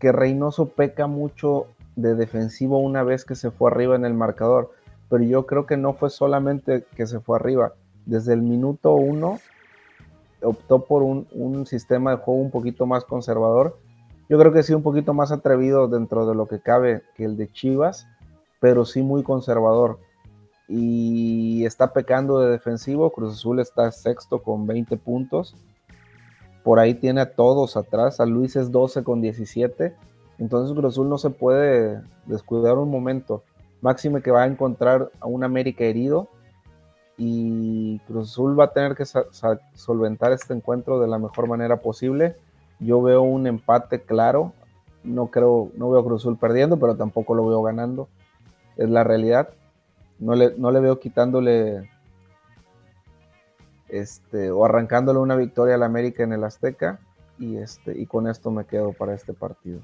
que 0.00 0.10
Reynoso 0.10 0.70
peca 0.70 1.06
mucho 1.06 1.68
de 1.94 2.16
defensivo 2.16 2.78
una 2.78 3.04
vez 3.04 3.24
que 3.24 3.36
se 3.36 3.52
fue 3.52 3.70
arriba 3.70 3.94
en 3.94 4.04
el 4.04 4.14
marcador, 4.14 4.72
pero 5.08 5.22
yo 5.22 5.46
creo 5.46 5.66
que 5.66 5.76
no 5.76 5.94
fue 5.94 6.10
solamente 6.10 6.84
que 6.96 7.06
se 7.06 7.20
fue 7.20 7.36
arriba, 7.36 7.74
desde 8.04 8.32
el 8.32 8.42
minuto 8.42 8.92
uno 8.94 9.38
optó 10.42 10.84
por 10.84 11.02
un, 11.02 11.66
sistema 11.66 12.12
de 12.12 12.16
juego 12.18 12.40
un 12.40 12.50
poquito 12.50 12.86
más 12.86 13.04
conservador. 13.04 13.78
Yo 14.28 14.38
creo 14.38 14.52
que 14.52 14.62
sí 14.62 14.74
un 14.74 14.82
poquito 14.82 15.14
más 15.14 15.32
atrevido 15.32 15.88
dentro 15.88 16.26
de 16.26 16.34
lo 16.34 16.46
que 16.46 16.60
cabe 16.60 17.02
que 17.14 17.24
el 17.24 17.36
de 17.36 17.50
Chivas, 17.50 18.06
pero 18.60 18.84
sí 18.84 19.02
muy 19.02 19.22
conservador. 19.22 19.98
Y 20.68 21.64
está 21.64 21.92
pecando 21.92 22.40
de 22.40 22.50
defensivo. 22.50 23.10
Cruz 23.10 23.34
Azul 23.34 23.58
está 23.60 23.90
sexto 23.90 24.42
con 24.42 24.66
20 24.66 24.96
puntos. 24.98 25.54
Por 26.62 26.78
ahí 26.78 26.94
tiene 26.94 27.22
a 27.22 27.34
todos 27.34 27.76
atrás. 27.76 28.20
A 28.20 28.26
Luis 28.26 28.54
es 28.54 28.70
12 28.70 29.02
con 29.02 29.22
17. 29.22 29.94
Entonces 30.38 30.76
Cruz 30.76 30.92
Azul 30.92 31.08
no 31.08 31.16
se 31.16 31.30
puede 31.30 32.02
descuidar 32.26 32.76
un 32.76 32.90
momento. 32.90 33.42
Máxime 33.80 34.20
que 34.20 34.30
va 34.30 34.42
a 34.42 34.46
encontrar 34.46 35.10
a 35.20 35.26
un 35.26 35.42
América 35.42 35.84
herido 35.84 36.28
y 37.20 37.98
Cruz 38.06 38.30
Azul 38.30 38.58
va 38.58 38.66
a 38.66 38.72
tener 38.72 38.94
que 38.94 39.04
solventar 39.74 40.32
este 40.32 40.54
encuentro 40.54 41.00
de 41.00 41.08
la 41.08 41.18
mejor 41.18 41.48
manera 41.48 41.78
posible. 41.78 42.36
Yo 42.78 43.02
veo 43.02 43.22
un 43.22 43.48
empate 43.48 44.00
claro. 44.00 44.52
No 45.02 45.26
creo, 45.26 45.72
no 45.76 45.90
veo 45.90 46.00
a 46.00 46.04
Cruz 46.04 46.22
Azul 46.22 46.38
perdiendo, 46.38 46.78
pero 46.78 46.96
tampoco 46.96 47.34
lo 47.34 47.46
veo 47.48 47.60
ganando. 47.62 48.08
Es 48.76 48.88
la 48.88 49.02
realidad. 49.02 49.50
No 50.20 50.36
le, 50.36 50.54
no 50.56 50.70
le 50.70 50.78
veo 50.78 51.00
quitándole 51.00 51.90
este, 53.88 54.52
o 54.52 54.64
arrancándole 54.64 55.18
una 55.18 55.34
victoria 55.34 55.74
al 55.74 55.82
América 55.82 56.22
en 56.22 56.32
el 56.32 56.44
Azteca. 56.44 57.00
Y, 57.40 57.56
este, 57.56 58.00
y 58.00 58.06
con 58.06 58.28
esto 58.28 58.52
me 58.52 58.64
quedo 58.64 58.92
para 58.92 59.14
este 59.14 59.32
partido. 59.32 59.80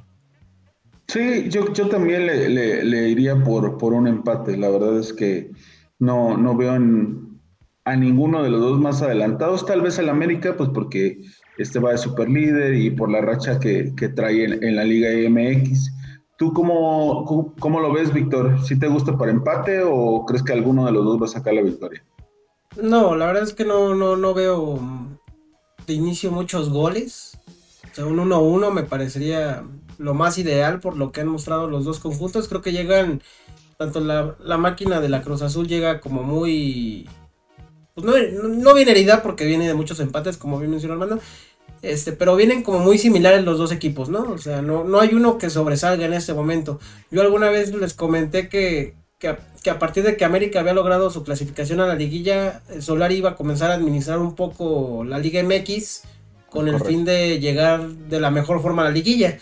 Sí, 1.08 1.48
yo, 1.48 1.72
yo 1.72 1.88
también 1.88 2.26
le, 2.26 3.08
iría 3.08 3.34
por, 3.42 3.76
por 3.76 3.92
un 3.92 4.06
empate. 4.06 4.56
La 4.56 4.70
verdad 4.70 4.98
es 4.98 5.12
que 5.12 5.50
no, 5.98 6.36
no 6.36 6.56
veo 6.56 6.72
a 7.84 7.96
ninguno 7.96 8.42
de 8.42 8.50
los 8.50 8.60
dos 8.60 8.80
más 8.80 9.02
adelantados, 9.02 9.66
tal 9.66 9.82
vez 9.82 9.98
el 9.98 10.08
América, 10.08 10.56
pues 10.56 10.70
porque 10.72 11.20
este 11.58 11.78
va 11.78 11.92
de 11.92 11.98
super 11.98 12.28
líder 12.28 12.74
y 12.74 12.90
por 12.90 13.10
la 13.10 13.20
racha 13.20 13.58
que, 13.60 13.92
trae 14.14 14.44
en, 14.44 14.76
la 14.76 14.84
Liga 14.84 15.10
MX. 15.28 15.92
¿Tú 16.36 16.52
cómo, 16.52 17.54
cómo, 17.60 17.80
lo 17.80 17.92
ves, 17.92 18.12
Víctor? 18.12 18.58
¿Si 18.64 18.78
te 18.78 18.88
gusta 18.88 19.16
para 19.16 19.30
empate 19.30 19.82
o 19.84 20.24
crees 20.26 20.42
que 20.42 20.52
alguno 20.52 20.84
de 20.86 20.92
los 20.92 21.04
dos 21.04 21.20
va 21.20 21.26
a 21.26 21.28
sacar 21.28 21.54
la 21.54 21.62
victoria? 21.62 22.04
No, 22.80 23.14
la 23.14 23.26
verdad 23.26 23.44
es 23.44 23.54
que 23.54 23.64
no, 23.64 23.94
no, 23.94 24.16
no 24.16 24.34
veo 24.34 24.80
de 25.86 25.92
inicio 25.92 26.32
muchos 26.32 26.70
goles. 26.70 27.38
O 27.92 27.94
sea, 27.94 28.06
un 28.06 28.16
1-1 28.16 28.72
me 28.72 28.82
parecería 28.82 29.62
lo 29.98 30.14
más 30.14 30.38
ideal 30.38 30.80
por 30.80 30.96
lo 30.96 31.12
que 31.12 31.20
han 31.20 31.28
mostrado 31.28 31.68
los 31.68 31.84
dos 31.84 32.00
conjuntos. 32.00 32.48
Creo 32.48 32.62
que 32.62 32.72
llegan 32.72 33.22
tanto 33.84 34.00
la, 34.00 34.56
máquina 34.58 35.00
de 35.00 35.08
la 35.08 35.22
Cruz 35.22 35.42
Azul 35.42 35.68
llega 35.68 36.00
como 36.00 36.22
muy... 36.22 37.08
Pues 37.94 38.04
no, 38.04 38.48
no, 38.48 38.74
viene 38.74 38.90
herida 38.90 39.22
porque 39.22 39.46
viene 39.46 39.66
de 39.66 39.74
muchos 39.74 40.00
empates, 40.00 40.36
como 40.36 40.58
bien 40.58 40.70
mencionó 40.70 40.94
Armando. 40.94 41.20
Este, 41.82 42.12
pero 42.12 42.34
vienen 42.34 42.62
como 42.62 42.80
muy 42.80 42.98
similares 42.98 43.44
los 43.44 43.58
dos 43.58 43.70
equipos, 43.70 44.08
¿no? 44.08 44.22
O 44.22 44.38
sea, 44.38 44.62
no, 44.62 44.84
no 44.84 45.00
hay 45.00 45.14
uno 45.14 45.38
que 45.38 45.50
sobresalga 45.50 46.06
en 46.06 46.14
este 46.14 46.32
momento. 46.32 46.80
Yo 47.10 47.22
alguna 47.22 47.50
vez 47.50 47.72
les 47.74 47.94
comenté 47.94 48.48
que, 48.48 48.94
que, 49.18 49.28
a, 49.70 49.78
partir 49.78 50.02
de 50.02 50.16
que 50.16 50.24
América 50.24 50.60
había 50.60 50.72
logrado 50.72 51.10
su 51.10 51.22
clasificación 51.22 51.80
a 51.80 51.86
la 51.86 51.94
liguilla, 51.94 52.62
Solari 52.80 53.16
iba 53.16 53.30
a 53.30 53.36
comenzar 53.36 53.70
a 53.70 53.74
administrar 53.74 54.18
un 54.18 54.34
poco 54.34 55.04
la 55.04 55.18
Liga 55.18 55.42
MX 55.42 56.02
con 56.50 56.68
el 56.68 56.80
fin 56.80 57.04
de 57.04 57.38
llegar 57.38 57.86
de 57.88 58.20
la 58.20 58.30
mejor 58.30 58.60
forma 58.62 58.82
a 58.82 58.86
la 58.86 58.90
liguilla. 58.90 59.38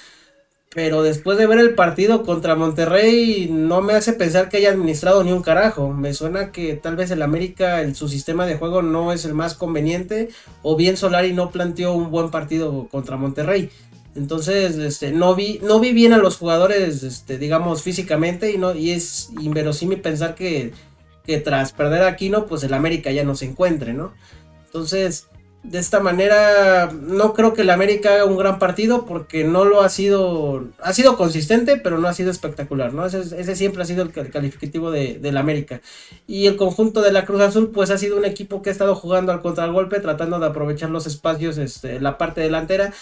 Pero 0.74 1.02
después 1.02 1.36
de 1.36 1.46
ver 1.46 1.58
el 1.58 1.74
partido 1.74 2.22
contra 2.22 2.54
Monterrey, 2.54 3.48
no 3.50 3.82
me 3.82 3.92
hace 3.92 4.14
pensar 4.14 4.48
que 4.48 4.56
haya 4.56 4.70
administrado 4.70 5.22
ni 5.22 5.30
un 5.30 5.42
carajo. 5.42 5.92
Me 5.92 6.14
suena 6.14 6.50
que 6.50 6.76
tal 6.76 6.96
vez 6.96 7.10
el 7.10 7.20
América, 7.20 7.82
su 7.94 8.08
sistema 8.08 8.46
de 8.46 8.56
juego 8.56 8.80
no 8.80 9.12
es 9.12 9.26
el 9.26 9.34
más 9.34 9.54
conveniente, 9.54 10.30
o 10.62 10.74
bien 10.74 10.96
Solari 10.96 11.34
no 11.34 11.50
planteó 11.50 11.92
un 11.92 12.10
buen 12.10 12.30
partido 12.30 12.88
contra 12.90 13.18
Monterrey. 13.18 13.70
Entonces, 14.14 14.76
este, 14.76 15.12
no 15.12 15.34
vi, 15.34 15.60
no 15.62 15.78
vi 15.78 15.92
bien 15.92 16.14
a 16.14 16.18
los 16.18 16.38
jugadores, 16.38 17.02
este, 17.02 17.36
digamos, 17.36 17.82
físicamente, 17.82 18.50
y 18.50 18.56
no, 18.56 18.74
y 18.74 18.92
es 18.92 19.28
inverosímil 19.40 20.00
pensar 20.00 20.34
que, 20.34 20.72
que 21.26 21.38
tras 21.38 21.72
perder 21.72 22.02
a 22.02 22.08
Aquino, 22.08 22.46
pues 22.46 22.62
el 22.62 22.72
América 22.72 23.10
ya 23.10 23.24
no 23.24 23.34
se 23.34 23.44
encuentre, 23.44 23.92
¿no? 23.92 24.12
Entonces, 24.66 25.28
de 25.62 25.78
esta 25.78 26.00
manera 26.00 26.90
no 26.92 27.34
creo 27.34 27.54
que 27.54 27.62
el 27.62 27.70
América 27.70 28.14
haga 28.14 28.24
un 28.24 28.36
gran 28.36 28.58
partido 28.58 29.06
porque 29.06 29.44
no 29.44 29.64
lo 29.64 29.82
ha 29.82 29.88
sido, 29.88 30.68
ha 30.80 30.92
sido 30.92 31.16
consistente, 31.16 31.76
pero 31.76 31.98
no 31.98 32.08
ha 32.08 32.14
sido 32.14 32.32
espectacular, 32.32 32.92
¿no? 32.92 33.06
Ese, 33.06 33.56
siempre 33.56 33.82
ha 33.82 33.86
sido 33.86 34.02
el 34.02 34.10
calificativo 34.10 34.90
de, 34.90 35.18
del 35.20 35.36
América. 35.36 35.80
Y 36.26 36.46
el 36.46 36.56
conjunto 36.56 37.00
de 37.00 37.12
la 37.12 37.24
Cruz 37.24 37.42
Azul, 37.42 37.70
pues 37.72 37.90
ha 37.90 37.98
sido 37.98 38.16
un 38.16 38.24
equipo 38.24 38.60
que 38.60 38.70
ha 38.70 38.72
estado 38.72 38.96
jugando 38.96 39.30
al 39.30 39.40
contragolpe, 39.40 40.00
tratando 40.00 40.40
de 40.40 40.46
aprovechar 40.46 40.90
los 40.90 41.06
espacios, 41.06 41.58
este, 41.58 42.00
la 42.00 42.18
parte 42.18 42.40
delantera, 42.40 42.92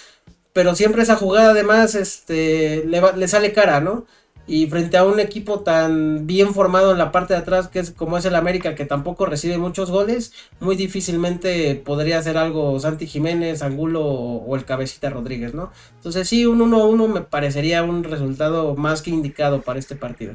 pero 0.52 0.74
siempre 0.74 1.02
esa 1.02 1.16
jugada 1.16 1.52
además, 1.52 1.94
este, 1.94 2.84
le, 2.84 3.00
le 3.16 3.28
sale 3.28 3.52
cara, 3.52 3.80
¿no? 3.80 4.06
Y 4.50 4.66
frente 4.66 4.96
a 4.96 5.04
un 5.04 5.20
equipo 5.20 5.60
tan 5.60 6.26
bien 6.26 6.52
formado 6.54 6.90
en 6.90 6.98
la 6.98 7.12
parte 7.12 7.34
de 7.34 7.38
atrás 7.38 7.68
que 7.68 7.78
es 7.78 7.92
como 7.92 8.18
es 8.18 8.24
el 8.24 8.34
América 8.34 8.74
que 8.74 8.84
tampoco 8.84 9.24
recibe 9.24 9.58
muchos 9.58 9.92
goles, 9.92 10.32
muy 10.58 10.74
difícilmente 10.74 11.76
podría 11.76 12.18
hacer 12.18 12.36
algo 12.36 12.80
Santi 12.80 13.06
Jiménez, 13.06 13.62
Angulo 13.62 14.04
o, 14.04 14.56
el 14.56 14.64
Cabecita 14.64 15.08
Rodríguez, 15.08 15.54
¿no? 15.54 15.70
Entonces 15.94 16.28
sí, 16.28 16.46
un 16.46 16.58
1-1 16.58 17.06
me 17.06 17.20
parecería 17.20 17.84
un 17.84 18.02
resultado 18.02 18.74
más 18.74 19.02
que 19.02 19.10
indicado 19.10 19.62
para 19.62 19.78
este 19.78 19.94
partido. 19.94 20.34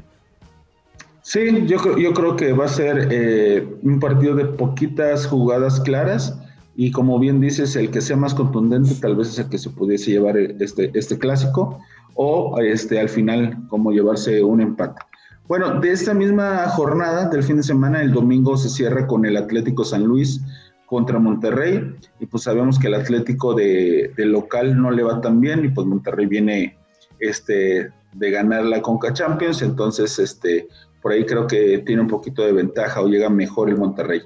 Sí, 1.22 1.66
yo, 1.66 1.98
yo 1.98 2.14
creo 2.14 2.38
que 2.38 2.54
va 2.54 2.66
a 2.66 2.70
ser 2.70 3.10
eh, 3.12 3.68
un 3.82 4.00
partido 4.00 4.34
de 4.36 4.46
poquitas 4.46 5.28
jugadas 5.28 5.82
claras 5.82 6.40
y 6.78 6.92
como 6.92 7.20
bien 7.20 7.42
dices, 7.42 7.76
el 7.76 7.92
que 7.92 8.00
sea 8.00 8.16
más 8.16 8.34
contundente 8.34 8.96
tal 8.96 9.18
vez 9.18 9.28
es 9.28 9.40
el 9.40 9.50
que 9.50 9.58
se 9.58 9.72
pudiese 9.72 10.12
llevar 10.12 10.38
este, 10.38 10.92
este 10.94 11.18
clásico 11.18 11.82
o 12.16 12.60
este, 12.60 13.00
al 13.00 13.10
final 13.10 13.68
como 13.68 13.92
llevarse 13.92 14.44
un 14.44 14.62
empate. 14.62 15.02
Bueno, 15.48 15.80
de 15.80 15.92
esta 15.92 16.14
misma 16.14 16.68
jornada 16.70 17.30
del 17.30 17.44
fin 17.44 17.58
de 17.58 17.64
semana, 17.64 18.02
el 18.02 18.12
domingo 18.12 18.58
se 18.58 18.70
cierra 18.70 19.06
con 19.06 19.26
el 19.26 19.38
Atlético 19.38 19.84
San 19.84 20.04
Luis 20.04 20.42
contra 20.88 21.20
Monterrey 21.20 21.96
y 22.20 22.26
pues 22.26 22.44
sabemos 22.44 22.80
que 22.80 22.88
el 22.88 22.96
Atlético 22.96 23.54
de, 23.54 24.12
local 24.18 24.82
no 24.82 24.90
le 24.90 25.04
va 25.04 25.22
tan 25.22 25.42
bien 25.42 25.66
y 25.66 25.70
pues 25.70 25.86
Monterrey 25.86 26.26
viene 26.26 26.78
este, 27.20 27.92
de 28.14 28.32
ganar 28.32 28.66
la 28.66 28.82
Conca 28.82 29.14
Champions, 29.14 29.62
entonces 29.62 30.18
este, 30.18 30.68
por 31.02 31.12
ahí 31.12 31.26
creo 31.26 31.46
que 31.46 31.84
tiene 31.86 32.02
un 32.02 32.08
poquito 32.08 32.44
de 32.44 32.52
ventaja 32.52 33.02
o 33.02 33.08
llega 33.08 33.30
mejor 33.30 33.70
el 33.70 33.78
Monterrey. 33.78 34.22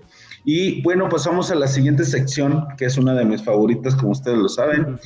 Y 0.45 0.81
bueno, 0.83 1.09
pasamos 1.09 1.51
a 1.51 1.55
la 1.55 1.67
siguiente 1.67 2.05
sección, 2.05 2.65
que 2.77 2.85
es 2.85 2.97
una 2.97 3.13
de 3.13 3.25
mis 3.25 3.43
favoritas, 3.43 3.95
como 3.95 4.11
ustedes 4.11 4.37
lo 4.37 4.47
saben. 4.47 4.97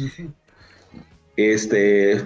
Este, 1.35 2.21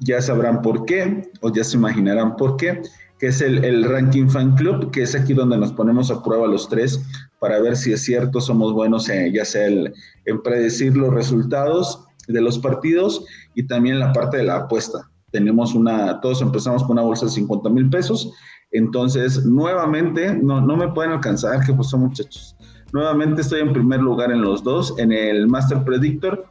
ya 0.00 0.20
sabrán 0.20 0.62
por 0.62 0.84
qué, 0.84 1.30
o 1.40 1.52
ya 1.52 1.64
se 1.64 1.76
imaginarán 1.76 2.36
por 2.36 2.56
qué, 2.56 2.82
que 3.18 3.28
es 3.28 3.40
el, 3.40 3.84
Ranking 3.84 4.28
Fan 4.28 4.56
Club, 4.56 4.90
que 4.90 5.02
es 5.02 5.14
aquí 5.14 5.32
donde 5.32 5.56
nos 5.56 5.72
ponemos 5.72 6.10
a 6.10 6.22
prueba 6.22 6.46
los 6.46 6.68
tres 6.68 7.02
para 7.38 7.60
ver 7.60 7.76
si 7.76 7.92
es 7.92 8.02
cierto, 8.02 8.40
somos 8.40 8.72
buenos 8.72 9.06
ya 9.32 9.44
sea 9.44 9.68
en 9.68 10.42
predecir 10.42 10.96
los 10.96 11.14
resultados 11.14 12.04
de 12.28 12.40
los 12.40 12.58
partidos 12.58 13.24
y 13.54 13.66
también 13.66 13.98
la 13.98 14.12
parte 14.12 14.38
de 14.38 14.44
la 14.44 14.56
apuesta. 14.56 15.10
Tenemos 15.30 15.74
una, 15.74 16.20
todos 16.20 16.42
empezamos 16.42 16.82
con 16.82 16.92
una 16.92 17.02
bolsa 17.02 17.26
de 17.26 17.32
50 17.32 17.68
mil 17.70 17.88
pesos, 17.88 18.32
entonces 18.72 19.44
nuevamente, 19.46 20.34
no, 20.34 20.60
no 20.60 20.76
me 20.76 20.88
pueden 20.88 21.12
alcanzar, 21.12 21.64
que 21.64 21.72
pues 21.72 21.92
muchachos. 21.94 22.56
Nuevamente 22.92 23.42
estoy 23.42 23.60
en 23.60 23.72
primer 23.72 24.00
lugar 24.00 24.30
en 24.30 24.42
los 24.42 24.62
dos, 24.62 24.94
en 24.98 25.12
el 25.12 25.46
Master 25.48 25.82
Predictor 25.84 26.48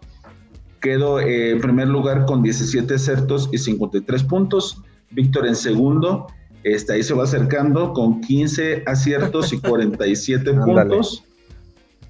Quedo 0.86 1.20
eh, 1.20 1.50
en 1.50 1.62
primer 1.62 1.88
lugar 1.88 2.26
con 2.26 2.44
17 2.44 2.94
acertos 2.94 3.50
y 3.52 3.58
53 3.58 4.22
puntos. 4.22 4.84
Víctor 5.10 5.48
en 5.48 5.56
segundo. 5.56 6.28
Este, 6.64 6.94
ahí 6.94 7.02
se 7.02 7.16
va 7.16 7.24
acercando 7.24 7.92
con 7.92 8.22
15 8.22 8.84
aciertos 8.86 9.52
y 9.52 9.58
47 9.58 10.54
puntos. 10.66 11.24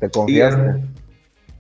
Te 0.01 0.09
confiaste. 0.09 0.83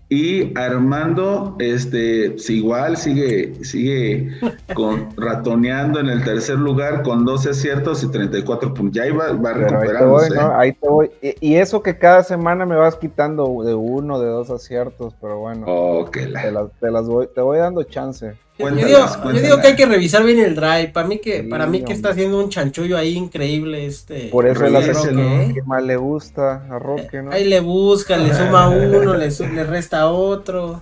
Y 0.07 0.55
Armando, 0.55 1.55
este, 1.57 2.35
igual 2.49 2.95
sigue, 2.95 3.55
sigue 3.63 4.29
con, 4.75 5.09
ratoneando 5.17 5.99
en 5.99 6.09
el 6.09 6.23
tercer 6.23 6.57
lugar 6.59 7.01
con 7.01 7.25
12 7.25 7.49
aciertos 7.49 8.03
y 8.03 8.11
34 8.11 8.73
puntos. 8.75 8.95
Ya 8.95 9.07
iba, 9.07 9.31
va 9.33 9.53
recuperando. 9.53 10.53
Ahí 10.55 10.73
te 10.73 10.87
voy, 10.87 11.09
Y, 11.21 11.55
eso 11.55 11.81
que 11.81 11.97
cada 11.97 12.21
semana 12.21 12.67
me 12.67 12.75
vas 12.75 12.95
quitando 12.97 13.63
de 13.63 13.73
uno, 13.73 14.19
de 14.19 14.27
dos 14.27 14.51
aciertos, 14.51 15.15
pero 15.19 15.39
bueno. 15.39 15.65
te, 16.11 16.91
las, 16.91 17.07
voy, 17.07 17.27
te 17.33 17.41
voy 17.41 17.57
dando 17.57 17.81
chance. 17.83 18.35
Yo, 18.57 18.69
digo, 18.69 19.59
que 19.59 19.67
hay 19.67 19.75
que 19.75 19.85
revisar 19.85 20.23
bien 20.23 20.39
el 20.39 20.55
drive. 20.55 20.89
Para 20.93 21.07
mí 21.07 21.19
que, 21.19 21.43
para 21.43 21.67
mí 21.67 21.83
que 21.83 21.91
está 21.91 22.09
haciendo 22.09 22.39
un 22.41 22.49
chanchullo 22.49 22.97
ahí 22.97 23.15
increíble 23.15 23.85
este. 23.85 24.29
Por 24.29 24.47
eso 24.47 24.65
es 24.65 25.05
el 25.05 25.19
¿eh? 25.19 25.51
que 25.53 25.61
más 25.63 25.83
le 25.83 25.97
gusta 25.97 26.65
a 26.69 26.79
Roque, 26.79 27.21
¿no? 27.21 27.31
Ahí 27.31 27.43
le 27.43 27.59
busca, 27.59 28.15
le 28.15 28.33
suma 28.33 28.69
uno, 28.69 29.13
le, 29.13 29.29
le 29.29 29.63
resta 29.65 30.07
otro. 30.07 30.81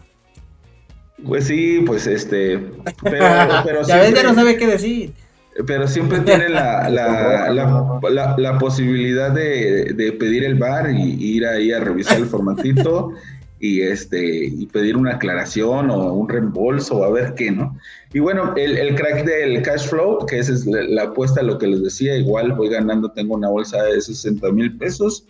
Pues 1.26 1.48
sí, 1.48 1.84
pues 1.86 2.06
este. 2.06 2.60
Pero, 3.02 3.26
pero 3.66 3.82
ya 3.82 3.98
ves, 3.98 4.14
ya 4.14 4.24
no 4.24 4.36
sabe 4.36 4.56
qué 4.56 4.68
decir. 4.68 5.14
Pero 5.66 5.88
siempre 5.88 6.20
tiene 6.20 6.50
la, 6.50 6.90
la, 6.90 8.36
la, 8.38 8.58
posibilidad 8.60 9.32
de, 9.32 9.94
de, 9.94 10.12
pedir 10.14 10.44
el 10.44 10.56
bar 10.56 10.92
y 10.92 11.36
ir 11.36 11.46
ahí 11.46 11.72
a 11.72 11.80
revisar 11.80 12.18
el 12.18 12.26
formatito 12.26 13.14
y, 13.64 13.82
este, 13.82 14.46
y 14.48 14.66
pedir 14.66 14.98
una 14.98 15.12
aclaración 15.12 15.90
o 15.90 16.12
un 16.12 16.28
reembolso 16.28 16.98
o 16.98 17.06
a 17.06 17.10
ver 17.10 17.34
qué, 17.34 17.50
¿no? 17.50 17.80
Y 18.14 18.20
bueno, 18.20 18.54
el, 18.58 18.78
el 18.78 18.94
crack 18.94 19.24
del 19.24 19.62
cash 19.62 19.88
flow, 19.88 20.26
que 20.26 20.38
esa 20.38 20.52
es 20.52 20.66
la, 20.66 21.04
apuesta 21.04 21.40
a 21.40 21.44
lo 21.44 21.58
que 21.58 21.68
les 21.68 21.82
decía, 21.82 22.18
igual 22.18 22.52
voy 22.52 22.68
ganando, 22.68 23.10
tengo 23.12 23.36
una 23.36 23.48
bolsa 23.48 23.82
de 23.84 24.02
60 24.02 24.52
mil 24.52 24.78
pesos. 24.78 25.26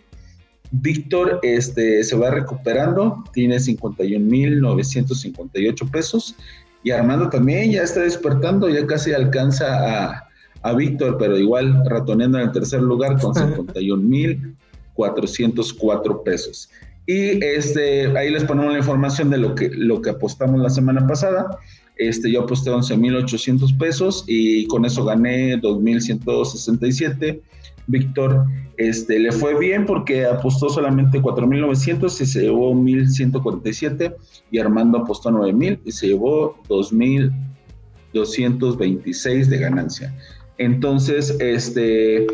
Víctor 0.72 1.38
este, 1.44 2.02
se 2.02 2.16
va 2.16 2.32
recuperando, 2.32 3.22
tiene 3.32 3.58
51.958 3.58 5.90
pesos. 5.92 6.34
Y 6.82 6.90
Armando 6.90 7.30
también 7.30 7.70
ya 7.70 7.84
está 7.84 8.00
despertando, 8.00 8.68
ya 8.68 8.84
casi 8.84 9.12
alcanza 9.12 10.08
a, 10.08 10.28
a 10.62 10.74
Víctor, 10.74 11.18
pero 11.20 11.38
igual 11.38 11.84
ratoneando 11.86 12.38
en 12.38 12.48
el 12.48 12.52
tercer 12.52 12.82
lugar 12.82 13.20
con 13.20 13.32
51.404 13.32 16.22
pesos. 16.24 16.68
Y 17.06 17.44
este, 17.44 18.06
ahí 18.16 18.30
les 18.30 18.44
ponemos 18.44 18.72
la 18.72 18.78
información 18.78 19.28
de 19.30 19.38
lo 19.38 19.54
que, 19.54 19.70
lo 19.70 20.00
que 20.00 20.10
apostamos 20.10 20.60
la 20.60 20.70
semana 20.70 21.06
pasada. 21.06 21.58
Este, 21.96 22.32
yo 22.32 22.42
aposté 22.42 22.70
11.800 22.70 23.78
pesos 23.78 24.24
y 24.26 24.66
con 24.66 24.84
eso 24.84 25.04
gané 25.04 25.60
2.167. 25.60 27.40
Víctor 27.86 28.46
este, 28.78 29.18
le 29.18 29.30
fue 29.30 29.58
bien 29.58 29.84
porque 29.86 30.24
apostó 30.24 30.70
solamente 30.70 31.20
4.900 31.20 32.20
y 32.20 32.26
se 32.26 32.42
llevó 32.42 32.74
1.147 32.74 34.14
y 34.50 34.58
Armando 34.58 34.98
apostó 34.98 35.30
9.000 35.30 35.78
y 35.84 35.92
se 35.92 36.08
llevó 36.08 36.56
2.226 36.68 39.46
de 39.46 39.58
ganancia. 39.58 40.12
Entonces, 40.58 41.36
este, 41.40 42.26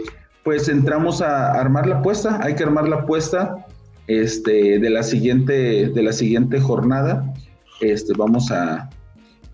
pues 0.45 0.69
entramos 0.69 1.21
a 1.21 1.53
armar 1.53 1.87
la 1.87 1.99
apuesta, 1.99 2.41
hay 2.43 2.55
que 2.55 2.63
armar 2.63 2.89
la 2.89 2.97
apuesta 2.97 3.67
este, 4.11 4.81
de, 4.81 4.91
la 4.91 5.05
siguiente, 5.05 5.89
de 5.89 6.03
la 6.03 6.13
siguiente 6.13 6.59
jornada. 6.59 7.33
Este, 7.81 8.13
vamos 8.17 8.51
a 8.51 8.91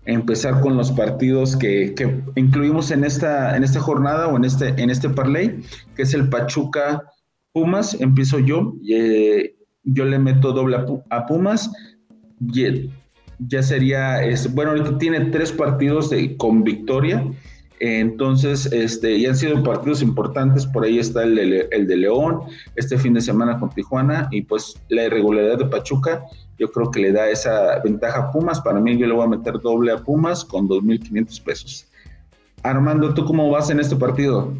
empezar 0.05 0.61
con 0.61 0.75
los 0.75 0.91
partidos 0.91 1.55
que, 1.55 1.93
incluimos 2.35 2.89
en 2.89 3.03
esta, 3.03 3.55
en 3.55 3.63
esta 3.63 3.79
jornada 3.79 4.27
o 4.27 4.35
en 4.35 4.45
este, 4.45 4.69
en 4.81 4.89
este 4.89 5.09
parlay, 5.09 5.59
que 5.95 6.01
es 6.01 6.13
el 6.15 6.27
Pachuca 6.29 7.03
Pumas. 7.53 7.95
Empiezo 8.01 8.39
yo. 8.39 8.73
Eh, 8.89 9.55
yo 9.83 10.05
le 10.05 10.17
meto 10.17 10.51
doble 10.51 10.77
a, 11.09 11.25
Pumas. 11.27 11.71
ya 13.39 13.61
sería, 13.61 14.23
es, 14.23 14.53
bueno, 14.53 14.71
ahorita 14.71 14.97
tiene 14.97 15.25
tres 15.25 15.51
partidos 15.51 16.09
de, 16.09 16.35
con 16.35 16.63
victoria. 16.63 17.23
Entonces, 17.79 18.65
este, 18.73 19.19
ya 19.19 19.29
han 19.29 19.35
sido 19.35 19.61
partidos 19.63 20.01
importantes, 20.01 20.65
por 20.65 20.83
ahí 20.83 20.97
está 20.97 21.23
el 21.23 21.35
de, 21.35 21.95
León, 21.95 22.41
este 22.75 22.97
fin 22.97 23.13
de 23.13 23.21
semana 23.21 23.59
con 23.59 23.69
Tijuana, 23.69 24.27
y 24.31 24.41
pues 24.41 24.75
la 24.89 25.05
irregularidad 25.05 25.59
de 25.59 25.65
Pachuca, 25.65 26.23
yo 26.57 26.71
creo 26.71 26.89
que 26.89 27.01
le 27.01 27.11
da 27.11 27.29
esa 27.29 27.79
ventaja 27.83 28.19
a 28.19 28.31
Pumas, 28.31 28.61
para 28.61 28.79
mí 28.79 28.97
yo 28.97 29.05
le 29.05 29.13
voy 29.13 29.25
a 29.25 29.29
meter 29.29 29.59
doble 29.59 29.91
a 29.91 29.97
Pumas 29.97 30.43
con 30.43 30.67
2.500 30.67 31.43
pesos. 31.43 31.87
Armando, 32.63 33.13
¿tú 33.13 33.25
cómo 33.25 33.51
vas 33.51 33.69
en 33.69 33.79
este 33.79 33.95
partido? 33.95 34.53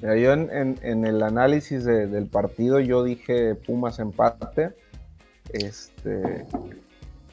yo 0.00 0.32
en, 0.32 1.04
el 1.04 1.22
análisis 1.22 1.84
del 1.84 2.26
partido 2.26 2.80
yo 2.80 3.04
dije 3.04 3.54
Pumas 3.54 3.98
empate, 3.98 4.70
este, 5.52 6.46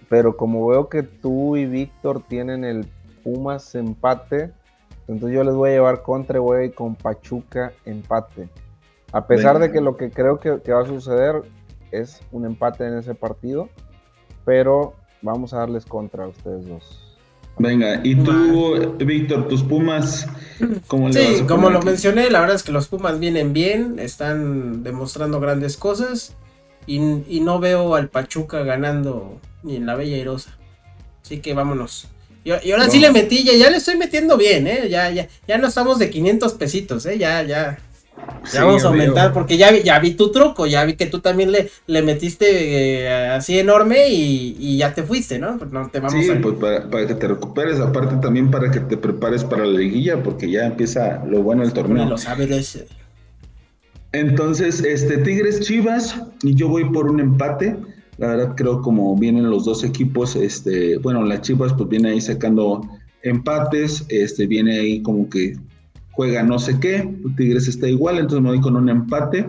pero 0.09 0.35
como 0.35 0.67
veo 0.67 0.89
que 0.89 1.03
tú 1.03 1.55
y 1.55 1.65
Víctor 1.65 2.23
tienen 2.27 2.65
el 2.65 2.85
Pumas 3.23 3.73
empate, 3.75 4.51
entonces 5.07 5.35
yo 5.35 5.43
les 5.43 5.55
voy 5.55 5.69
a 5.69 5.73
llevar 5.73 6.01
contra, 6.01 6.39
güey, 6.39 6.71
con 6.71 6.95
Pachuca 6.95 7.71
empate. 7.85 8.49
A 9.13 9.25
pesar 9.25 9.57
de 9.59 9.71
que 9.71 9.79
lo 9.79 9.95
que 9.95 10.11
creo 10.11 10.39
que, 10.39 10.51
va 10.71 10.81
a 10.81 10.85
suceder 10.85 11.43
es 11.91 12.21
un 12.31 12.45
empate 12.45 12.85
en 12.85 12.97
ese 12.97 13.15
partido, 13.15 13.69
pero 14.43 14.95
vamos 15.21 15.53
a 15.53 15.59
darles 15.59 15.85
contra 15.85 16.25
a 16.25 16.27
ustedes 16.27 16.67
dos. 16.67 17.03
Venga, 17.57 18.01
y 18.03 18.15
tú, 18.15 18.95
Víctor, 18.99 19.47
tus 19.47 19.63
Pumas, 19.63 20.27
¿cómo 20.87 21.07
le 21.07 21.13
Sí, 21.13 21.43
como 21.47 21.69
lo 21.69 21.81
mencioné, 21.81 22.29
la 22.29 22.41
verdad 22.41 22.57
es 22.57 22.63
que 22.63 22.71
los 22.71 22.87
Pumas 22.87 23.19
vienen 23.19 23.53
bien, 23.53 23.97
están 23.97 24.83
demostrando 24.83 25.39
grandes 25.39 25.77
cosas 25.77 26.35
y, 26.85 26.97
y 27.27 27.39
no 27.39 27.59
veo 27.59 27.95
al 27.95 28.09
Pachuca 28.09 28.61
ganando 28.63 29.39
ni 29.63 29.77
en 29.77 29.85
la 29.85 29.95
Bella 29.95 30.17
Irosa. 30.17 30.57
Así 31.23 31.39
que 31.39 31.53
vámonos. 31.53 32.09
Y, 32.63 32.71
ahora 32.71 32.89
sí 32.89 32.99
le 32.99 33.11
metí, 33.11 33.43
ya, 33.43 33.53
ya, 33.53 33.69
le 33.69 33.77
estoy 33.77 33.97
metiendo 33.97 34.37
bien, 34.37 34.67
¿eh? 34.67 34.87
Ya, 34.89 35.09
ya, 35.11 35.27
ya 35.47 35.57
no 35.57 35.67
estamos 35.67 35.99
de 35.99 36.09
500 36.09 36.53
pesitos, 36.53 37.05
¿eh? 37.05 37.17
Ya, 37.17 37.43
ya. 37.43 37.77
Ya 38.51 38.63
vamos 38.63 38.83
a 38.83 38.87
aumentar, 38.87 39.33
porque 39.33 39.57
ya 39.57 39.69
vi, 39.71 39.83
ya 39.83 39.99
vi 39.99 40.11
tu 40.11 40.31
truco, 40.31 40.65
ya 40.65 40.83
vi 40.85 40.95
que 40.95 41.05
tú 41.05 41.19
también 41.19 41.51
le, 41.51 41.69
le 41.85 42.01
metiste 42.01 43.03
eh, 43.03 43.29
así 43.29 43.59
enorme 43.59 44.07
y, 44.09 44.77
ya 44.77 44.93
te 44.93 45.03
fuiste, 45.03 45.37
¿no? 45.37 45.57
Pues 45.57 45.71
no 45.71 45.89
te 45.89 45.99
vamos 45.99 46.13
sí, 46.13 46.31
pues 46.41 46.55
para, 46.55 47.05
que 47.05 47.13
te 47.15 47.27
recuperes, 47.27 47.79
aparte 47.79 48.15
también 48.21 48.49
para 48.49 48.71
que 48.71 48.79
te 48.79 48.95
prepares 48.95 49.43
para 49.43 49.65
la 49.65 49.77
liguilla, 49.77 50.23
porque 50.23 50.49
ya 50.49 50.65
empieza 50.65 51.23
lo 51.25 51.43
bueno 51.43 51.63
del 51.63 51.73
torneo. 51.73 52.15
Entonces, 54.13 54.83
este 54.83 55.17
Tigres 55.17 55.59
Chivas, 55.59 56.15
y 56.41 56.55
yo 56.55 56.69
voy 56.69 56.85
por 56.85 57.11
un 57.11 57.19
empate. 57.19 57.75
La 58.17 58.27
verdad 58.27 58.53
creo 58.55 58.81
como 58.81 59.15
vienen 59.15 59.49
los 59.49 59.65
dos 59.65 59.83
equipos, 59.83 60.35
este, 60.35 60.97
bueno, 60.97 61.23
las 61.23 61.41
Chivas 61.41 61.73
pues 61.73 61.87
viene 61.87 62.09
ahí 62.09 62.21
sacando 62.21 62.81
empates, 63.21 64.05
este, 64.09 64.47
viene 64.47 64.79
ahí 64.79 65.01
como 65.01 65.29
que 65.29 65.55
juega 66.11 66.41
no 66.41 66.57
sé 66.57 66.79
qué, 66.79 67.13
Tigres 67.35 67.67
está 67.67 67.87
igual, 67.87 68.17
entonces 68.17 68.41
me 68.41 68.49
voy 68.49 68.61
con 68.61 68.75
un 68.75 68.89
empate 68.89 69.47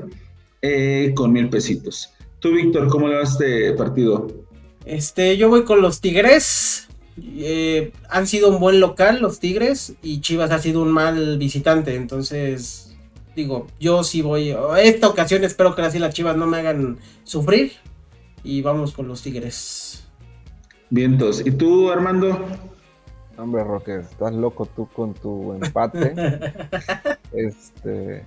eh, 0.61 1.13
con 1.15 1.33
mil 1.33 1.49
pesitos. 1.49 2.13
Tú, 2.41 2.53
Víctor, 2.53 2.89
¿cómo 2.89 3.09
le 3.09 3.17
vas 3.17 3.33
este 3.33 3.73
partido? 3.73 4.29
Este, 4.85 5.37
yo 5.37 5.49
voy 5.49 5.65
con 5.65 5.81
los 5.81 6.01
Tigres. 6.01 6.89
Eh, 7.21 7.93
han 8.09 8.27
sido 8.27 8.49
un 8.49 8.61
buen 8.61 8.81
local 8.81 9.21
los 9.21 9.41
Tigres 9.41 9.95
y 10.03 10.21
Chivas 10.21 10.51
ha 10.53 10.61
sido 10.61 10.83
un 10.83 10.93
mal 10.93 11.37
visitante, 11.37 11.97
entonces 11.97 12.97
digo, 13.35 13.67
yo 13.81 14.05
sí 14.05 14.21
voy. 14.21 14.55
Esta 14.81 15.09
ocasión 15.09 15.43
espero 15.45 15.75
que 15.75 15.83
así 15.83 15.99
las 15.99 16.15
Chivas 16.15 16.37
no 16.37 16.47
me 16.47 16.59
hagan 16.59 16.99
sufrir 17.25 17.73
y 18.43 18.63
vamos 18.63 18.93
con 18.93 19.09
los 19.09 19.23
Tigres. 19.23 20.07
Vientos. 20.91 21.47
¿Y 21.47 21.51
tú, 21.51 21.91
Armando? 21.91 22.47
Hombre, 23.37 23.63
Roque, 23.63 23.97
estás 23.97 24.33
loco 24.33 24.67
tú 24.67 24.89
con 24.89 25.15
tu 25.15 25.53
empate. 25.53 26.15
este, 27.33 28.25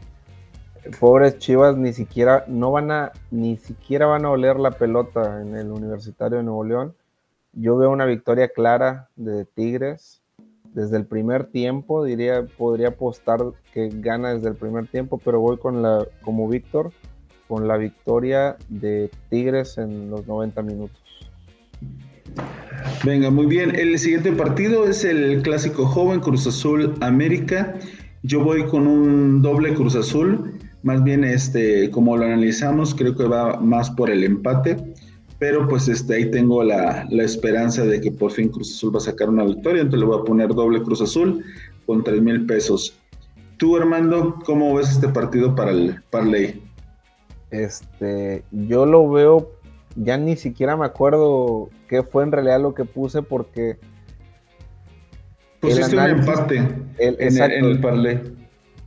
pobres 0.99 1.38
Chivas 1.39 1.76
ni 1.76 1.91
siquiera 1.91 2.45
no 2.47 2.72
van 2.72 2.91
a 2.91 3.12
ni 3.30 3.57
siquiera 3.57 4.05
van 4.05 4.26
a 4.26 4.32
oler 4.32 4.57
la 4.57 4.72
pelota 4.72 5.41
en 5.41 5.55
el 5.55 5.72
Universitario 5.72 6.38
de 6.38 6.43
Nuevo 6.43 6.64
León. 6.64 6.95
Yo 7.53 7.78
veo 7.78 7.89
una 7.89 8.05
victoria 8.05 8.49
clara 8.49 9.09
de 9.16 9.45
Tigres 9.45 10.22
desde 10.74 10.95
el 10.95 11.05
primer 11.05 11.45
tiempo, 11.45 12.05
diría 12.05 12.45
podría 12.57 12.89
apostar 12.89 13.41
que 13.74 13.89
gana 13.91 14.34
desde 14.34 14.47
el 14.47 14.55
primer 14.55 14.88
tiempo, 14.88 15.18
pero 15.18 15.41
voy 15.41 15.57
con 15.57 15.82
la 15.82 16.05
como 16.22 16.47
Víctor 16.47 16.93
con 17.52 17.68
la 17.68 17.76
victoria 17.76 18.56
de 18.70 19.12
Tigres 19.30 19.78
en 19.78 20.10
los 20.10 20.26
90 20.26 20.62
minutos. 20.62 20.97
Venga, 23.04 23.30
muy 23.30 23.45
bien. 23.45 23.76
El 23.76 23.99
siguiente 23.99 24.32
partido 24.32 24.88
es 24.88 25.04
el 25.04 25.41
clásico 25.41 25.86
joven 25.86 26.22
Cruz 26.22 26.47
Azul 26.47 26.95
América. 27.02 27.76
Yo 28.24 28.41
voy 28.41 28.64
con 28.68 28.88
un 28.88 29.41
doble 29.41 29.74
Cruz 29.74 29.97
Azul. 29.97 30.54
Más 30.84 31.04
bien, 31.04 31.26
este, 31.26 31.91
como 31.91 32.16
lo 32.16 32.24
analizamos, 32.24 32.95
creo 32.95 33.18
que 33.18 33.26
va 33.26 33.60
más 33.60 33.89
por 33.89 34.10
el 34.10 34.24
empate. 34.24 34.78
Pero 35.38 35.68
pues 35.68 35.89
este, 35.89 36.16
ahí 36.16 36.32
tengo 36.32 36.64
la, 36.64 37.06
esperanza 37.12 37.84
de 37.84 37.99
que 37.99 38.14
por 38.14 38.32
fin 38.32 38.47
Cruz 38.47 38.78
Azul 38.78 38.95
va 38.95 38.99
a 38.99 39.02
sacar 39.02 39.28
una 39.28 39.43
victoria. 39.43 39.82
Entonces 39.82 39.99
le 39.99 40.06
voy 40.06 40.22
a 40.22 40.24
poner 40.24 40.47
doble 40.56 40.82
Cruz 40.84 41.02
Azul 41.02 41.43
con 41.86 42.02
3 42.02 42.22
mil 42.22 42.45
pesos. 42.45 42.97
Tú, 43.58 43.76
Armando, 43.76 44.39
¿cómo 44.45 44.74
ves 44.74 44.89
este 44.89 45.10
partido 45.10 45.54
para 45.54 45.72
el 45.72 46.02
Parley? 46.12 46.70
Este, 47.52 48.43
yo 48.52 48.86
lo 48.86 49.10
veo 49.10 49.52
ya 49.95 50.18
ni 50.18 50.36
siquiera 50.36 50.78
me 50.78 50.86
acuerdo 50.86 51.70
qué 51.88 52.04
fue 52.04 52.24
en 52.24 52.32
realidad 52.32 52.62
lo 52.62 52.74
que 52.74 52.86
puse 52.86 53.22
porque... 53.22 53.78
Pusiste 55.60 55.95
un 55.95 56.04
empate 56.04 56.58
en, 56.97 57.16
el, 57.20 57.80
parlay. 57.80 58.20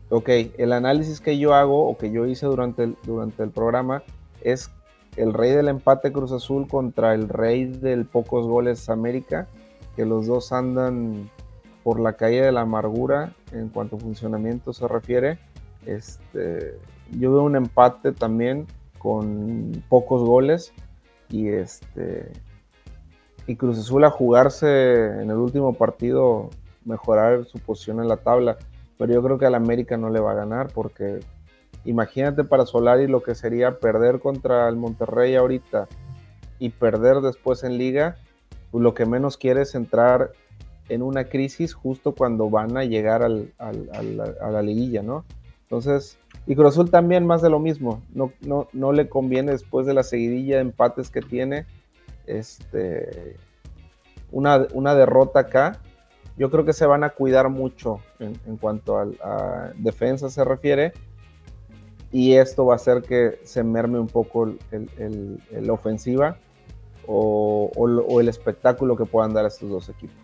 Ok, 0.08 0.28
el 0.58 0.72
análisis 0.72 1.20
que 1.20 1.38
yo 1.38 1.54
hago 1.54 1.88
o 1.88 1.96
que 1.96 2.10
yo 2.10 2.26
hice 2.26 2.46
durante 2.46 2.82
el, 2.82 2.96
durante 3.04 3.44
el 3.44 3.50
programa 3.50 4.02
es 4.42 4.70
el 5.16 5.32
rey 5.32 5.52
del 5.52 5.68
empate 5.68 6.10
Cruz 6.10 6.32
Azul 6.32 6.66
contra 6.66 7.14
el 7.14 7.28
rey 7.28 7.66
del 7.66 8.06
pocos 8.06 8.46
goles 8.46 8.88
América, 8.88 9.46
que 9.94 10.04
los 10.04 10.26
dos 10.26 10.52
andan 10.52 11.30
por 11.84 12.00
la 12.00 12.14
calle 12.14 12.42
de 12.42 12.50
la 12.50 12.62
amargura 12.62 13.34
en 13.52 13.68
cuanto 13.68 13.94
a 13.94 14.00
funcionamiento 14.00 14.72
se 14.72 14.88
refiere. 14.88 15.38
Este, 15.86 16.76
yo 17.12 17.32
veo 17.32 17.42
un 17.42 17.56
empate 17.56 18.12
también 18.12 18.66
con 18.98 19.82
pocos 19.88 20.22
goles 20.22 20.72
y 21.30 21.48
este 21.48 22.32
y 23.46 23.56
Cruz 23.56 23.78
Azul 23.78 24.04
a 24.04 24.10
jugarse 24.10 25.20
en 25.20 25.30
el 25.30 25.36
último 25.36 25.74
partido 25.74 26.48
mejorar 26.84 27.44
su 27.44 27.58
posición 27.58 28.00
en 28.00 28.08
la 28.08 28.16
tabla, 28.16 28.56
pero 28.98 29.12
yo 29.12 29.22
creo 29.22 29.38
que 29.38 29.46
al 29.46 29.54
América 29.54 29.96
no 29.96 30.10
le 30.10 30.20
va 30.20 30.32
a 30.32 30.34
ganar 30.34 30.68
porque 30.72 31.20
imagínate 31.84 32.44
para 32.44 32.66
Solari 32.66 33.06
lo 33.06 33.22
que 33.22 33.34
sería 33.34 33.78
perder 33.78 34.20
contra 34.20 34.68
el 34.68 34.76
Monterrey 34.76 35.34
ahorita 35.34 35.88
y 36.58 36.70
perder 36.70 37.20
después 37.20 37.64
en 37.64 37.76
liga, 37.76 38.16
pues 38.70 38.82
lo 38.82 38.94
que 38.94 39.04
menos 39.04 39.36
quiere 39.36 39.62
es 39.62 39.74
entrar 39.74 40.32
en 40.88 41.02
una 41.02 41.24
crisis 41.24 41.74
justo 41.74 42.14
cuando 42.14 42.48
van 42.48 42.76
a 42.76 42.84
llegar 42.84 43.22
al, 43.22 43.52
a 43.58 44.50
la 44.50 44.62
liguilla, 44.62 45.02
¿no? 45.02 45.24
Entonces, 45.62 46.18
y 46.46 46.54
Cruz 46.54 46.78
también 46.90 47.26
más 47.26 47.40
de 47.42 47.50
lo 47.50 47.58
mismo. 47.58 48.02
No, 48.12 48.32
no, 48.40 48.68
no 48.72 48.92
le 48.92 49.08
conviene 49.08 49.52
después 49.52 49.86
de 49.86 49.94
la 49.94 50.02
seguidilla 50.02 50.56
de 50.56 50.62
empates 50.62 51.10
que 51.10 51.22
tiene. 51.22 51.66
Este, 52.26 53.36
una, 54.30 54.66
una 54.74 54.94
derrota 54.94 55.40
acá. 55.40 55.80
Yo 56.36 56.50
creo 56.50 56.64
que 56.64 56.72
se 56.72 56.84
van 56.84 57.04
a 57.04 57.10
cuidar 57.10 57.48
mucho 57.48 58.00
en, 58.18 58.56
cuanto 58.56 58.98
a, 58.98 59.72
defensa 59.76 60.28
se 60.28 60.44
refiere. 60.44 60.92
Y 62.12 62.34
esto 62.34 62.66
va 62.66 62.74
a 62.74 62.76
hacer 62.76 63.02
que 63.02 63.40
se 63.44 63.64
merme 63.64 63.98
un 63.98 64.06
poco 64.06 64.52
el, 64.70 65.70
ofensiva 65.70 66.36
o, 67.06 67.70
o, 67.74 68.20
el 68.20 68.28
espectáculo 68.28 68.96
que 68.96 69.04
puedan 69.04 69.32
dar 69.32 69.46
estos 69.46 69.70
dos 69.70 69.88
equipos. 69.88 70.16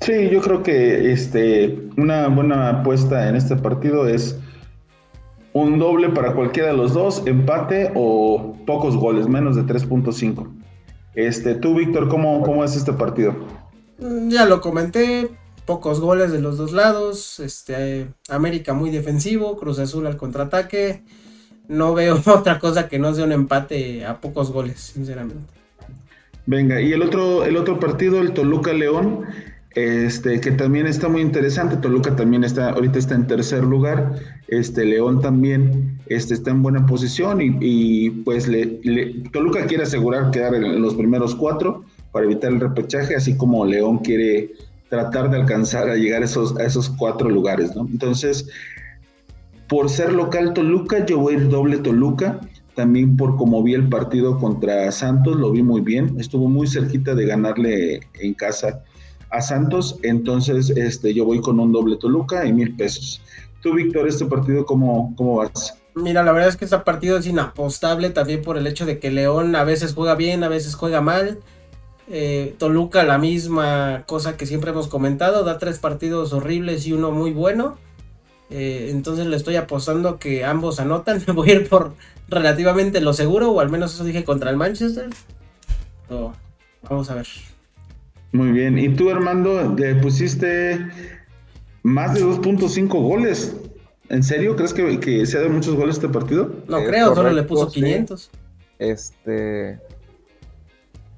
Sí, 0.00 0.30
yo 0.30 0.40
creo 0.40 0.62
que 0.62 1.12
este, 1.12 1.88
una 1.98 2.28
buena 2.28 2.70
apuesta 2.70 3.28
en 3.28 3.36
este 3.36 3.56
partido 3.56 4.08
es 4.08 4.38
un 5.52 5.78
doble 5.78 6.10
para 6.10 6.34
cualquiera 6.34 6.68
de 6.68 6.76
los 6.76 6.94
dos, 6.94 7.22
empate 7.26 7.92
o 7.94 8.56
pocos 8.66 8.96
goles, 8.96 9.28
menos 9.28 9.56
de 9.56 9.62
3.5. 9.62 10.48
Este, 11.14 11.54
tú, 11.54 11.74
Víctor, 11.74 12.08
¿cómo, 12.08 12.42
¿cómo 12.42 12.64
es 12.64 12.76
este 12.76 12.92
partido? 12.92 13.34
Mm, 13.98 14.28
ya 14.28 14.46
lo 14.46 14.60
comenté, 14.60 15.28
pocos 15.66 16.00
goles 16.00 16.32
de 16.32 16.40
los 16.40 16.56
dos 16.56 16.72
lados, 16.72 17.40
este, 17.40 18.08
América 18.28 18.74
muy 18.74 18.90
defensivo, 18.90 19.56
Cruz 19.58 19.78
Azul 19.78 20.06
al 20.06 20.16
contraataque. 20.16 21.02
No 21.68 21.94
veo 21.94 22.20
otra 22.26 22.58
cosa 22.58 22.88
que 22.88 22.98
no 22.98 23.14
sea 23.14 23.24
un 23.24 23.32
empate 23.32 24.04
a 24.04 24.20
pocos 24.20 24.52
goles, 24.52 24.80
sinceramente. 24.80 25.44
Venga, 26.46 26.80
y 26.80 26.92
el 26.92 27.02
otro, 27.02 27.44
el 27.44 27.56
otro 27.56 27.78
partido, 27.78 28.20
el 28.20 28.32
Toluca 28.32 28.72
León, 28.72 29.26
este, 29.74 30.40
que 30.40 30.50
también 30.50 30.86
está 30.86 31.08
muy 31.08 31.22
interesante. 31.22 31.76
Toluca 31.76 32.16
también 32.16 32.44
está, 32.44 32.70
ahorita 32.70 32.98
está 32.98 33.14
en 33.14 33.26
tercer 33.26 33.64
lugar. 33.64 34.14
Este, 34.48 34.84
León 34.84 35.20
también 35.20 35.98
este, 36.06 36.34
está 36.34 36.50
en 36.50 36.62
buena 36.62 36.86
posición 36.86 37.38
y, 37.40 38.10
pues 38.10 38.48
le, 38.48 38.66
Toluca 39.32 39.66
quiere 39.66 39.84
asegurar 39.84 40.30
quedar 40.30 40.54
en 40.54 40.82
los 40.82 40.94
primeros 40.94 41.34
cuatro 41.34 41.84
para 42.12 42.26
evitar 42.26 42.52
el 42.52 42.60
repechaje, 42.60 43.14
así 43.14 43.36
como 43.36 43.64
León 43.64 43.98
quiere 43.98 44.50
tratar 44.88 45.30
de 45.30 45.36
alcanzar 45.36 45.88
a 45.88 45.94
llegar 45.94 46.22
a 46.22 46.24
esos, 46.24 46.58
esos 46.58 46.88
cuatro 46.88 47.30
lugares, 47.30 47.76
¿no? 47.76 47.86
Entonces, 47.86 48.48
por 49.68 49.88
ser 49.88 50.12
local 50.12 50.52
Toluca, 50.52 51.06
yo 51.06 51.20
voy 51.20 51.34
a 51.34 51.36
ir 51.38 51.48
doble 51.48 51.78
Toluca. 51.78 52.40
También 52.74 53.16
por 53.16 53.36
como 53.36 53.62
vi 53.62 53.74
el 53.74 53.88
partido 53.88 54.38
contra 54.38 54.90
Santos, 54.90 55.36
lo 55.36 55.52
vi 55.52 55.62
muy 55.62 55.80
bien. 55.80 56.16
Estuvo 56.18 56.48
muy 56.48 56.66
cerquita 56.66 57.14
de 57.14 57.26
ganarle 57.26 58.00
en 58.20 58.34
casa 58.34 58.82
a 59.30 59.40
Santos, 59.40 59.98
entonces 60.02 60.70
este, 60.70 61.14
yo 61.14 61.24
voy 61.24 61.40
con 61.40 61.60
un 61.60 61.72
doble 61.72 61.96
Toluca 61.96 62.46
y 62.46 62.52
mil 62.52 62.74
pesos. 62.76 63.22
Tú, 63.62 63.74
Víctor, 63.74 64.08
este 64.08 64.24
partido, 64.26 64.64
¿cómo, 64.64 65.14
¿cómo 65.16 65.36
vas? 65.36 65.76
Mira, 65.94 66.22
la 66.22 66.32
verdad 66.32 66.48
es 66.48 66.56
que 66.56 66.64
este 66.64 66.78
partido 66.78 67.18
es 67.18 67.26
inapostable 67.26 68.10
también 68.10 68.42
por 68.42 68.56
el 68.56 68.66
hecho 68.66 68.86
de 68.86 68.98
que 68.98 69.10
León 69.10 69.54
a 69.56 69.64
veces 69.64 69.94
juega 69.94 70.14
bien, 70.14 70.44
a 70.44 70.48
veces 70.48 70.74
juega 70.74 71.00
mal. 71.00 71.38
Eh, 72.08 72.54
Toluca 72.58 73.04
la 73.04 73.18
misma 73.18 74.04
cosa 74.06 74.36
que 74.36 74.46
siempre 74.46 74.70
hemos 74.70 74.88
comentado, 74.88 75.44
da 75.44 75.58
tres 75.58 75.78
partidos 75.78 76.32
horribles 76.32 76.86
y 76.86 76.92
uno 76.92 77.10
muy 77.10 77.32
bueno. 77.32 77.76
Eh, 78.50 78.88
entonces 78.90 79.26
le 79.26 79.36
estoy 79.36 79.56
apostando 79.56 80.18
que 80.18 80.44
ambos 80.44 80.80
anotan. 80.80 81.22
Me 81.26 81.32
voy 81.32 81.50
a 81.50 81.54
ir 81.54 81.68
por 81.68 81.94
relativamente 82.28 83.00
lo 83.00 83.12
seguro, 83.12 83.50
o 83.50 83.60
al 83.60 83.70
menos 83.70 83.94
eso 83.94 84.04
dije 84.04 84.24
contra 84.24 84.50
el 84.50 84.56
Manchester. 84.56 85.10
vamos 86.88 87.10
a 87.10 87.14
ver. 87.14 87.26
Muy 88.32 88.52
bien. 88.52 88.78
¿Y 88.78 88.88
tú, 88.90 89.10
Armando, 89.10 89.74
le 89.76 89.94
pusiste 89.96 90.78
más 91.82 92.14
de 92.14 92.24
2.5 92.24 92.88
goles? 92.88 93.56
¿En 94.08 94.22
serio? 94.22 94.56
¿Crees 94.56 94.72
que, 94.72 95.00
que 95.00 95.26
se 95.26 95.36
ha 95.36 95.40
dado 95.40 95.52
muchos 95.52 95.74
goles 95.74 95.96
este 95.96 96.08
partido? 96.08 96.52
No 96.68 96.78
creo, 96.84 97.14
solo 97.14 97.30
le 97.30 97.42
puso 97.42 97.68
500. 97.68 98.30
Este. 98.78 99.78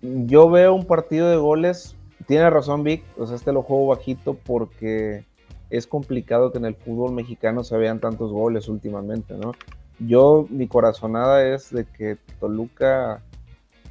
Yo 0.00 0.50
veo 0.50 0.74
un 0.74 0.86
partido 0.86 1.30
de 1.30 1.36
goles. 1.36 1.96
Tiene 2.26 2.48
razón, 2.50 2.82
Vic. 2.84 3.02
O 3.16 3.26
sea, 3.26 3.36
este 3.36 3.52
lo 3.52 3.62
juego 3.62 3.88
bajito 3.88 4.34
porque 4.34 5.24
es 5.70 5.86
complicado 5.86 6.52
que 6.52 6.58
en 6.58 6.66
el 6.66 6.74
fútbol 6.74 7.12
mexicano 7.12 7.64
se 7.64 7.76
vean 7.76 7.98
tantos 7.98 8.30
goles 8.30 8.68
últimamente, 8.68 9.34
¿no? 9.34 9.52
Yo, 9.98 10.46
mi 10.50 10.66
corazonada 10.66 11.46
es 11.46 11.70
de 11.70 11.86
que 11.86 12.18
Toluca, 12.40 13.22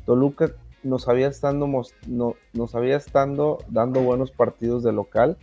Toluca 0.05 0.51
nos 0.83 1.07
había 1.07 1.27
estando, 1.27 1.67
no, 2.07 2.35
nos 2.53 2.75
había 2.75 2.97
estando 2.97 3.59
dando 3.69 4.01
buenos 4.01 4.31
partidos 4.31 4.83
de 4.83 4.91
local. 4.91 5.37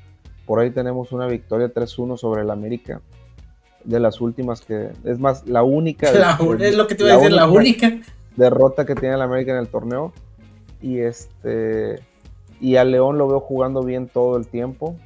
Por 0.47 0.61
ahí 0.61 0.70
tenemos 0.70 1.12
una 1.12 1.26
victoria 1.26 1.72
3-1 1.72 2.16
sobre 2.16 2.43
el 2.43 2.51
América. 2.51 3.01
De 3.84 4.01
las 4.01 4.20
últimas 4.20 4.61
que, 4.61 4.91
es 5.05 5.18
más, 5.18 5.47
la 5.47 5.62
única. 5.62 6.09
es 6.61 6.76
lo 6.76 6.86
que 6.86 6.95
te 6.95 7.05
iba 7.05 7.14
a 7.14 7.16
decir, 7.16 7.32
la 7.32 7.49
única. 7.49 8.01
Derrota 8.36 8.84
que 8.84 8.95
tiene 8.95 9.14
el 9.14 9.22
América 9.22 9.53
en 9.53 9.59
el 9.59 9.68
torneo. 9.68 10.12
Y 10.80 10.99
este. 10.99 12.03
Y 12.61 12.76
a 12.76 12.84
León 12.84 13.18
lo 13.18 13.28
veo 13.28 13.41
jugando 13.41 13.82
bien 13.82 14.09
todo 14.09 14.36
el 14.36 14.47
tiempo 14.49 14.97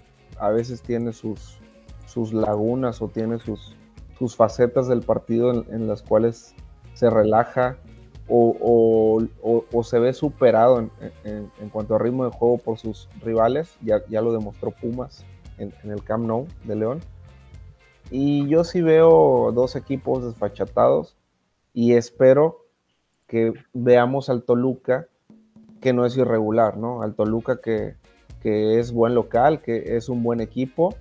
a 0.43 0.51
veces 0.51 0.83
tiene 0.83 1.13
sus, 1.13 1.57
sus 2.05 2.33
lagunas 2.33 3.01
o 3.01 3.07
tiene 3.07 3.39
sus, 3.39 3.77
sus 4.19 4.35
facetas 4.35 4.89
del 4.89 5.03
partido 5.03 5.65
en, 5.71 5.87
las 5.87 6.03
cuales 6.03 6.57
se 6.95 7.09
relaja 7.09 7.77
o, 8.35 9.83
se 9.83 9.99
ve 9.99 10.13
superado 10.13 10.89
en, 11.25 11.71
cuanto 11.71 11.95
a 11.95 11.99
ritmo 11.99 12.25
de 12.25 12.31
juego 12.31 12.59
por 12.59 12.79
sus 12.79 13.09
rivales. 13.23 13.77
Ya, 13.83 14.03
ya 14.09 14.23
lo 14.23 14.33
demostró 14.33 14.71
Pumas 14.71 15.25
en, 15.59 15.73
el 15.85 16.03
Camp 16.03 16.27
Nou 16.27 16.47
de 16.65 16.77
León. 16.77 17.01
Y 18.11 18.47
yo 18.49 18.65
sí 18.65 18.81
veo 18.81 19.53
dos 19.53 19.77
equipos 19.77 20.25
desfachatados 20.25 21.17
y 21.73 21.95
espero 21.95 22.67
que 23.27 23.55
veamos 23.73 24.29
al 24.29 24.43
Toluca 24.43 25.09
que 25.81 25.93
no 25.93 26.05
es 26.05 26.17
irregular, 26.17 26.77
¿no? 26.77 27.03
Al 27.03 27.15
Toluca 27.15 27.61
que, 27.61 27.97
que 28.41 28.79
es 28.79 28.93
buen 28.93 29.15
local, 29.15 29.63
que 29.63 29.97
es 29.97 30.09
un 30.09 30.23
buen 30.23 30.41
equipo 30.41 30.95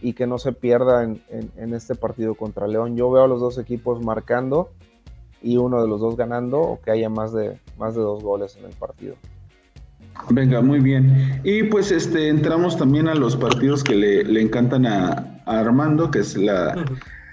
y 0.00 0.12
que 0.12 0.26
no 0.26 0.38
se 0.38 0.52
pierda 0.52 1.02
en, 1.02 1.74
este 1.74 1.94
partido 1.94 2.34
contra 2.34 2.68
León. 2.68 2.96
Yo 2.96 3.10
veo 3.10 3.24
a 3.24 3.28
los 3.28 3.40
dos 3.40 3.58
equipos 3.58 4.04
marcando 4.04 4.70
y 5.44 5.58
uno 5.58 5.80
de 5.82 5.86
los 5.86 6.00
dos 6.00 6.16
ganando 6.16 6.58
o 6.58 6.80
que 6.80 6.90
haya 6.90 7.08
más 7.08 7.32
de, 7.32 7.58
más 7.78 7.94
de 7.94 8.00
dos 8.00 8.22
goles 8.22 8.56
en 8.56 8.64
el 8.64 8.72
partido. 8.72 9.14
Venga, 10.30 10.62
muy 10.62 10.80
bien. 10.80 11.40
Y 11.44 11.64
pues 11.64 11.92
este 11.92 12.28
entramos 12.28 12.78
también 12.78 13.08
a 13.08 13.14
los 13.14 13.36
partidos 13.36 13.84
que 13.84 13.94
le, 13.94 14.40
encantan 14.40 14.86
a, 14.86 15.40
Armando, 15.44 16.10
que 16.10 16.20
es 16.20 16.36
la, 16.36 16.74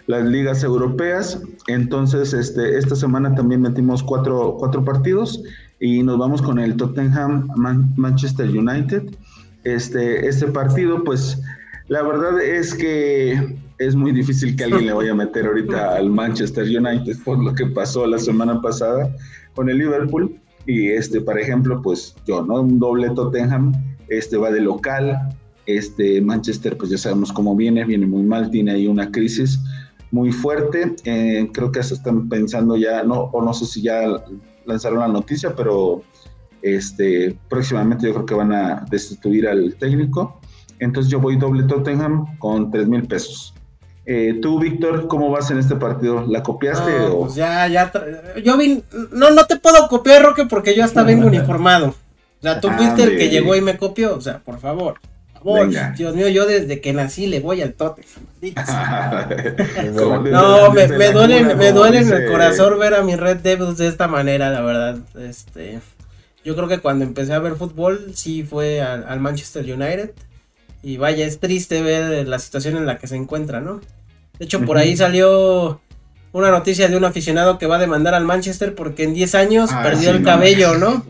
las 0.07 0.25
ligas 0.25 0.63
europeas. 0.63 1.41
Entonces, 1.67 2.33
este, 2.33 2.77
esta 2.77 2.95
semana 2.95 3.33
también 3.33 3.61
metimos 3.61 4.03
cuatro, 4.03 4.57
cuatro 4.59 4.83
partidos 4.83 5.41
y 5.79 6.03
nos 6.03 6.17
vamos 6.17 6.41
con 6.41 6.59
el 6.59 6.75
Tottenham 6.75 7.47
Manchester 7.95 8.49
United. 8.49 9.03
Este, 9.63 10.27
este 10.27 10.47
partido, 10.47 11.03
pues 11.03 11.41
la 11.87 12.01
verdad 12.01 12.41
es 12.41 12.73
que 12.73 13.57
es 13.85 13.95
muy 13.95 14.11
difícil 14.11 14.55
que 14.55 14.65
alguien 14.65 14.85
le 14.85 14.93
vaya 14.93 15.11
a 15.11 15.15
meter 15.15 15.45
ahorita 15.45 15.95
al 15.95 16.09
Manchester 16.09 16.63
United 16.65 17.17
por 17.23 17.43
lo 17.43 17.53
que 17.53 17.65
pasó 17.65 18.05
la 18.05 18.19
semana 18.19 18.61
pasada 18.61 19.15
con 19.55 19.69
el 19.69 19.77
Liverpool. 19.79 20.39
Y 20.67 20.89
este, 20.89 21.21
por 21.21 21.39
ejemplo, 21.39 21.81
pues 21.81 22.15
yo, 22.27 22.43
¿no? 22.43 22.61
Un 22.61 22.79
doble 22.79 23.09
Tottenham, 23.09 23.73
este 24.09 24.37
va 24.37 24.51
de 24.51 24.61
local, 24.61 25.17
este 25.65 26.21
Manchester, 26.21 26.77
pues 26.77 26.91
ya 26.91 26.97
sabemos 26.97 27.31
cómo 27.33 27.55
viene, 27.55 27.83
viene 27.83 28.05
muy 28.05 28.23
mal, 28.23 28.51
tiene 28.51 28.71
ahí 28.71 28.87
una 28.87 29.11
crisis 29.11 29.59
muy 30.11 30.31
fuerte. 30.31 30.95
Eh, 31.05 31.49
creo 31.51 31.71
que 31.71 31.81
se 31.81 31.95
están 31.95 32.29
pensando 32.29 32.77
ya, 32.77 33.03
no, 33.03 33.29
o 33.33 33.41
no 33.43 33.53
sé 33.53 33.65
si 33.65 33.81
ya 33.81 34.03
lanzaron 34.65 34.99
la 34.99 35.07
noticia, 35.07 35.55
pero 35.55 36.03
este, 36.61 37.35
próximamente 37.49 38.05
yo 38.05 38.13
creo 38.13 38.25
que 38.25 38.35
van 38.35 38.53
a 38.53 38.85
destituir 38.91 39.47
al 39.47 39.75
técnico. 39.75 40.39
Entonces 40.79 41.11
yo 41.11 41.19
voy 41.19 41.37
doble 41.37 41.63
Tottenham 41.63 42.37
con 42.37 42.69
3 42.69 42.87
mil 42.87 43.07
pesos. 43.07 43.55
Eh, 44.05 44.39
tú, 44.41 44.59
Víctor, 44.59 45.07
¿cómo 45.07 45.29
vas 45.29 45.51
en 45.51 45.59
este 45.59 45.75
partido? 45.75 46.25
¿La 46.27 46.41
copiaste 46.41 46.91
o...? 47.01 47.21
Pues 47.21 47.35
ya, 47.35 47.67
ya, 47.67 47.91
yo 48.43 48.57
vi, 48.57 48.83
no, 49.11 49.29
no 49.29 49.45
te 49.45 49.57
puedo 49.57 49.87
copiar, 49.87 50.23
Roque, 50.23 50.45
porque 50.45 50.75
yo 50.75 50.83
hasta 50.83 51.03
vengo 51.03 51.27
uniformado. 51.27 51.89
O 51.89 52.41
sea, 52.41 52.59
tú 52.59 52.69
fuiste 52.69 53.03
el 53.03 53.17
que 53.17 53.29
llegó 53.29 53.55
y 53.55 53.61
me 53.61 53.77
copió, 53.77 54.15
o 54.15 54.21
sea, 54.21 54.39
por 54.39 54.59
favor. 54.59 54.95
Dios 55.97 56.15
mío, 56.15 56.27
yo 56.27 56.45
desde 56.45 56.81
que 56.81 56.93
nací 56.93 57.25
le 57.27 57.39
voy 57.39 57.61
al 57.61 57.73
Tottenham. 57.73 58.25
no, 60.31 60.71
me, 60.71 60.87
me 60.87 61.11
duele, 61.11 61.55
me 61.55 61.71
duele 61.71 61.99
en 61.99 62.13
el 62.13 62.31
corazón 62.31 62.77
ver 62.79 62.93
a 62.93 63.01
mi 63.03 63.15
Red 63.15 63.37
Devils 63.37 63.77
de 63.77 63.87
esta 63.87 64.07
manera, 64.07 64.51
la 64.51 64.61
verdad. 64.61 64.99
Este, 65.19 65.79
yo 66.43 66.55
creo 66.55 66.67
que 66.67 66.79
cuando 66.79 67.05
empecé 67.05 67.33
a 67.33 67.39
ver 67.39 67.55
fútbol, 67.55 68.11
sí 68.13 68.43
fue 68.43 68.81
al, 68.81 69.19
Manchester 69.19 69.63
United. 69.63 70.11
Y 70.83 70.97
vaya, 70.97 71.25
es 71.25 71.39
triste 71.39 71.81
ver 71.81 72.27
la 72.27 72.39
situación 72.39 72.77
en 72.77 72.85
la 72.85 72.97
que 72.97 73.07
se 73.07 73.15
encuentra, 73.15 73.61
¿no? 73.61 73.81
De 74.39 74.45
hecho, 74.45 74.61
por 74.65 74.77
ahí 74.77 74.97
salió 74.97 75.79
una 76.31 76.49
noticia 76.49 76.87
de 76.87 76.97
un 76.97 77.03
aficionado 77.03 77.57
que 77.57 77.67
va 77.67 77.75
a 77.75 77.79
demandar 77.79 78.13
al 78.13 78.25
Manchester 78.25 78.73
porque 78.73 79.03
en 79.03 79.13
10 79.13 79.35
años 79.35 79.69
ah, 79.71 79.83
perdió 79.83 80.11
el 80.11 80.23
cabello, 80.23 80.77
¿no? 80.77 81.05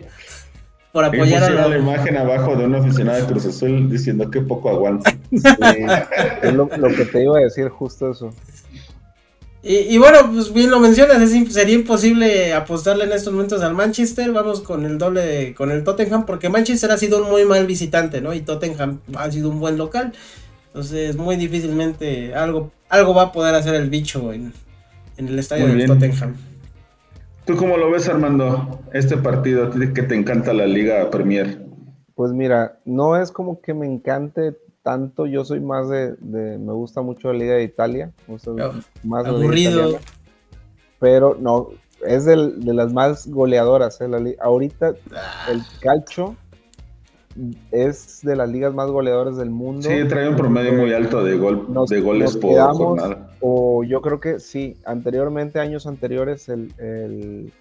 Por 0.91 1.05
apoyar 1.05 1.43
a 1.43 1.49
la... 1.49 1.67
la 1.69 1.77
imagen 1.77 2.17
abajo 2.17 2.55
de 2.57 2.65
un 2.65 2.75
aficionado 2.75 3.21
de 3.21 3.25
Cruz 3.31 3.45
Azul 3.45 3.89
diciendo 3.89 4.29
que 4.29 4.41
poco 4.41 4.69
aguanta. 4.69 5.15
es 5.31 6.53
lo, 6.53 6.67
que 6.67 7.05
te 7.05 7.23
iba 7.23 7.37
a 7.37 7.41
decir 7.41 7.69
justo 7.69 8.11
eso. 8.11 8.33
Y, 9.63 9.99
bueno, 9.99 10.17
pues 10.33 10.51
bien 10.51 10.71
lo 10.71 10.79
mencionas, 10.79 11.29
sería 11.51 11.75
imposible 11.75 12.51
apostarle 12.51 13.03
en 13.03 13.11
estos 13.11 13.31
momentos 13.31 13.61
al 13.61 13.75
Manchester. 13.75 14.31
Vamos 14.31 14.61
con 14.61 14.85
el 14.85 14.97
doble, 14.97 15.53
con 15.53 15.69
el 15.69 15.83
Tottenham, 15.83 16.25
porque 16.25 16.49
Manchester 16.49 16.89
ha 16.89 16.97
sido 16.97 17.23
un 17.23 17.29
muy 17.29 17.45
mal 17.45 17.67
visitante, 17.67 18.21
¿no? 18.21 18.33
Y 18.33 18.41
Tottenham 18.41 19.01
ha 19.15 19.29
sido 19.29 19.49
un 19.49 19.59
buen 19.59 19.77
local. 19.77 20.13
Entonces, 20.67 21.15
muy 21.15 21.35
difícilmente 21.35 22.33
algo, 22.33 22.71
algo 22.89 23.13
va 23.13 23.23
a 23.23 23.31
poder 23.31 23.53
hacer 23.53 23.75
el 23.75 23.91
bicho 23.91 24.33
en, 24.33 24.51
el 25.17 25.37
estadio 25.37 25.67
del 25.67 25.85
Tottenham. 25.85 26.35
¿Tú 27.45 27.55
cómo 27.55 27.77
lo 27.77 27.91
ves, 27.91 28.09
Armando? 28.09 28.79
Este 28.93 29.17
partido, 29.17 29.69
que 29.69 30.01
te 30.01 30.15
encanta 30.15 30.53
la 30.53 30.65
Liga 30.65 31.07
Premier. 31.11 31.59
Pues 32.15 32.31
mira, 32.31 32.79
no 32.85 33.15
es 33.15 33.31
como 33.31 33.61
que 33.61 33.75
me 33.75 33.85
encante 33.85 34.55
tanto, 34.83 35.27
yo 35.27 35.45
soy 35.45 35.59
más 35.59 35.89
de, 35.89 36.15
me 36.21 36.73
gusta 36.73 37.01
mucho 37.01 37.31
la 37.31 37.39
Liga 37.39 37.53
de 37.55 37.63
Italia, 37.63 38.11
más 39.03 39.25
aburrido. 39.25 39.99
pero 40.99 41.37
no, 41.39 41.69
es 42.05 42.25
de 42.25 42.73
las 42.73 42.93
más 42.93 43.27
goleadoras. 43.27 43.99
¿eh? 44.01 44.37
ahorita 44.39 44.93
el 45.49 45.61
calcio 45.81 46.35
es 47.71 48.19
de 48.23 48.35
las 48.35 48.49
ligas 48.49 48.73
más 48.73 48.89
goleadoras 48.89 49.37
del 49.37 49.49
mundo. 49.49 49.87
Sí, 49.87 50.07
trae 50.07 50.27
un 50.27 50.35
promedio 50.35 50.73
muy 50.73 50.93
alto 50.93 51.23
de, 51.23 51.37
gol, 51.37 51.67
de 51.87 52.01
goles 52.01 52.35
por 52.37 52.59
jornada. 52.73 53.29
O 53.39 53.83
yo 53.83 54.01
creo 54.01 54.19
que 54.19 54.39
sí, 54.39 54.77
anteriormente, 54.85 55.59
años 55.59 55.87
anteriores, 55.87 56.49
el, 56.49 57.51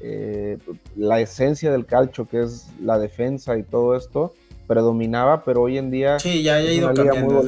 eh, 0.00 0.58
la 0.94 1.20
esencia 1.20 1.72
del 1.72 1.86
calcio, 1.86 2.26
que 2.26 2.42
es 2.42 2.70
la 2.80 2.98
defensa 2.98 3.56
y 3.58 3.62
todo 3.62 3.96
esto, 3.96 4.32
predominaba, 4.66 5.44
pero 5.44 5.62
hoy 5.62 5.78
en 5.78 5.90
día 5.90 6.18
sí, 6.18 6.42
ya 6.42 6.56
ha 6.56 6.62
ido 6.62 6.92
cambiando, 6.92 7.42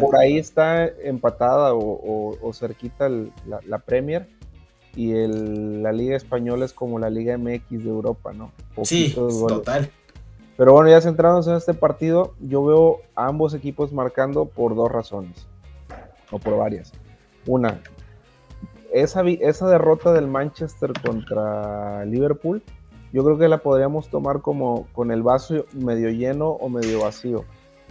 Por 0.00 0.16
ahí 0.16 0.38
está 0.38 0.86
empatada 0.86 1.72
o, 1.74 2.50
cerquita 2.52 3.08
la, 3.08 3.78
Premier 3.78 4.28
y 4.94 5.12
el, 5.12 5.82
la 5.82 5.92
Liga 5.92 6.16
Española 6.16 6.64
es 6.64 6.72
como 6.72 6.98
la 6.98 7.10
Liga 7.10 7.36
MX 7.36 7.84
de 7.84 7.90
Europa, 7.90 8.32
¿no? 8.32 8.52
sí, 8.84 9.12
total. 9.14 9.90
Pero 10.56 10.72
bueno, 10.72 10.88
ya 10.88 11.00
centrándonos 11.00 11.48
en 11.48 11.56
este 11.56 11.74
partido, 11.74 12.34
yo 12.40 12.64
veo 12.64 13.00
a 13.16 13.26
ambos 13.26 13.54
equipos 13.54 13.92
marcando 13.92 14.44
por 14.44 14.76
dos 14.76 14.90
razones, 14.90 15.48
o 16.30 16.38
por 16.38 16.56
varias. 16.56 16.92
Una, 17.46 17.80
esa, 18.92 19.22
esa 19.22 19.68
derrota 19.68 20.12
del 20.12 20.28
Manchester 20.28 20.92
contra 21.04 22.04
Liverpool 22.04 22.62
yo 23.14 23.22
creo 23.22 23.38
que 23.38 23.46
la 23.46 23.58
podríamos 23.58 24.08
tomar 24.08 24.40
como 24.40 24.88
con 24.92 25.12
el 25.12 25.22
vaso 25.22 25.66
medio 25.72 26.10
lleno 26.10 26.48
o 26.48 26.68
medio 26.68 27.02
vacío. 27.02 27.44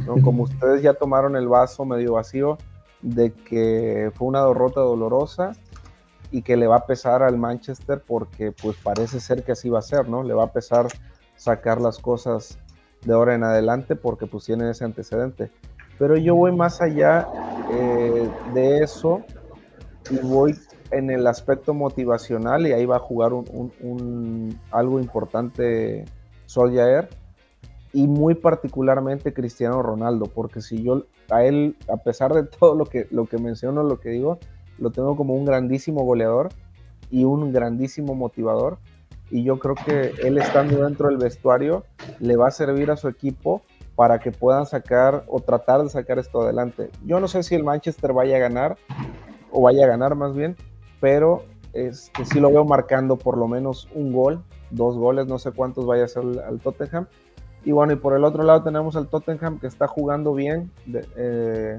¿no? 0.05 0.15
Como 0.21 0.43
ustedes 0.43 0.81
ya 0.81 0.95
tomaron 0.95 1.37
el 1.37 1.47
vaso 1.47 1.85
medio 1.85 2.15
vacío 2.15 2.57
de 3.01 3.31
que 3.31 4.11
fue 4.15 4.27
una 4.27 4.45
derrota 4.45 4.81
dolorosa 4.81 5.53
y 6.29 6.41
que 6.41 6.57
le 6.57 6.67
va 6.67 6.75
a 6.75 6.85
pesar 6.85 7.23
al 7.23 7.37
Manchester 7.37 8.03
porque 8.05 8.51
pues 8.51 8.75
parece 8.83 9.21
ser 9.21 9.45
que 9.45 9.53
así 9.53 9.69
va 9.69 9.79
a 9.79 9.81
ser, 9.81 10.09
¿no? 10.09 10.23
Le 10.23 10.33
va 10.33 10.43
a 10.43 10.51
pesar 10.51 10.87
sacar 11.37 11.79
las 11.79 11.99
cosas 11.99 12.59
de 13.05 13.13
ahora 13.13 13.33
en 13.33 13.45
adelante 13.45 13.95
porque 13.95 14.27
pues 14.27 14.43
tienen 14.43 14.67
ese 14.67 14.83
antecedente. 14.83 15.51
Pero 15.97 16.17
yo 16.17 16.35
voy 16.35 16.51
más 16.51 16.81
allá 16.81 17.29
eh, 17.71 18.29
de 18.53 18.79
eso 18.79 19.21
y 20.09 20.17
voy 20.17 20.53
en 20.93 21.09
el 21.09 21.27
aspecto 21.27 21.73
motivacional 21.73 22.67
y 22.67 22.71
ahí 22.71 22.85
va 22.85 22.97
a 22.97 22.99
jugar 22.99 23.33
un, 23.33 24.59
algo 24.71 24.99
importante 24.99 26.05
Soljaer 26.45 27.09
y 27.93 28.07
muy 28.07 28.35
particularmente 28.35 29.33
Cristiano 29.33 29.81
Ronaldo, 29.81 30.25
porque 30.25 30.61
si 30.61 30.81
yo 30.81 31.05
a 31.29 31.43
él, 31.43 31.77
a 31.87 31.97
pesar 31.97 32.33
de 32.33 32.43
todo 32.59 32.75
lo 32.75 32.85
que, 32.85 33.07
lo 33.11 33.25
que 33.25 33.37
menciono, 33.37 33.83
lo 33.83 33.99
que 33.99 34.09
digo, 34.09 34.39
lo 34.79 34.91
tengo 34.91 35.15
como 35.15 35.35
un 35.35 35.45
grandísimo 35.45 36.03
goleador 36.03 36.49
y 37.09 37.23
un 37.23 37.51
grandísimo 37.53 38.15
motivador. 38.15 38.79
Y 39.29 39.43
yo 39.43 39.57
creo 39.57 39.75
que 39.75 40.13
él 40.27 40.37
estando 40.37 40.83
dentro 40.83 41.07
del 41.07 41.17
vestuario 41.17 41.85
le 42.19 42.35
va 42.35 42.47
a 42.47 42.51
servir 42.51 42.91
a 42.91 42.97
su 42.97 43.07
equipo 43.07 43.61
para 43.95 44.19
que 44.19 44.31
puedan 44.31 44.65
sacar 44.65 45.23
o 45.27 45.39
tratar 45.39 45.83
de 45.83 45.89
sacar 45.89 46.19
esto 46.19 46.41
adelante. 46.41 46.89
Yo 47.05 47.19
no 47.19 47.27
sé 47.27 47.43
si 47.43 47.55
el 47.55 47.63
Manchester 47.63 48.13
vaya 48.13 48.37
a 48.37 48.39
ganar, 48.39 48.77
o 49.51 49.61
vaya 49.61 49.85
a 49.85 49.87
ganar 49.87 50.15
más 50.15 50.33
bien, 50.35 50.55
pero 51.03 51.43
este, 51.73 52.23
sí 52.23 52.39
lo 52.39 52.49
veo 52.49 52.63
marcando 52.63 53.17
por 53.17 53.37
lo 53.37 53.45
menos 53.45 53.89
un 53.93 54.13
gol, 54.13 54.41
dos 54.69 54.95
goles, 54.95 55.27
no 55.27 55.37
sé 55.37 55.51
cuántos 55.51 55.85
vaya 55.85 56.05
a 56.05 56.07
ser 56.07 56.23
al 56.47 56.61
Tottenham. 56.61 57.07
Y 57.65 57.73
bueno, 57.73 57.91
y 57.91 57.97
por 57.97 58.15
el 58.15 58.23
otro 58.23 58.43
lado 58.43 58.63
tenemos 58.63 58.95
al 58.95 59.09
Tottenham 59.09 59.59
que 59.59 59.67
está 59.67 59.85
jugando 59.85 60.33
bien, 60.33 60.71
eh, 61.17 61.77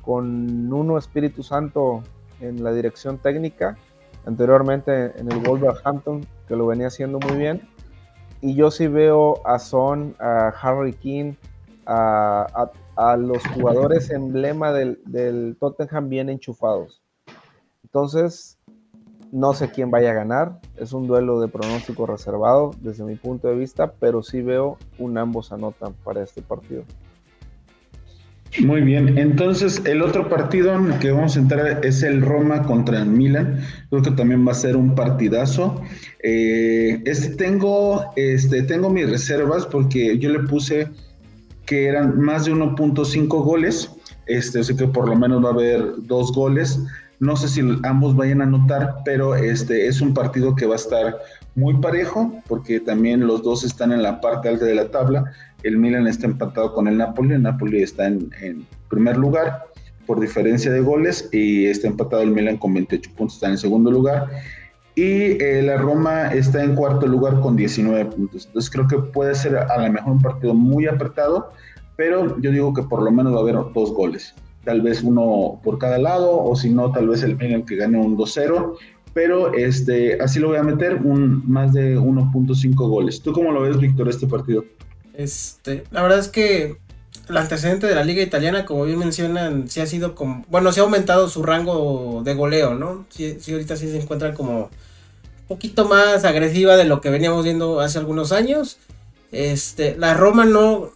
con 0.00 0.72
uno 0.72 0.96
Espíritu 0.96 1.42
Santo 1.42 2.02
en 2.40 2.64
la 2.64 2.72
dirección 2.72 3.18
técnica, 3.18 3.76
anteriormente 4.24 5.12
en 5.20 5.30
el 5.30 5.40
Wolverhampton, 5.40 6.26
que 6.48 6.56
lo 6.56 6.66
venía 6.66 6.86
haciendo 6.86 7.18
muy 7.18 7.36
bien. 7.36 7.68
Y 8.40 8.54
yo 8.54 8.70
sí 8.70 8.86
veo 8.86 9.46
a 9.46 9.58
Son, 9.58 10.16
a 10.18 10.48
Harry 10.62 10.94
King, 10.94 11.34
a, 11.84 12.70
los 13.18 13.46
jugadores 13.48 14.08
emblema 14.08 14.72
del, 14.72 15.02
del 15.04 15.58
Tottenham 15.60 16.08
bien 16.08 16.30
enchufados. 16.30 17.02
Entonces, 17.92 18.56
no 19.32 19.52
sé 19.52 19.70
quién 19.70 19.90
vaya 19.90 20.12
a 20.12 20.14
ganar, 20.14 20.60
es 20.76 20.92
un 20.92 21.08
duelo 21.08 21.40
de 21.40 21.48
pronóstico 21.48 22.06
reservado 22.06 22.70
desde 22.80 23.02
mi 23.02 23.16
punto 23.16 23.48
de 23.48 23.56
vista, 23.56 23.92
pero 23.98 24.22
sí 24.22 24.42
veo 24.42 24.78
un 24.98 25.18
ambos 25.18 25.50
anotan 25.50 25.92
para 26.04 26.22
este 26.22 26.40
partido. 26.40 26.84
Muy 28.60 28.82
bien, 28.82 29.18
entonces 29.18 29.82
el 29.86 30.02
otro 30.02 30.28
partido 30.28 30.74
en 30.74 30.92
el 30.92 30.98
que 30.98 31.10
vamos 31.10 31.36
a 31.36 31.40
entrar 31.40 31.84
es 31.84 32.02
el 32.02 32.20
Roma 32.20 32.62
contra 32.64 33.00
el 33.00 33.06
Milan. 33.06 33.60
Creo 33.90 34.02
que 34.02 34.10
también 34.12 34.46
va 34.46 34.52
a 34.52 34.56
ser 34.56 34.76
un 34.76 34.94
partidazo. 34.94 35.80
Eh, 36.22 37.00
este 37.06 37.36
tengo, 37.36 38.12
este, 38.16 38.62
tengo 38.62 38.90
mis 38.90 39.08
reservas 39.08 39.66
porque 39.66 40.18
yo 40.18 40.30
le 40.30 40.40
puse 40.40 40.88
que 41.64 41.86
eran 41.86 42.20
más 42.20 42.44
de 42.44 42.52
1.5 42.52 43.28
goles. 43.44 43.90
Este, 44.26 44.60
así 44.60 44.76
que 44.76 44.86
por 44.86 45.08
lo 45.08 45.16
menos 45.16 45.44
va 45.44 45.50
a 45.50 45.52
haber 45.52 45.84
dos 45.98 46.32
goles. 46.32 46.80
No 47.20 47.36
sé 47.36 47.48
si 47.48 47.60
ambos 47.82 48.16
vayan 48.16 48.40
a 48.40 48.44
anotar, 48.44 49.02
pero 49.04 49.34
este 49.34 49.86
es 49.86 50.00
un 50.00 50.14
partido 50.14 50.56
que 50.56 50.64
va 50.64 50.72
a 50.72 50.76
estar 50.76 51.18
muy 51.54 51.74
parejo, 51.76 52.32
porque 52.48 52.80
también 52.80 53.26
los 53.26 53.42
dos 53.42 53.62
están 53.62 53.92
en 53.92 54.02
la 54.02 54.22
parte 54.22 54.48
alta 54.48 54.64
de 54.64 54.74
la 54.74 54.90
tabla. 54.90 55.30
El 55.62 55.76
Milan 55.76 56.06
está 56.06 56.24
empatado 56.26 56.72
con 56.72 56.88
el 56.88 56.96
Napoli, 56.96 57.34
el 57.34 57.42
Napoli 57.42 57.82
está 57.82 58.06
en, 58.06 58.30
primer 58.88 59.18
lugar 59.18 59.66
por 60.06 60.18
diferencia 60.18 60.72
de 60.72 60.80
goles 60.80 61.28
y 61.30 61.66
está 61.66 61.88
empatado 61.88 62.22
el 62.22 62.30
Milan 62.30 62.56
con 62.56 62.72
28 62.72 63.10
puntos, 63.14 63.34
está 63.34 63.48
en 63.50 63.58
segundo 63.58 63.90
lugar. 63.90 64.26
Y 64.94 65.42
eh, 65.42 65.60
la 65.62 65.76
Roma 65.76 66.32
está 66.32 66.64
en 66.64 66.74
cuarto 66.74 67.06
lugar 67.06 67.38
con 67.40 67.54
19 67.54 68.06
puntos. 68.06 68.46
Entonces 68.46 68.70
creo 68.70 68.88
que 68.88 68.96
puede 68.96 69.34
ser 69.34 69.58
a 69.58 69.78
lo 69.78 69.92
mejor 69.92 70.12
un 70.12 70.22
partido 70.22 70.54
muy 70.54 70.86
apretado, 70.86 71.52
pero 71.96 72.40
yo 72.40 72.50
digo 72.50 72.72
que 72.72 72.82
por 72.82 73.02
lo 73.02 73.10
menos 73.10 73.34
va 73.34 73.38
a 73.38 73.40
haber 73.42 73.56
dos 73.74 73.92
goles 73.92 74.34
tal 74.64 74.82
vez 74.82 75.02
uno 75.02 75.60
por 75.62 75.78
cada 75.78 75.98
lado, 75.98 76.42
o 76.42 76.54
si 76.56 76.70
no, 76.70 76.92
tal 76.92 77.08
vez 77.08 77.22
el 77.22 77.36
Milan 77.36 77.64
que 77.64 77.76
gane 77.76 77.98
un 77.98 78.16
2-0, 78.16 78.76
pero 79.12 79.54
este, 79.54 80.20
así 80.20 80.38
lo 80.38 80.48
voy 80.48 80.58
a 80.58 80.62
meter, 80.62 80.96
un, 80.96 81.42
más 81.50 81.72
de 81.72 81.98
1.5 81.98 82.74
goles. 82.74 83.22
¿Tú 83.22 83.32
cómo 83.32 83.52
lo 83.52 83.62
ves, 83.62 83.78
Víctor, 83.78 84.08
este 84.08 84.26
partido? 84.26 84.64
Este, 85.14 85.84
la 85.90 86.02
verdad 86.02 86.18
es 86.18 86.28
que 86.28 86.76
el 87.28 87.36
antecedente 87.36 87.86
de 87.86 87.94
la 87.94 88.04
liga 88.04 88.22
italiana, 88.22 88.64
como 88.64 88.84
bien 88.84 88.98
mencionan, 88.98 89.68
sí 89.68 89.80
ha 89.80 89.86
sido 89.86 90.14
como, 90.14 90.44
bueno, 90.48 90.72
se 90.72 90.80
ha 90.80 90.84
aumentado 90.84 91.28
su 91.28 91.42
rango 91.42 92.22
de 92.24 92.34
goleo, 92.34 92.74
¿no? 92.74 93.06
Sí, 93.08 93.36
sí 93.40 93.52
ahorita 93.52 93.76
sí 93.76 93.88
se 93.90 94.00
encuentra 94.00 94.34
como 94.34 94.62
un 94.62 95.46
poquito 95.48 95.88
más 95.88 96.24
agresiva 96.24 96.76
de 96.76 96.84
lo 96.84 97.00
que 97.00 97.10
veníamos 97.10 97.44
viendo 97.44 97.80
hace 97.80 97.98
algunos 97.98 98.32
años. 98.32 98.78
Este, 99.32 99.96
la 99.96 100.14
Roma 100.14 100.44
no, 100.44 100.90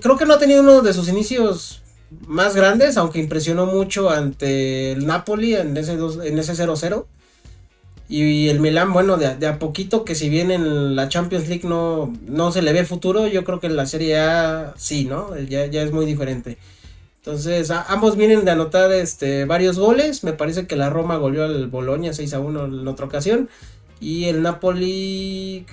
creo 0.00 0.16
que 0.16 0.26
no 0.26 0.34
ha 0.34 0.38
tenido 0.38 0.62
uno 0.62 0.82
de 0.82 0.92
sus 0.92 1.08
inicios 1.08 1.81
más 2.26 2.54
grandes, 2.54 2.96
aunque 2.96 3.20
impresionó 3.20 3.66
mucho 3.66 4.10
ante 4.10 4.92
el 4.92 5.06
Napoli 5.06 5.54
en 5.54 5.76
ese, 5.76 5.92
en 5.92 6.38
ese 6.38 6.54
0-0. 6.54 7.04
Y 8.08 8.48
el 8.48 8.60
Milan, 8.60 8.92
bueno, 8.92 9.16
de, 9.16 9.46
a 9.46 9.58
poquito, 9.58 10.04
que 10.04 10.14
si 10.14 10.28
bien 10.28 10.50
en 10.50 10.96
la 10.96 11.08
Champions 11.08 11.48
League 11.48 11.66
no, 11.66 12.12
no 12.26 12.52
se 12.52 12.60
le 12.60 12.72
ve 12.72 12.84
futuro, 12.84 13.26
yo 13.26 13.42
creo 13.42 13.58
que 13.58 13.68
en 13.68 13.76
la 13.76 13.86
Serie 13.86 14.18
A 14.18 14.74
sí, 14.76 15.06
¿no? 15.06 15.34
Ya, 15.38 15.66
ya 15.66 15.82
es 15.82 15.92
muy 15.92 16.04
diferente. 16.04 16.58
Entonces, 17.24 17.70
ambos 17.70 18.16
vienen 18.16 18.44
de 18.44 18.50
anotar 18.50 18.92
este, 18.92 19.44
varios 19.44 19.78
goles. 19.78 20.24
Me 20.24 20.32
parece 20.32 20.66
que 20.66 20.74
la 20.74 20.90
Roma 20.90 21.16
goleó 21.16 21.44
al 21.44 21.68
Boloña 21.68 22.12
6 22.12 22.34
a 22.34 22.40
1 22.40 22.64
en 22.64 22.88
otra 22.88 23.06
ocasión. 23.06 23.48
Y 24.00 24.24
el 24.24 24.42
Napoli, 24.42 25.64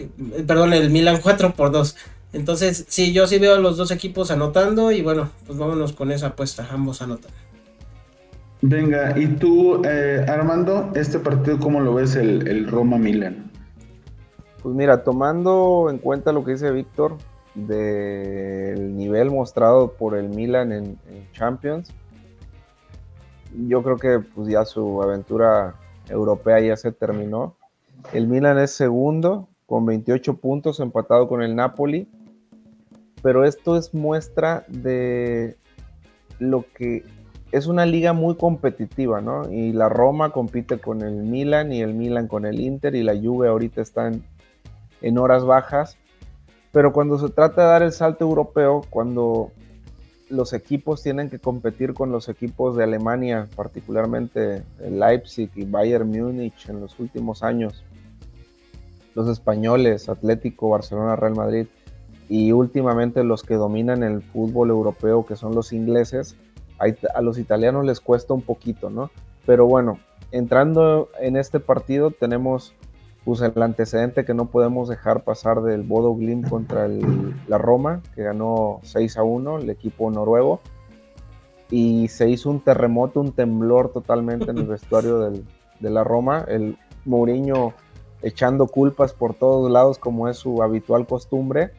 perdón, 0.45 0.73
el 0.73 0.91
Milan 0.91 1.19
4 1.21 1.55
por 1.55 1.71
2. 1.71 1.95
Entonces, 2.31 2.85
sí, 2.87 3.11
yo 3.11 3.25
sí 3.25 3.39
veo 3.39 3.55
a 3.55 3.59
los 3.59 3.77
dos 3.77 3.91
equipos 3.91 4.29
anotando 4.29 4.91
y 4.91 5.01
bueno, 5.01 5.29
pues 5.47 5.57
vámonos 5.57 5.93
con 5.93 6.11
esa 6.11 6.27
apuesta, 6.27 6.67
ambos 6.71 7.01
anotan. 7.01 7.31
Venga, 8.61 9.17
y 9.17 9.25
tú, 9.27 9.81
eh, 9.85 10.25
Armando, 10.27 10.91
este 10.93 11.17
partido, 11.17 11.57
¿cómo 11.59 11.79
lo 11.79 11.93
ves 11.95 12.15
el, 12.15 12.67
Roma-Milan? 12.67 13.49
Pues 14.61 14.75
mira, 14.75 15.03
tomando 15.03 15.87
en 15.89 15.97
cuenta 15.97 16.31
lo 16.33 16.43
que 16.43 16.51
dice 16.51 16.69
Víctor 16.71 17.17
del 17.55 18.95
nivel 18.95 19.31
mostrado 19.31 19.93
por 19.93 20.15
el 20.15 20.29
Milan 20.29 20.71
en, 20.71 20.85
en, 21.07 21.31
Champions, 21.31 21.91
yo 23.67 23.81
creo 23.81 23.97
que 23.97 24.19
pues 24.19 24.49
ya 24.49 24.65
su 24.65 25.01
aventura 25.01 25.75
europea 26.09 26.59
ya 26.59 26.75
se 26.75 26.91
terminó. 26.91 27.55
El 28.13 28.27
Milan 28.27 28.59
es 28.59 28.71
segundo 28.71 29.47
con 29.65 29.85
28 29.85 30.35
puntos, 30.35 30.79
empatado 30.79 31.27
con 31.29 31.41
el 31.41 31.55
Napoli 31.55 32.09
pero 33.21 33.45
esto 33.45 33.77
es 33.77 33.93
muestra 33.93 34.65
de 34.67 35.57
lo 36.39 36.65
que 36.73 37.03
es 37.51 37.67
una 37.67 37.85
liga 37.85 38.13
muy 38.13 38.35
competitiva, 38.35 39.21
¿no? 39.21 39.51
Y 39.51 39.73
la 39.73 39.89
Roma 39.89 40.31
compite 40.31 40.79
con 40.79 41.01
el 41.01 41.23
Milan 41.23 41.73
y 41.73 41.81
el 41.81 41.93
Milan 41.93 42.27
con 42.27 42.45
el 42.45 42.59
Inter 42.59 42.95
y 42.95 43.03
la 43.03 43.19
Juve 43.19 43.47
ahorita 43.47 43.81
están 43.81 44.23
en 45.01 45.17
horas 45.17 45.43
bajas. 45.43 45.97
Pero 46.71 46.93
cuando 46.93 47.17
se 47.17 47.29
trata 47.33 47.63
de 47.63 47.67
dar 47.67 47.81
el 47.81 47.91
salto 47.91 48.25
europeo, 48.25 48.85
cuando 48.89 49.51
los 50.29 50.53
equipos 50.53 51.01
tienen 51.01 51.31
que 51.31 51.39
competir 51.39 51.95
con 51.95 52.11
los 52.11 52.29
equipos 52.29 52.77
de 52.77 52.83
Alemania, 52.83 53.47
particularmente 53.55 54.63
Leipzig 54.79 55.49
y 55.55 55.65
Bayern 55.65 56.07
Múnich 56.07 56.69
en 56.69 56.79
los 56.79 56.99
últimos 56.99 57.41
años, 57.41 57.83
los 59.15 59.27
españoles, 59.27 60.07
Atlético, 60.07 60.69
Barcelona, 60.69 61.15
Real 61.15 61.35
Madrid, 61.35 61.65
y 62.29 62.51
últimamente 62.51 63.23
los 63.23 63.41
que 63.43 63.55
dominan 63.55 64.03
el 64.03 64.21
fútbol 64.21 64.69
europeo, 64.69 65.25
que 65.25 65.35
son 65.35 65.55
los 65.55 65.73
ingleses, 65.73 66.37
a 67.13 67.21
los 67.21 67.37
italianos 67.37 67.85
les 67.85 67.99
cuesta 67.99 68.33
un 68.33 68.41
poquito, 68.41 68.89
¿no? 68.89 69.09
Pero 69.45 69.65
bueno, 69.65 69.99
entrando 70.31 71.09
en 71.19 71.35
este 71.35 71.59
partido 71.59 72.11
tenemos 72.11 72.73
pues 73.25 73.41
el 73.41 73.61
antecedente 73.61 74.23
que 74.23 74.33
no 74.33 74.45
podemos 74.45 74.87
dejar 74.87 75.23
pasar 75.23 75.61
del 75.61 75.83
Bodo 75.83 76.15
Glim 76.15 76.43
contra 76.43 76.87
la 76.87 77.57
Roma, 77.57 78.01
que 78.15 78.23
ganó 78.23 78.79
6 78.83 79.17
a 79.17 79.23
1, 79.23 79.57
el 79.59 79.69
equipo 79.69 80.09
noruego, 80.09 80.61
y 81.69 82.07
se 82.07 82.29
hizo 82.29 82.49
un 82.49 82.61
terremoto, 82.61 83.19
un 83.19 83.33
temblor 83.33 83.91
totalmente 83.91 84.51
en 84.51 84.59
el 84.59 84.67
vestuario 84.67 85.19
de 85.19 85.89
la 85.89 86.03
Roma, 86.03 86.45
el 86.47 86.77
Mourinho 87.05 87.73
echando 88.21 88.67
culpas 88.67 89.13
por 89.13 89.33
todos 89.33 89.69
lados 89.71 89.97
como 89.97 90.27
es 90.27 90.37
su 90.37 90.61
habitual 90.61 91.07
costumbre, 91.07 91.71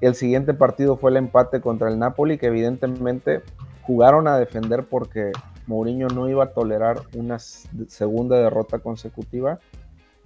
el 0.00 0.14
siguiente 0.14 0.54
partido 0.54 0.96
fue 0.96 1.10
el 1.10 1.16
empate 1.16 1.60
contra 1.60 1.88
el 1.88 1.98
Napoli, 1.98 2.38
que 2.38 2.46
evidentemente 2.46 3.42
jugaron 3.82 4.28
a 4.28 4.38
defender 4.38 4.84
porque 4.84 5.32
Mourinho 5.66 6.08
no 6.08 6.28
iba 6.28 6.44
a 6.44 6.50
tolerar 6.52 7.02
una 7.14 7.38
segunda 7.38 8.36
derrota 8.36 8.78
consecutiva. 8.78 9.58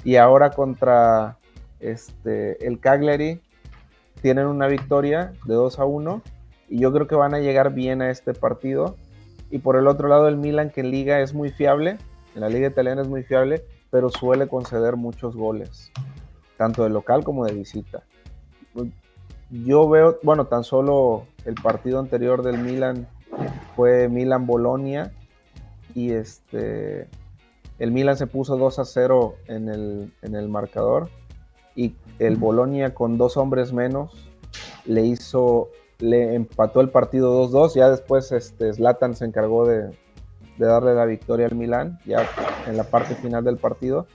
Y 0.02 0.16
ahora 0.16 0.50
contra 0.50 1.38
este, 1.78 2.66
el 2.66 2.80
Cagliari 2.80 3.40
tienen 4.22 4.46
una 4.46 4.66
victoria 4.66 5.32
de 5.44 5.54
2 5.54 5.78
a 5.78 5.84
1 5.84 6.22
y 6.68 6.78
yo 6.78 6.92
creo 6.92 7.06
que 7.06 7.14
van 7.14 7.34
a 7.34 7.40
llegar 7.40 7.72
bien 7.72 8.02
a 8.02 8.10
este 8.10 8.34
partido. 8.34 8.96
Y 9.50 9.58
por 9.58 9.76
el 9.76 9.86
otro 9.86 10.08
lado 10.08 10.28
el 10.28 10.36
Milan 10.36 10.70
que 10.70 10.80
en 10.80 10.90
liga 10.90 11.20
es 11.20 11.32
muy 11.32 11.50
fiable, 11.50 11.98
en 12.34 12.40
la 12.40 12.48
liga 12.48 12.68
italiana 12.68 13.02
es 13.02 13.08
muy 13.08 13.22
fiable, 13.22 13.64
pero 13.90 14.10
suele 14.10 14.46
conceder 14.46 14.96
muchos 14.96 15.36
goles, 15.36 15.90
tanto 16.56 16.84
de 16.84 16.90
local 16.90 17.24
como 17.24 17.44
de 17.44 17.52
visita 17.52 18.04
yo 19.50 19.88
veo, 19.88 20.18
bueno, 20.22 20.46
tan 20.46 20.64
solo 20.64 21.26
el 21.44 21.54
partido 21.54 21.98
anterior 21.98 22.42
del 22.42 22.58
Milan 22.58 23.08
fue 23.74 24.08
Milan-Bolonia 24.08 25.12
y 25.94 26.12
este 26.12 27.08
el 27.78 27.92
Milan 27.92 28.16
se 28.16 28.26
puso 28.26 28.56
2 28.56 28.78
a 28.78 28.84
0 28.84 29.34
en 29.48 29.68
el, 29.68 30.12
en 30.22 30.34
el 30.34 30.48
marcador 30.48 31.08
y 31.74 31.94
el 32.18 32.36
Bolonia 32.36 32.94
con 32.94 33.16
dos 33.16 33.36
hombres 33.38 33.72
menos 33.72 34.30
le 34.84 35.02
hizo, 35.02 35.70
le 35.98 36.34
empató 36.34 36.82
el 36.82 36.90
partido 36.90 37.48
2-2, 37.48 37.74
ya 37.74 37.90
después 37.90 38.32
este, 38.32 38.72
Zlatan 38.72 39.14
se 39.14 39.24
encargó 39.24 39.66
de, 39.66 39.96
de 40.58 40.66
darle 40.66 40.94
la 40.94 41.06
victoria 41.06 41.46
al 41.46 41.54
Milan, 41.54 41.98
ya 42.04 42.28
en 42.66 42.76
la 42.76 42.84
parte 42.84 43.14
final 43.14 43.44
del 43.44 43.56
partido, 43.56 44.06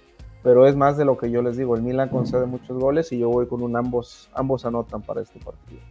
pero 0.46 0.68
es 0.68 0.76
más 0.76 0.96
de 0.96 1.06
lo 1.06 1.18
que 1.18 1.32
yo 1.32 1.42
les 1.42 1.58
digo. 1.58 1.76
El 1.76 1.82
Milan 1.82 2.08
concede 2.08 2.46
muchos 2.46 2.78
goles 2.78 3.12
y 3.12 3.18
yo 3.18 3.30
voy 3.30 3.48
con 3.48 3.64
un 3.64 3.76
ambos, 3.76 4.30
ambos 4.36 4.64
anotan 4.64 5.02
para 5.02 5.22
este 5.22 5.40
partido. 5.40 5.82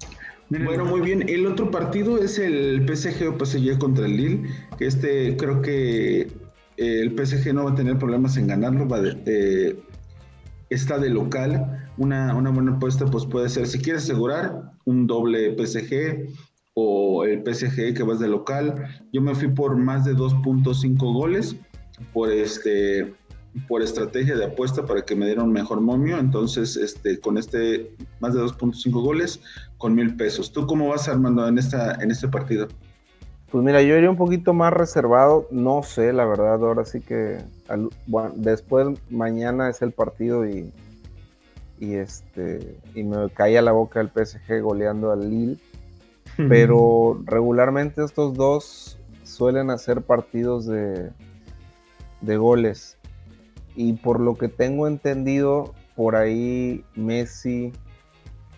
Bueno, 0.48 0.84
muy 0.84 1.00
bien. 1.00 1.28
El 1.28 1.44
otro 1.48 1.72
partido 1.72 2.18
es 2.18 2.38
el 2.38 2.86
PSG 2.86 3.34
o 3.34 3.44
PSG 3.44 3.76
contra 3.80 4.06
el 4.06 4.16
Lille, 4.16 4.48
que 4.78 4.86
este 4.86 5.36
creo 5.36 5.60
que 5.60 6.20
eh, 6.20 6.28
el 6.76 7.16
PSG 7.18 7.52
no 7.52 7.64
va 7.64 7.72
a 7.72 7.74
tener 7.74 7.98
problemas 7.98 8.36
en 8.36 8.46
ganarlo, 8.46 8.86
va 8.86 9.00
de, 9.00 9.82
está 10.70 10.98
de 10.98 11.10
local. 11.10 11.90
Una, 11.98 12.36
una 12.36 12.50
buena 12.50 12.76
apuesta 12.76 13.06
pues 13.06 13.26
puede 13.26 13.48
ser, 13.48 13.66
si 13.66 13.80
quieres 13.80 14.04
asegurar, 14.04 14.70
un 14.84 15.08
doble 15.08 15.56
PSG 15.58 16.28
o 16.74 17.24
el 17.24 17.42
PSG 17.42 17.92
que 17.92 18.04
vas 18.04 18.20
de 18.20 18.28
local. 18.28 19.02
Yo 19.12 19.20
me 19.20 19.34
fui 19.34 19.48
por 19.48 19.76
más 19.76 20.04
de 20.04 20.14
2.5 20.14 20.96
goles 21.12 21.56
por 22.12 22.30
este 22.30 23.14
por 23.68 23.82
estrategia 23.82 24.36
de 24.36 24.46
apuesta 24.46 24.84
para 24.84 25.02
que 25.02 25.14
me 25.14 25.26
dieran 25.26 25.46
un 25.46 25.52
mejor 25.52 25.80
momio. 25.80 26.18
Entonces, 26.18 26.76
este, 26.76 27.20
con 27.20 27.38
este 27.38 27.94
más 28.20 28.34
de 28.34 28.40
2.5 28.40 28.90
goles, 29.02 29.40
con 29.78 29.94
mil 29.94 30.16
pesos. 30.16 30.52
¿Tú 30.52 30.66
cómo 30.66 30.88
vas 30.88 31.08
armando 31.08 31.46
en 31.46 31.58
esta 31.58 31.94
en 32.02 32.10
este 32.10 32.28
partido? 32.28 32.68
Pues 33.50 33.64
mira, 33.64 33.82
yo 33.82 33.96
iría 33.96 34.10
un 34.10 34.16
poquito 34.16 34.52
más 34.52 34.72
reservado, 34.72 35.46
no 35.52 35.82
sé, 35.84 36.12
la 36.12 36.24
verdad, 36.24 36.54
ahora 36.54 36.84
sí 36.84 37.00
que 37.00 37.38
después 38.34 38.98
mañana 39.10 39.70
es 39.70 39.80
el 39.80 39.92
partido 39.92 40.44
y, 40.44 40.72
y 41.78 41.94
este 41.94 42.76
y 42.96 43.04
me 43.04 43.30
caía 43.30 43.62
la 43.62 43.70
boca 43.70 44.00
el 44.00 44.10
PSG 44.10 44.60
goleando 44.60 45.12
al 45.12 45.30
Lille 45.30 45.60
pero 46.36 47.20
regularmente 47.24 48.04
estos 48.04 48.34
dos 48.34 48.98
suelen 49.22 49.70
hacer 49.70 50.02
partidos 50.02 50.66
de, 50.66 51.10
de 52.20 52.36
goles. 52.36 52.96
Y 53.74 53.94
por 53.94 54.20
lo 54.20 54.34
que 54.34 54.48
tengo 54.48 54.86
entendido, 54.86 55.74
por 55.96 56.16
ahí 56.16 56.84
Messi 56.94 57.72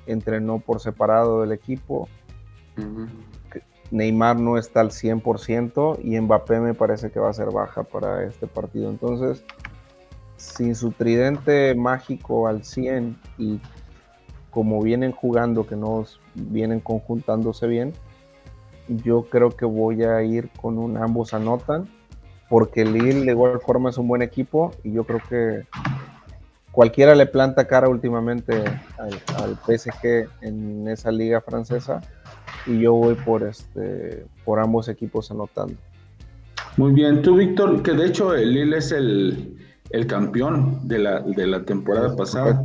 entrenó 0.06 0.58
por 0.58 0.80
separado 0.80 1.42
del 1.42 1.52
equipo. 1.52 2.08
Neymar 3.90 4.38
no 4.38 4.58
está 4.58 4.80
al 4.80 4.90
100% 4.90 6.00
y 6.02 6.20
Mbappé 6.20 6.60
me 6.60 6.74
parece 6.74 7.10
que 7.10 7.20
va 7.20 7.30
a 7.30 7.34
ser 7.34 7.50
baja 7.50 7.82
para 7.84 8.24
este 8.24 8.46
partido. 8.46 8.90
Entonces, 8.90 9.44
sin 10.36 10.74
su 10.74 10.90
tridente 10.92 11.74
mágico 11.74 12.48
al 12.48 12.64
100 12.64 13.16
y 13.38 13.60
como 14.50 14.80
vienen 14.82 15.12
jugando, 15.12 15.66
que 15.66 15.76
no 15.76 16.04
vienen 16.34 16.80
conjuntándose 16.80 17.66
bien, 17.66 17.92
yo 18.88 19.24
creo 19.24 19.50
que 19.50 19.64
voy 19.64 20.04
a 20.04 20.22
ir 20.22 20.50
con 20.60 20.78
un 20.78 20.96
ambos 20.96 21.34
anotan, 21.34 21.88
porque 22.48 22.84
Lille 22.84 23.24
de 23.24 23.30
igual 23.32 23.60
forma 23.60 23.90
es 23.90 23.98
un 23.98 24.08
buen 24.08 24.22
equipo 24.22 24.72
y 24.84 24.92
yo 24.92 25.04
creo 25.04 25.20
que 25.28 25.66
cualquiera 26.72 27.14
le 27.14 27.26
planta 27.26 27.66
cara 27.66 27.88
últimamente 27.88 28.62
al, 28.98 29.56
PSG 29.56 30.28
en 30.42 30.88
esa 30.88 31.10
liga 31.10 31.40
francesa 31.40 32.00
y 32.66 32.80
yo 32.80 32.92
voy 32.92 33.14
por 33.14 33.42
este 33.42 34.26
por 34.44 34.60
ambos 34.60 34.88
equipos 34.88 35.30
anotando. 35.30 35.74
Muy 36.76 36.92
bien, 36.92 37.22
tú 37.22 37.36
Víctor, 37.36 37.82
que 37.82 37.92
de 37.92 38.06
hecho 38.06 38.34
el 38.34 38.52
Lille 38.52 38.76
es 38.76 38.92
el, 38.92 39.56
campeón 40.06 40.86
de 40.86 40.98
la, 40.98 41.20
de 41.20 41.46
la 41.46 41.64
temporada 41.64 42.14
pasada. 42.14 42.62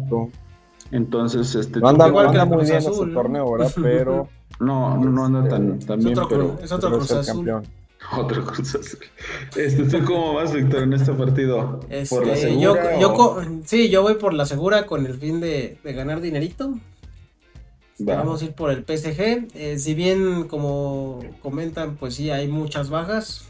Entonces, 0.92 1.56
este. 1.56 1.80
No 1.80 1.88
anda, 1.88 2.08
igual 2.08 2.32
que 2.32 2.46
muy 2.46 2.66
bien 2.66 2.78
ese 2.78 2.90
torneo, 3.14 3.52
¿verdad? 3.54 3.72
Pero. 3.82 4.28
No, 4.60 4.98
no 4.98 5.26
anda 5.26 5.48
tan, 5.48 5.80
tan 5.80 6.00
bien, 6.00 6.20
pero. 6.30 6.60
Es 6.62 6.72
otro 6.72 6.92
Cruz 6.92 7.12
Azul. 7.12 7.38
Campeón. 7.38 7.81
Otro 8.18 8.46
Cruz 8.46 8.76
Azul. 8.76 9.00
Este, 9.56 9.84
¿Tú 9.84 10.06
cómo 10.06 10.34
vas, 10.34 10.54
Víctor, 10.54 10.84
en 10.84 10.94
este 10.94 11.14
partido? 11.14 11.80
¿Por 12.10 12.28
la 12.28 12.34
este, 12.34 12.50
segura? 12.50 13.00
Yo, 13.00 13.16
yo 13.16 13.42
sí, 13.66 13.90
yo 13.90 14.02
voy 14.02 14.16
por 14.16 14.34
la 14.34 14.46
segura 14.46 14.86
con 14.86 15.06
el 15.06 15.18
fin 15.18 15.40
de, 15.40 15.78
de 15.84 15.94
ganar 15.94 16.22
dinerito. 16.22 16.74
Vamos 18.00 18.42
a 18.42 18.46
ir 18.46 18.54
por 18.54 18.72
el 18.72 18.84
PSG. 18.84 19.48
Eh, 19.54 19.78
si 19.78 19.94
bien, 19.94 20.48
como 20.48 21.20
comentan, 21.42 21.96
pues 21.98 22.16
sí, 22.16 22.32
hay 22.32 22.48
muchas 22.48 22.90
bajas. 22.90 23.48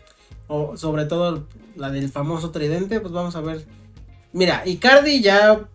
O 0.48 0.76
sobre 0.76 1.06
todo 1.06 1.48
la 1.78 1.90
del 1.90 2.10
famoso 2.10 2.52
tridente, 2.52 3.00
pues 3.00 3.14
vamos 3.14 3.36
a 3.36 3.42
ver. 3.42 3.66
Mira, 4.34 4.64
Icardi 4.66 5.22
ya 5.22 5.70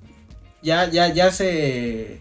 ya, 0.66 0.90
ya, 0.90 1.12
ya 1.12 1.30
se 1.30 2.20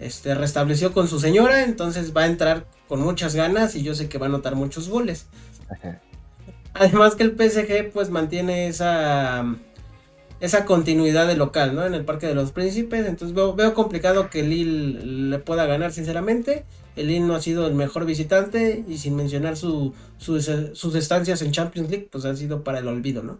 este, 0.00 0.34
restableció 0.34 0.92
con 0.92 1.06
su 1.06 1.20
señora, 1.20 1.62
entonces 1.62 2.14
va 2.14 2.22
a 2.22 2.26
entrar 2.26 2.66
con 2.88 3.00
muchas 3.00 3.36
ganas 3.36 3.76
y 3.76 3.82
yo 3.84 3.94
sé 3.94 4.08
que 4.08 4.18
va 4.18 4.26
a 4.26 4.28
anotar 4.28 4.56
muchos 4.56 4.88
goles. 4.88 5.26
Además 6.74 7.14
que 7.14 7.24
el 7.24 7.36
PSG 7.36 7.92
pues 7.92 8.10
mantiene 8.10 8.68
esa 8.68 9.44
esa 10.42 10.64
continuidad 10.64 11.28
de 11.28 11.36
local, 11.36 11.76
¿no? 11.76 11.86
En 11.86 11.94
el 11.94 12.04
Parque 12.04 12.26
de 12.26 12.34
los 12.34 12.50
Príncipes, 12.50 13.06
entonces 13.06 13.32
veo, 13.32 13.74
complicado 13.74 14.28
que 14.28 14.42
Lille 14.42 15.28
le 15.30 15.38
pueda 15.38 15.66
ganar 15.66 15.92
sinceramente. 15.92 16.64
El 16.96 17.06
Lille 17.06 17.20
no 17.20 17.36
ha 17.36 17.40
sido 17.40 17.68
el 17.68 17.74
mejor 17.74 18.06
visitante 18.06 18.84
y 18.88 18.98
sin 18.98 19.14
mencionar 19.14 19.56
su, 19.56 19.94
sus 20.18 20.94
estancias 20.96 21.42
en 21.42 21.52
Champions 21.52 21.90
League, 21.90 22.08
pues 22.10 22.24
ha 22.24 22.34
sido 22.34 22.64
para 22.64 22.80
el 22.80 22.88
olvido, 22.88 23.22
¿no? 23.22 23.38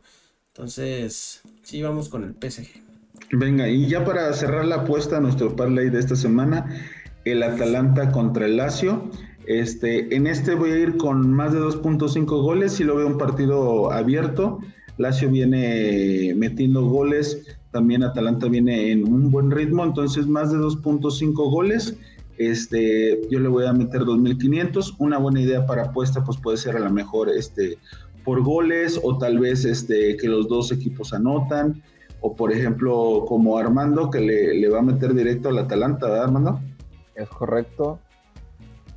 Entonces, 0.54 1.42
sí, 1.64 1.82
vamos 1.82 2.08
con 2.08 2.22
el 2.22 2.34
PSG. 2.34 2.68
Venga, 3.32 3.68
y 3.68 3.88
ya 3.88 4.04
para 4.04 4.32
cerrar 4.32 4.64
la 4.64 4.76
apuesta 4.76 5.18
nuestro 5.18 5.56
parlay 5.56 5.90
de 5.90 5.98
esta 5.98 6.14
semana, 6.14 6.66
el 7.24 7.42
Atalanta 7.42 8.12
contra 8.12 8.46
el 8.46 8.58
Lazio. 8.58 9.10
Este, 9.46 10.14
en 10.14 10.26
este 10.26 10.54
voy 10.54 10.70
a 10.70 10.78
ir 10.78 10.96
con 10.96 11.32
más 11.32 11.52
de 11.52 11.60
2.5 11.60 12.24
goles 12.24 12.78
y 12.80 12.84
lo 12.84 12.96
veo 12.96 13.06
un 13.06 13.18
partido 13.18 13.90
abierto. 13.92 14.60
Lazio 14.98 15.30
viene 15.30 16.34
metiendo 16.36 16.82
goles, 16.84 17.58
también 17.70 18.02
Atalanta 18.02 18.46
viene 18.48 18.92
en 18.92 19.04
un 19.04 19.30
buen 19.30 19.50
ritmo, 19.50 19.84
entonces 19.84 20.26
más 20.26 20.52
de 20.52 20.58
2.5 20.58 21.32
goles. 21.50 21.96
Este, 22.38 23.20
yo 23.30 23.40
le 23.40 23.48
voy 23.48 23.66
a 23.66 23.72
meter 23.72 24.02
2.500. 24.02 24.96
Una 24.98 25.18
buena 25.18 25.40
idea 25.40 25.66
para 25.66 25.84
apuesta, 25.84 26.24
pues 26.24 26.38
puede 26.38 26.56
ser 26.56 26.76
a 26.76 26.80
lo 26.80 26.90
mejor 26.90 27.28
este, 27.30 27.78
por 28.24 28.42
goles 28.42 29.00
o 29.02 29.18
tal 29.18 29.38
vez 29.38 29.64
este, 29.64 30.16
que 30.16 30.28
los 30.28 30.48
dos 30.48 30.72
equipos 30.72 31.12
anotan 31.12 31.82
o 32.20 32.36
por 32.36 32.52
ejemplo 32.52 33.24
como 33.26 33.58
Armando 33.58 34.08
que 34.08 34.20
le, 34.20 34.68
va 34.68 34.78
a 34.78 34.82
meter 34.82 35.12
directo 35.12 35.48
al 35.48 35.58
Atalanta, 35.58 36.06
¿verdad 36.06 36.24
Armando? 36.24 36.60
Es 37.14 37.28
correcto. 37.28 37.98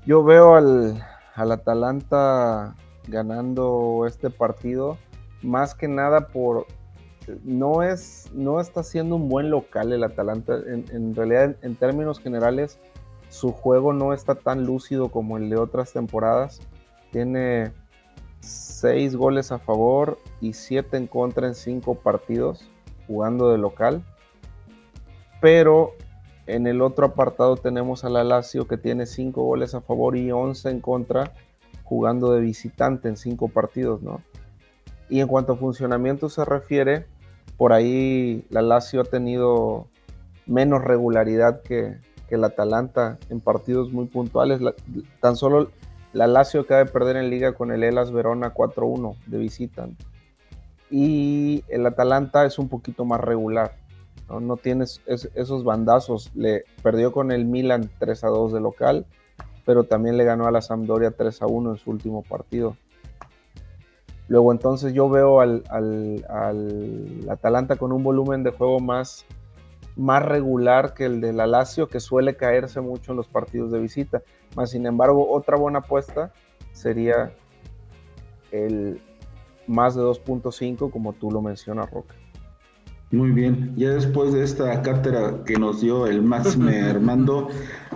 Yo 0.06 0.24
veo 0.24 0.56
al, 0.56 1.04
Atalanta 1.36 2.76
ganando 3.08 4.06
este 4.08 4.30
partido 4.30 4.98
más 5.42 5.76
que 5.76 5.88
nada 5.88 6.28
por 6.28 6.66
no 7.44 7.84
es 7.84 8.30
no 8.34 8.60
está 8.60 8.84
siendo 8.84 9.16
un 9.16 9.30
buen 9.30 9.50
local 9.50 9.92
el 9.92 10.04
Atalanta 10.04 10.56
en, 10.66 11.14
realidad 11.14 11.56
en, 11.62 11.76
términos 11.76 12.20
generales 12.20 12.80
su 13.30 13.52
juego 13.52 13.94
no 13.94 14.14
está 14.14 14.36
tan 14.36 14.66
lúcido 14.66 15.10
como 15.10 15.38
el 15.38 15.50
de 15.50 15.58
otras 15.58 15.92
temporadas 15.92 16.62
tiene 17.12 17.74
seis 18.40 19.16
goles 19.16 19.52
a 19.52 19.60
favor 19.60 20.20
y 20.40 20.54
siete 20.54 20.98
en 20.98 21.08
contra 21.08 21.48
en 21.48 21.56
cinco 21.56 21.96
partidos 21.96 22.70
jugando 23.08 23.52
de 23.52 23.58
local. 23.58 24.04
Pero 25.42 25.94
en 26.48 26.68
el 26.68 26.82
otro 26.82 27.08
apartado 27.08 27.56
tenemos 27.56 28.04
a 28.04 28.10
la 28.10 28.24
Lazio 28.24 28.68
que 28.68 28.78
tiene 28.78 29.06
5 29.06 29.44
goles 29.44 29.74
a 29.74 29.82
favor 29.82 30.16
y 30.18 30.32
11 30.32 30.70
en 30.70 30.80
contra 30.80 31.34
jugando 31.84 32.32
de 32.32 32.42
visitante 32.42 33.10
en 33.10 33.18
5 33.18 33.48
partidos, 33.50 34.02
¿no? 34.02 34.22
Y 35.10 35.20
en 35.20 35.28
cuanto 35.28 35.54
a 35.54 35.58
funcionamiento 35.58 36.30
se 36.30 36.46
refiere, 36.46 37.06
por 37.58 37.74
ahí 37.74 38.46
la 38.50 38.62
Lazio 38.62 39.02
ha 39.02 39.06
tenido 39.06 39.88
menos 40.46 40.84
regularidad 40.84 41.62
que, 41.62 41.98
que 42.28 42.36
el 42.36 42.44
Atalanta 42.44 43.18
en 43.30 43.40
partidos 43.40 43.92
muy 43.92 44.06
puntuales. 44.06 44.60
tan 45.20 45.36
solo 45.36 45.70
la 46.14 46.28
Lazio 46.28 46.62
acaba 46.62 46.84
de 46.84 46.92
perder 46.92 47.18
en 47.18 47.30
liga 47.30 47.54
con 47.54 47.72
el 47.72 47.84
Elas 47.84 48.12
Verona 48.12 48.54
4-1 48.54 49.16
de 49.26 49.38
visita 49.38 49.88
y 50.90 51.64
el 51.68 51.86
Atalanta 51.86 52.46
es 52.46 52.60
un 52.60 52.70
poquito 52.70 53.06
más 53.06 53.20
regular. 53.20 53.76
No, 54.30 54.40
no 54.40 54.58
tienes 54.58 55.02
esos 55.06 55.64
bandazos. 55.64 56.32
Le 56.36 56.66
perdió 56.82 57.12
con 57.12 57.32
el 57.32 57.46
Milan 57.46 57.90
3 58.00 58.24
a 58.24 58.28
2 58.28 58.54
de 58.54 58.60
local, 58.60 59.06
pero 59.66 59.84
también 59.84 60.18
le 60.18 60.24
ganó 60.24 60.48
a 60.48 60.52
la 60.52 60.62
Sampdoria 60.62 61.12
3 61.12 61.42
a 61.42 61.48
1 61.48 61.72
en 61.72 61.78
su 61.78 61.90
último 61.92 62.24
partido. 62.24 62.76
Luego 64.28 64.52
entonces 64.52 64.94
yo 64.94 65.08
veo 65.10 65.40
al, 65.40 65.64
Atalanta 67.30 67.76
con 67.76 67.92
un 67.92 68.04
volumen 68.04 68.44
de 68.44 68.52
juego 68.52 68.80
más, 68.80 69.26
más 69.96 70.24
regular 70.26 70.96
que 70.96 71.06
el 71.06 71.22
de 71.22 71.32
la 71.32 71.46
Lazio, 71.46 71.88
que 71.88 72.00
suele 72.00 72.36
caerse 72.36 72.82
mucho 72.82 73.12
en 73.12 73.18
los 73.18 73.28
partidos 73.28 73.72
de 73.72 73.80
visita. 73.80 74.24
Sin 74.66 74.88
embargo, 74.88 75.30
otra 75.32 75.58
buena 75.58 75.80
apuesta 75.80 76.34
sería 76.72 77.34
el, 78.52 79.00
más 79.68 79.96
de 79.96 80.02
2.5 80.02 80.92
como 80.92 81.14
tú 81.14 81.30
lo 81.30 81.42
mencionas, 81.42 81.90
Roca. 81.92 82.16
Muy 83.16 83.32
bien, 83.32 83.74
ya 83.78 83.92
después 83.92 84.34
de 84.34 84.44
esta 84.44 84.82
cátedra 84.82 85.44
que 85.46 85.58
nos 85.58 85.80
dio 85.80 86.06
el 86.06 86.22
Máxime 86.22 86.82
Armando, 86.90 87.48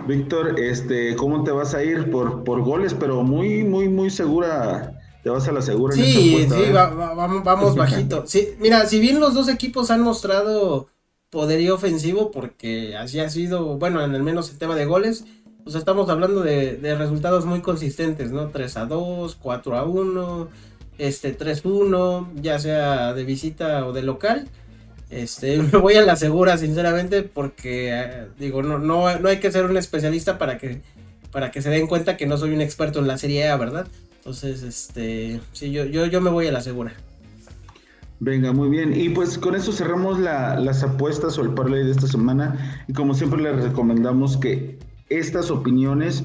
Víctor, 0.06 0.58
este, 0.58 1.14
¿cómo 1.16 1.44
te 1.44 1.50
vas 1.50 1.74
a 1.74 1.84
ir 1.84 2.10
por, 2.10 2.42
por 2.42 2.62
goles? 2.62 2.94
Pero 2.94 3.22
muy, 3.22 3.62
muy, 3.62 3.88
muy 3.88 4.08
segura 4.08 4.98
te 5.22 5.28
vas 5.28 5.46
a 5.46 5.52
la 5.52 5.60
segura. 5.60 5.94
Sí, 5.94 6.02
sí, 6.12 6.36
¿eh? 6.54 6.72
vamos 6.72 7.76
bajito. 7.76 8.24
Sí, 8.26 8.54
mira, 8.58 8.86
si 8.86 8.98
bien 8.98 9.20
los 9.20 9.34
dos 9.34 9.48
equipos 9.48 9.90
han 9.90 10.00
mostrado 10.00 10.88
poderío 11.28 11.74
ofensivo, 11.74 12.30
porque 12.30 12.96
así 12.96 13.20
ha 13.20 13.28
sido, 13.28 13.76
bueno, 13.76 14.02
en 14.02 14.14
el 14.14 14.22
menos 14.22 14.50
el 14.50 14.58
tema 14.58 14.74
de 14.74 14.86
goles, 14.86 15.26
pues 15.64 15.76
estamos 15.76 16.08
hablando 16.08 16.40
de, 16.40 16.76
de 16.76 16.94
resultados 16.94 17.44
muy 17.44 17.60
consistentes, 17.60 18.32
¿no? 18.32 18.48
3 18.48 18.76
a 18.78 18.86
2, 18.86 19.36
4 19.40 19.76
a 19.76 19.84
1, 19.84 20.48
este 20.96 21.36
3-1, 21.36 22.28
ya 22.40 22.58
sea 22.58 23.12
de 23.12 23.24
visita 23.24 23.86
o 23.86 23.92
de 23.92 24.02
local. 24.02 24.48
Este, 25.10 25.56
me 25.72 25.78
voy 25.78 25.94
a 25.94 26.02
la 26.02 26.16
segura, 26.16 26.56
sinceramente, 26.56 27.22
porque 27.22 27.90
eh, 27.92 28.28
digo, 28.38 28.62
no, 28.62 28.78
no, 28.78 29.18
no 29.18 29.28
hay 29.28 29.38
que 29.38 29.52
ser 29.52 29.64
un 29.64 29.76
especialista 29.76 30.38
para 30.38 30.58
que, 30.58 30.80
para 31.32 31.50
que 31.50 31.62
se 31.62 31.70
den 31.70 31.86
cuenta 31.86 32.16
que 32.16 32.26
no 32.26 32.36
soy 32.36 32.52
un 32.52 32.60
experto 32.60 33.00
en 33.00 33.08
la 33.08 33.18
Serie 33.18 33.48
A, 33.48 33.56
¿verdad? 33.56 33.86
Entonces, 34.16 34.62
este, 34.62 35.40
sí, 35.52 35.72
yo, 35.72 35.84
yo, 35.84 36.06
yo 36.06 36.20
me 36.20 36.30
voy 36.30 36.46
a 36.46 36.52
la 36.52 36.60
segura. 36.60 36.94
Venga, 38.20 38.52
muy 38.52 38.68
bien. 38.68 38.92
Y 38.94 39.08
pues 39.08 39.38
con 39.38 39.54
eso 39.54 39.72
cerramos 39.72 40.20
las 40.20 40.82
apuestas 40.82 41.38
o 41.38 41.42
el 41.42 41.54
parlay 41.54 41.84
de 41.84 41.90
esta 41.90 42.06
semana. 42.06 42.84
Y 42.86 42.92
como 42.92 43.14
siempre 43.14 43.40
les 43.40 43.62
recomendamos 43.62 44.36
que 44.36 44.78
estas 45.08 45.50
opiniones 45.50 46.22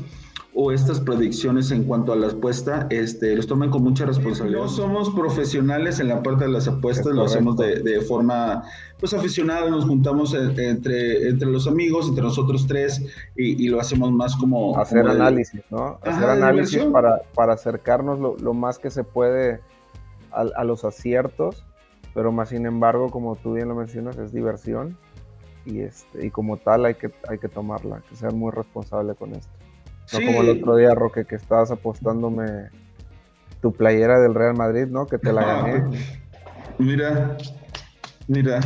o 0.57 0.71
estas 0.71 1.01
predicciones 1.01 1.69
en 1.71 1.83
cuanto 1.83 2.13
a 2.13 2.15
la 2.15 2.27
apuesta, 2.27 2.87
este, 2.89 3.35
los 3.35 3.45
tomen 3.45 3.69
con 3.69 3.83
mucha 3.83 4.05
responsabilidad. 4.05 4.61
No 4.61 4.69
somos 4.69 5.09
profesionales 5.09 5.99
en 5.99 6.07
la 6.07 6.23
parte 6.23 6.45
de 6.45 6.51
las 6.51 6.65
apuestas, 6.69 7.13
lo 7.13 7.25
hacemos 7.25 7.57
de, 7.57 8.01
forma 8.07 8.63
pues 8.97 9.13
aficionada, 9.13 9.69
nos 9.69 9.83
juntamos 9.85 10.33
entre, 10.33 11.27
entre 11.27 11.49
los 11.49 11.67
amigos, 11.67 12.07
entre 12.07 12.23
nosotros 12.23 12.65
tres, 12.67 13.03
y, 13.35 13.67
lo 13.67 13.81
hacemos 13.81 14.13
más 14.13 14.37
como... 14.37 14.77
Hacer 14.79 15.05
análisis, 15.05 15.61
¿no? 15.69 15.99
Hacer 16.01 16.29
análisis 16.29 16.85
para, 16.85 17.21
para, 17.33 17.53
acercarnos 17.53 18.41
lo, 18.41 18.53
más 18.53 18.79
que 18.79 18.89
se 18.89 19.03
puede 19.03 19.59
a, 20.31 20.45
a 20.55 20.63
los 20.63 20.85
aciertos, 20.85 21.65
pero 22.13 22.31
más 22.31 22.47
sin 22.49 22.65
embargo, 22.65 23.11
como 23.11 23.35
tú 23.35 23.55
bien 23.55 23.67
lo 23.67 23.75
mencionas, 23.75 24.17
es 24.17 24.31
diversión 24.31 24.97
y, 25.65 25.81
este, 25.81 26.27
y 26.27 26.31
como 26.31 26.55
tal 26.55 26.85
hay 26.85 26.95
que, 26.95 27.11
hay 27.27 27.39
que 27.39 27.49
tomarla, 27.49 28.01
que 28.09 28.15
ser 28.15 28.31
muy 28.31 28.51
responsable 28.51 29.15
con 29.15 29.33
esto. 29.33 29.64
No 30.13 30.25
como 30.25 30.41
el 30.41 30.49
otro 30.49 30.75
día, 30.75 30.93
Roque, 30.93 31.25
que 31.25 31.35
estabas 31.35 31.71
apostándome 31.71 32.69
tu 33.61 33.73
playera 33.73 34.19
del 34.19 34.35
Real 34.35 34.55
Madrid, 34.55 34.87
¿no? 34.87 35.07
Que 35.07 35.17
te 35.17 35.33
la 35.33 35.43
gané. 35.43 35.97
Mira, 36.77 37.37
mira. 38.27 38.59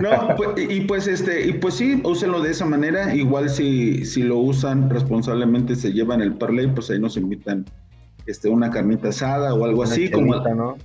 No, 0.00 0.10
pues, 0.36 0.70
y 0.70 0.80
pues 0.82 1.06
este, 1.06 1.46
y 1.46 1.52
pues 1.54 1.74
sí, 1.74 2.00
úsenlo 2.04 2.40
de 2.40 2.50
esa 2.50 2.64
manera. 2.64 3.14
Igual 3.14 3.50
si, 3.50 4.04
si 4.04 4.22
lo 4.22 4.38
usan 4.38 4.88
responsablemente, 4.88 5.76
se 5.76 5.92
llevan 5.92 6.22
el 6.22 6.34
parlay, 6.34 6.68
pues 6.68 6.90
ahí 6.90 6.98
nos 6.98 7.16
invitan 7.16 7.64
este, 8.26 8.48
una 8.48 8.70
carnita 8.70 9.08
asada 9.08 9.54
o 9.54 9.64
algo 9.64 9.82
así. 9.82 10.10
como, 10.10 10.34
¿no? 10.36 10.76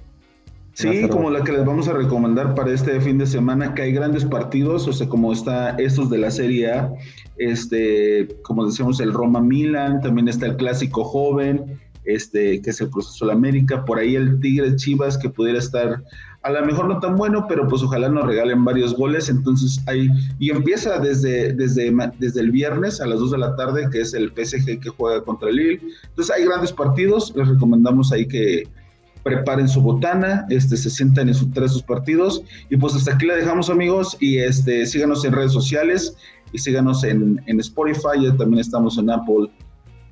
Sí, 0.80 1.10
como 1.10 1.30
la 1.30 1.44
que 1.44 1.52
les 1.52 1.66
vamos 1.66 1.90
a 1.90 1.94
recomendar 1.94 2.56
para 2.56 2.72
este 2.72 3.02
fin 3.02 3.18
de 3.18 3.28
semana, 3.28 3.74
que 3.74 3.82
hay 3.82 3.92
grandes 3.92 4.24
partidos, 4.24 4.88
o 4.88 4.94
sea, 4.94 5.10
como 5.10 5.34
está 5.34 5.72
estos 5.72 6.10
de 6.10 6.20
la 6.20 6.32
Serie 6.32 6.72
A, 6.72 6.94
este, 7.38 8.30
como 8.44 8.66
decíamos, 8.66 9.02
el 9.02 9.12
Roma 9.12 9.42
Milan, 9.42 10.00
también 10.00 10.30
está 10.30 10.46
el 10.46 10.56
clásico 10.56 11.04
joven, 11.04 11.82
este, 12.06 12.62
que 12.62 12.70
es 12.70 12.80
el 12.80 12.90
proceso 12.90 13.26
de 13.26 13.34
América, 13.34 13.84
por 13.84 14.00
ahí 14.00 14.16
el 14.16 14.40
Tigre 14.40 14.74
Chivas, 14.78 15.18
que 15.18 15.30
pudiera 15.30 15.60
estar 15.60 16.02
a 16.44 16.52
lo 16.52 16.66
mejor 16.66 16.88
no 16.88 17.02
tan 17.02 17.18
bueno, 17.18 17.46
pero 17.50 17.68
pues 17.68 17.84
ojalá 17.84 18.08
nos 18.08 18.26
regalen 18.26 18.64
varios 18.64 18.96
goles, 18.96 19.28
entonces 19.28 19.82
hay, 19.86 20.10
y 20.40 20.50
empieza 20.50 20.98
desde, 21.00 21.52
desde, 21.52 21.94
desde 22.20 22.40
el 22.40 22.52
viernes 22.52 23.02
a 23.02 23.08
las 23.08 23.20
2 23.20 23.32
de 23.32 23.38
la 23.38 23.56
tarde, 23.58 23.90
que 23.92 24.00
es 24.00 24.14
el 24.14 24.30
PSG 24.30 24.80
que 24.80 24.90
juega 24.96 25.22
contra 25.26 25.50
el 25.50 25.58
Lille, 25.58 25.82
entonces 26.08 26.34
hay 26.34 26.46
grandes 26.46 26.72
partidos, 26.72 27.34
les 27.36 27.50
recomendamos 27.50 28.14
ahí 28.14 28.26
que 28.26 28.64
preparen 29.24 29.68
su 29.68 29.82
botana, 29.82 30.46
este, 30.50 30.78
se 30.78 30.90
sientan 30.90 31.28
en 31.28 31.36
sus 31.36 31.52
tres 31.52 31.72
sus 31.72 31.84
partidos. 31.84 32.44
Y 32.70 32.78
pues 32.78 32.96
hasta 32.96 33.14
aquí 33.14 33.26
la 33.26 33.36
dejamos, 33.36 33.70
amigos. 33.70 34.18
Y 34.20 34.40
este, 34.40 34.86
síganos 34.86 35.26
en 35.26 35.34
redes 35.34 35.52
sociales 35.52 36.16
y 36.52 36.58
síganos 36.58 37.04
en, 37.04 37.42
en 37.46 37.60
Spotify. 37.60 38.24
Ya 38.24 38.36
también 38.36 38.60
estamos 38.60 38.98
en 38.98 39.10
Apple 39.10 39.50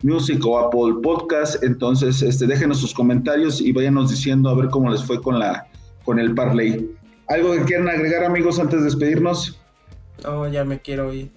Music 0.03 0.45
o 0.45 0.59
Apple 0.59 1.01
Podcast. 1.01 1.63
Entonces, 1.63 2.21
este, 2.21 2.47
déjenos 2.47 2.79
sus 2.79 2.93
comentarios 2.93 3.61
y 3.61 3.71
váyanos 3.71 4.09
diciendo 4.09 4.49
a 4.49 4.55
ver 4.55 4.69
cómo 4.69 4.89
les 4.89 5.03
fue 5.03 5.21
con 5.21 5.39
la 5.39 5.67
con 6.03 6.19
el 6.19 6.33
parlay. 6.33 6.89
¿Algo 7.27 7.51
que 7.53 7.63
quieran 7.63 7.89
agregar, 7.89 8.23
amigos, 8.23 8.59
antes 8.59 8.79
de 8.79 8.85
despedirnos? 8.85 9.59
No, 10.23 10.47
ya 10.47 10.63
me 10.63 10.79
quiero 10.79 11.13
ir. 11.13 11.29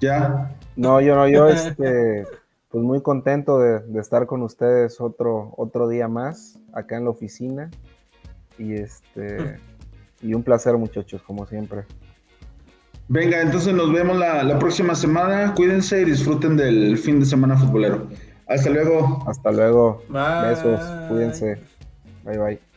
¿Ya? 0.00 0.54
No, 0.76 1.00
yo 1.00 1.14
no, 1.16 1.26
yo 1.28 1.48
este 1.48 2.26
pues 2.74 2.82
muy 2.82 3.02
contento 3.02 3.60
de, 3.60 4.00
estar 4.00 4.26
con 4.26 4.42
ustedes 4.42 5.00
otro, 5.00 5.54
otro 5.56 5.86
día 5.86 6.08
más 6.08 6.58
acá 6.72 6.96
en 6.96 7.04
la 7.04 7.10
oficina. 7.10 7.70
Y 8.58 8.74
este 8.74 9.60
y 10.20 10.34
un 10.34 10.42
placer 10.42 10.76
muchachos, 10.76 11.22
como 11.22 11.46
siempre. 11.46 11.84
Venga, 13.06 13.40
entonces 13.40 13.72
nos 13.74 13.92
vemos 13.92 14.16
la, 14.16 14.42
la 14.42 14.58
próxima 14.58 14.96
semana. 14.96 15.54
Cuídense 15.54 16.02
y 16.02 16.04
disfruten 16.04 16.56
del 16.56 16.98
fin 16.98 17.20
de 17.20 17.26
semana 17.26 17.56
futbolero. 17.56 18.08
Hasta 18.48 18.70
luego. 18.70 19.22
Hasta 19.28 19.52
luego. 19.52 20.02
Besos. 20.08 20.80
Cuídense. 21.08 21.60
Bye 22.24 22.38
bye. 22.38 22.73